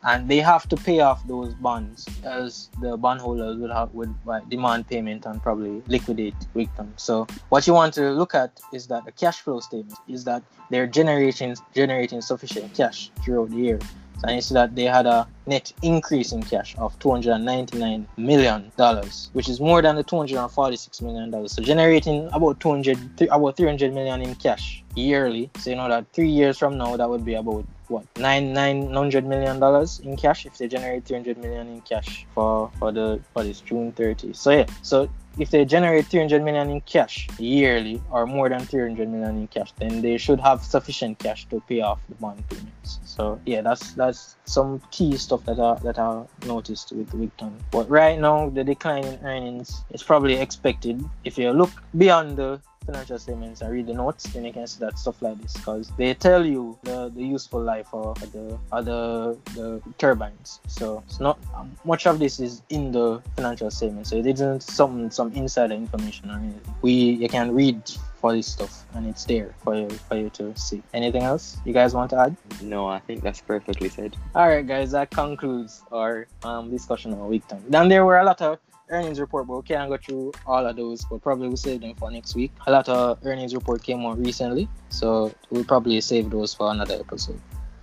and 0.07 0.29
they 0.29 0.39
have 0.39 0.69
to 0.69 0.77
pay 0.77 1.01
off 1.01 1.27
those 1.27 1.53
bonds 1.55 2.07
as 2.25 2.71
the 2.81 2.97
bondholders 2.97 3.57
would 3.59 3.71
have 3.71 3.93
would 3.93 4.15
uh, 4.29 4.41
demand 4.49 4.87
payment 4.89 5.27
and 5.27 5.43
probably 5.43 5.83
liquidate 5.89 6.35
Wigton. 6.55 6.89
So 6.97 7.27
what 7.49 7.67
you 7.67 7.75
want 7.75 7.93
to 7.95 8.13
look 8.13 8.35
at 8.35 8.61
is 8.73 8.87
that 8.87 9.05
the 9.05 9.13
cash 9.13 9.41
flow 9.41 9.61
statement 9.61 9.99
is 10.09 10.25
that 10.25 10.43
they're 10.71 10.87
generating 10.87 11.57
generating 11.75 12.23
sufficient 12.23 12.73
cash 12.75 13.11
throughout 13.23 13.51
the 13.51 13.57
year 13.57 13.79
And 14.25 14.37
you 14.37 14.41
see 14.41 14.55
that 14.55 14.75
they 14.75 14.85
had 14.85 15.07
a 15.07 15.27
net 15.47 15.73
increase 15.83 16.33
in 16.33 16.43
cash 16.43 16.75
of 16.79 16.99
299 16.99 18.07
million 18.17 18.73
dollars, 18.77 19.31
which 19.33 19.49
is 19.49 19.61
more 19.61 19.83
than 19.83 19.97
the 19.97 20.03
246 20.03 21.03
million 21.03 21.31
dollars. 21.31 21.53
So 21.53 21.63
generating 21.63 22.29
about 22.33 22.61
200, 22.61 22.99
about 23.31 23.57
300 23.57 23.93
million 23.93 24.23
in 24.23 24.35
cash 24.35 24.83
yearly. 24.95 25.51
So 25.59 25.71
you 25.71 25.77
know 25.77 25.89
that 25.89 26.07
three 26.13 26.31
years 26.31 26.59
from 26.59 26.79
now, 26.79 26.97
that 26.97 27.09
would 27.09 27.25
be 27.25 27.35
about 27.35 27.67
what 27.89 28.05
nine 28.19 28.53
nine 28.53 28.93
hundred 28.93 29.25
million 29.25 29.61
dollars 29.61 30.01
in 30.01 30.17
cash 30.17 30.45
if 30.47 30.59
they 30.59 30.67
generate 30.67 31.05
300 31.05 31.39
million 31.39 31.69
in 31.69 31.81
cash 31.83 32.27
for 32.35 32.71
for 32.79 32.91
the 32.93 33.21
for 33.33 33.45
this 33.45 33.61
June 33.61 33.93
30. 33.93 34.33
So 34.33 34.51
yeah, 34.51 34.67
so 34.83 35.09
if 35.39 35.51
they 35.51 35.65
generate 35.65 36.07
300 36.07 36.43
million 36.43 36.71
in 36.71 36.81
cash 36.83 37.29
yearly 37.39 38.03
or 38.11 38.27
more 38.27 38.49
than 38.49 38.61
300 38.61 39.09
million 39.09 39.37
in 39.37 39.47
cash 39.49 39.73
then 39.79 40.03
they 40.03 40.17
should 40.17 40.41
have 40.41 40.63
sufficient 40.63 41.19
cash 41.19 41.47
to 41.47 41.61
pay 41.69 41.81
off 41.81 42.01
the 42.09 42.15
bond 42.17 42.43
payments. 42.49 42.99
So 43.05 43.41
yeah 43.47 43.61
that's 43.61 43.93
that's 43.93 44.37
some 44.45 44.81
key 44.91 45.17
stuff 45.17 45.45
that 45.45 45.59
i 45.59 45.75
that 45.81 45.99
i 45.99 46.25
noticed 46.47 46.93
with 46.93 47.11
Wigton 47.11 47.53
but 47.71 47.89
right 47.91 48.19
now 48.19 48.49
the 48.51 48.65
decline 48.65 49.05
in 49.05 49.19
earnings 49.25 49.85
is 49.91 50.03
probably 50.03 50.35
expected. 50.35 51.05
If 51.25 51.39
you 51.39 51.51
look 51.51 51.71
beyond 51.97 52.37
the 52.37 52.61
financial 52.87 53.19
statements 53.19 53.61
and 53.61 53.73
read 53.73 53.87
the 53.87 53.93
notes, 53.93 54.25
then 54.33 54.45
you 54.45 54.53
can 54.53 54.67
see 54.67 54.81
that 54.81 54.99
stuff 54.99 55.21
like 55.21 55.41
this 55.43 55.53
because 55.53 55.91
they 55.99 56.15
tell 56.15 56.45
you 56.47 56.79
the, 56.83 57.11
the 57.15 57.23
useful 57.23 57.61
life 57.61 57.89
of 57.93 58.19
the 58.33 58.59
other 58.73 59.37
the 59.55 59.83
turbines. 59.99 60.61
So 60.69 61.03
it's 61.07 61.21
not 61.21 61.39
um, 61.55 61.77
much 61.85 62.07
of 62.07 62.19
this 62.19 62.41
is 62.41 62.63
in 62.71 62.93
the 62.93 63.23
financial 63.35 63.71
statement. 63.71 64.07
So 64.07 64.17
it 64.17 64.27
isn't 64.27 64.63
some 64.63 65.11
some 65.11 65.33
insider 65.33 65.75
information 65.75 66.31
or 66.31 66.39
anything. 66.39 66.75
We 66.83 66.93
you 66.93 67.29
can 67.29 67.55
read 67.55 67.83
for 68.21 68.33
this 68.33 68.47
stuff 68.47 68.85
and 68.95 69.07
it's 69.07 69.25
there 69.25 69.55
for 69.63 69.75
you 69.75 69.89
for 69.91 70.17
you 70.17 70.31
to 70.31 70.57
see. 70.57 70.83
Anything 70.95 71.23
else 71.23 71.59
you 71.65 71.73
guys 71.73 71.95
want 71.95 72.11
to 72.11 72.19
add? 72.19 72.37
No, 72.63 72.87
I 72.87 73.01
think 73.01 73.23
that's 73.23 73.41
perfectly 73.41 73.89
said. 73.89 74.17
All 74.35 74.49
right, 74.49 74.67
guys, 74.67 74.93
that 74.93 75.11
concludes 75.11 75.83
our 75.93 76.27
um, 76.43 76.71
discussion 76.71 77.13
on 77.13 77.31
Wigton. 77.31 77.61
Then 77.69 77.89
there 77.89 78.05
were 78.05 78.19
a 78.19 78.25
lot 78.25 78.41
of 78.41 78.59
earnings 78.89 79.21
report, 79.21 79.47
but 79.47 79.57
we 79.57 79.63
can't 79.63 79.91
go 79.91 79.97
through 79.97 80.33
all 80.47 80.67
of 80.67 80.77
those. 80.77 81.05
But 81.05 81.23
probably 81.23 81.49
we'll 81.49 81.57
save 81.57 81.81
them 81.81 81.95
for 81.95 82.11
next 82.11 82.35
week. 82.35 82.53
A 82.67 82.73
lot 82.73 82.89
of 82.89 83.19
earnings 83.25 83.55
report 83.55 83.83
came 83.83 84.05
out 84.05 84.19
recently, 84.19 84.69
so 84.89 85.33
we'll 85.51 85.65
probably 85.65 86.01
save 86.01 86.31
those 86.31 86.55
for 86.55 86.71
another 86.71 86.95
episode. 86.95 87.41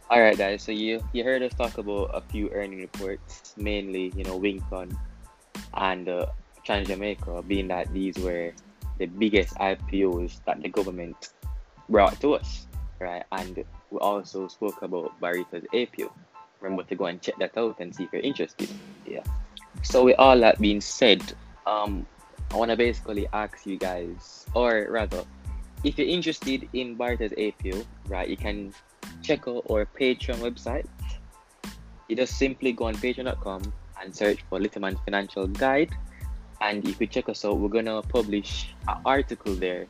All 0.10 0.22
right, 0.22 0.38
guys. 0.38 0.64
So 0.64 0.72
you 0.72 1.04
you 1.14 1.24
heard 1.24 1.42
us 1.42 1.54
talk 1.54 1.78
about 1.78 2.12
a 2.14 2.22
few 2.22 2.50
earning 2.52 2.80
reports, 2.80 3.54
mainly 3.58 4.14
you 4.16 4.24
know 4.24 4.40
Wigton 4.40 4.96
and 5.74 6.08
uh, 6.08 6.28
Trans 6.64 6.88
Jamaica, 6.88 7.44
being 7.48 7.68
that 7.70 7.92
these 7.94 8.18
were 8.18 8.54
the 9.00 9.08
biggest 9.08 9.56
IPOs 9.56 10.40
that 10.46 10.62
the 10.62 10.70
government 10.70 11.34
brought 11.90 12.20
to 12.22 12.36
us, 12.36 12.68
right? 13.00 13.24
And 13.32 13.66
we 13.90 13.98
also 14.00 14.48
spoke 14.48 14.82
about 14.82 15.20
Barita's 15.20 15.66
APO. 15.74 16.12
Remember 16.62 16.84
to 16.84 16.96
go 16.96 17.06
and 17.06 17.22
check 17.22 17.36
that 17.40 17.58
out 17.58 17.80
and 17.80 17.94
see 17.94 18.04
if 18.04 18.14
you're 18.14 18.22
interested. 18.22 18.70
Yeah. 19.06 19.24
So 19.84 20.06
with 20.06 20.16
all 20.18 20.40
that 20.40 20.60
being 20.60 20.82
said, 20.82 21.22
um, 21.68 22.06
I 22.52 22.58
want 22.58 22.72
to 22.72 22.78
basically 22.78 23.28
ask 23.34 23.66
you 23.66 23.78
guys, 23.78 24.46
or 24.56 24.88
rather, 24.90 25.24
if 25.84 25.98
you're 25.98 26.08
interested 26.08 26.68
in 26.74 26.98
Barita's 26.98 27.34
APO, 27.38 27.86
right, 28.08 28.28
you 28.28 28.38
can 28.38 28.74
check 29.22 29.48
out 29.48 29.66
our 29.70 29.86
Patreon 29.86 30.40
website. 30.40 30.86
You 32.08 32.16
just 32.16 32.38
simply 32.38 32.72
go 32.72 32.86
on 32.86 32.96
patreon.com 32.96 33.74
and 34.02 34.16
search 34.16 34.44
for 34.50 34.60
Little 34.60 34.82
Man's 34.82 35.00
Financial 35.04 35.48
Guide. 35.48 35.92
And 36.62 36.88
if 36.88 37.02
you 37.02 37.08
check 37.08 37.28
us 37.28 37.44
out, 37.44 37.58
we're 37.58 37.70
gonna 37.70 38.02
publish 38.02 38.74
an 38.88 38.98
article 39.06 39.54
there 39.56 39.88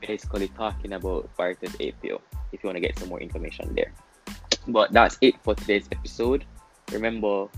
basically 0.00 0.48
talking 0.48 0.92
about 0.92 1.28
Barita's 1.36 1.74
APO 1.80 2.20
if 2.52 2.62
you 2.62 2.68
want 2.68 2.76
to 2.76 2.80
get 2.80 2.98
some 2.98 3.08
more 3.08 3.20
information 3.20 3.74
there. 3.74 3.92
But 4.68 4.92
that's 4.92 5.18
it 5.20 5.34
for 5.42 5.54
today's 5.54 5.88
episode. 5.90 6.44
Remember 6.92 7.48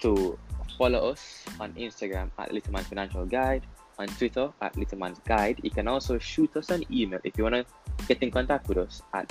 to 0.00 0.38
follow 0.80 1.10
us 1.10 1.44
on 1.60 1.74
Instagram 1.74 2.30
at 2.38 2.52
Littleman 2.52 2.84
Financial 2.84 3.26
Guide, 3.26 3.66
on 3.98 4.08
Twitter 4.08 4.50
at 4.62 4.72
Littleman's 4.76 5.20
Guide. 5.26 5.60
You 5.62 5.70
can 5.70 5.86
also 5.86 6.18
shoot 6.18 6.56
us 6.56 6.70
an 6.70 6.84
email 6.90 7.20
if 7.22 7.36
you 7.36 7.44
want 7.44 7.56
to 7.56 7.66
get 8.08 8.22
in 8.22 8.30
contact 8.30 8.66
with 8.66 8.78
us 8.78 9.02
at 9.12 9.30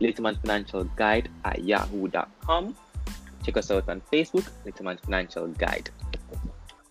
Littleman 0.00 0.40
Financial 0.40 0.82
Guide 0.96 1.30
at 1.44 1.62
yahoo.com. 1.62 2.74
Check 3.44 3.56
us 3.58 3.70
out 3.70 3.88
on 3.88 4.02
Facebook, 4.12 4.50
Littleman 4.66 4.98
Financial 5.04 5.46
Guide. 5.46 5.88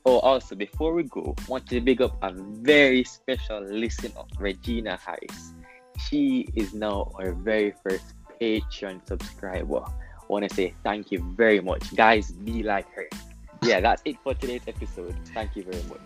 Oh, 0.05 0.19
also, 0.19 0.55
before 0.55 0.93
we 0.93 1.03
go, 1.03 1.35
want 1.49 1.67
to 1.67 1.81
big 1.81 2.01
up 2.01 2.15
a 2.23 2.31
very 2.31 3.03
special 3.03 3.59
listener, 3.59 4.23
Regina 4.39 4.97
Harris. 5.05 5.53
She 6.07 6.47
is 6.55 6.73
now 6.73 7.11
our 7.15 7.33
very 7.33 7.73
first 7.83 8.13
Patreon 8.39 9.05
subscriber. 9.05 9.83
I 9.83 10.25
want 10.29 10.47
to 10.47 10.55
say 10.55 10.73
thank 10.85 11.11
you 11.11 11.19
very 11.35 11.59
much. 11.59 11.93
Guys, 11.93 12.31
be 12.31 12.63
like 12.63 12.87
her 12.93 13.09
yeah, 13.63 13.79
that's 13.79 14.01
it 14.05 14.17
for 14.23 14.33
today's 14.33 14.61
episode. 14.67 15.15
Thank 15.33 15.55
you 15.55 15.63
very 15.63 15.83
much. 15.83 15.99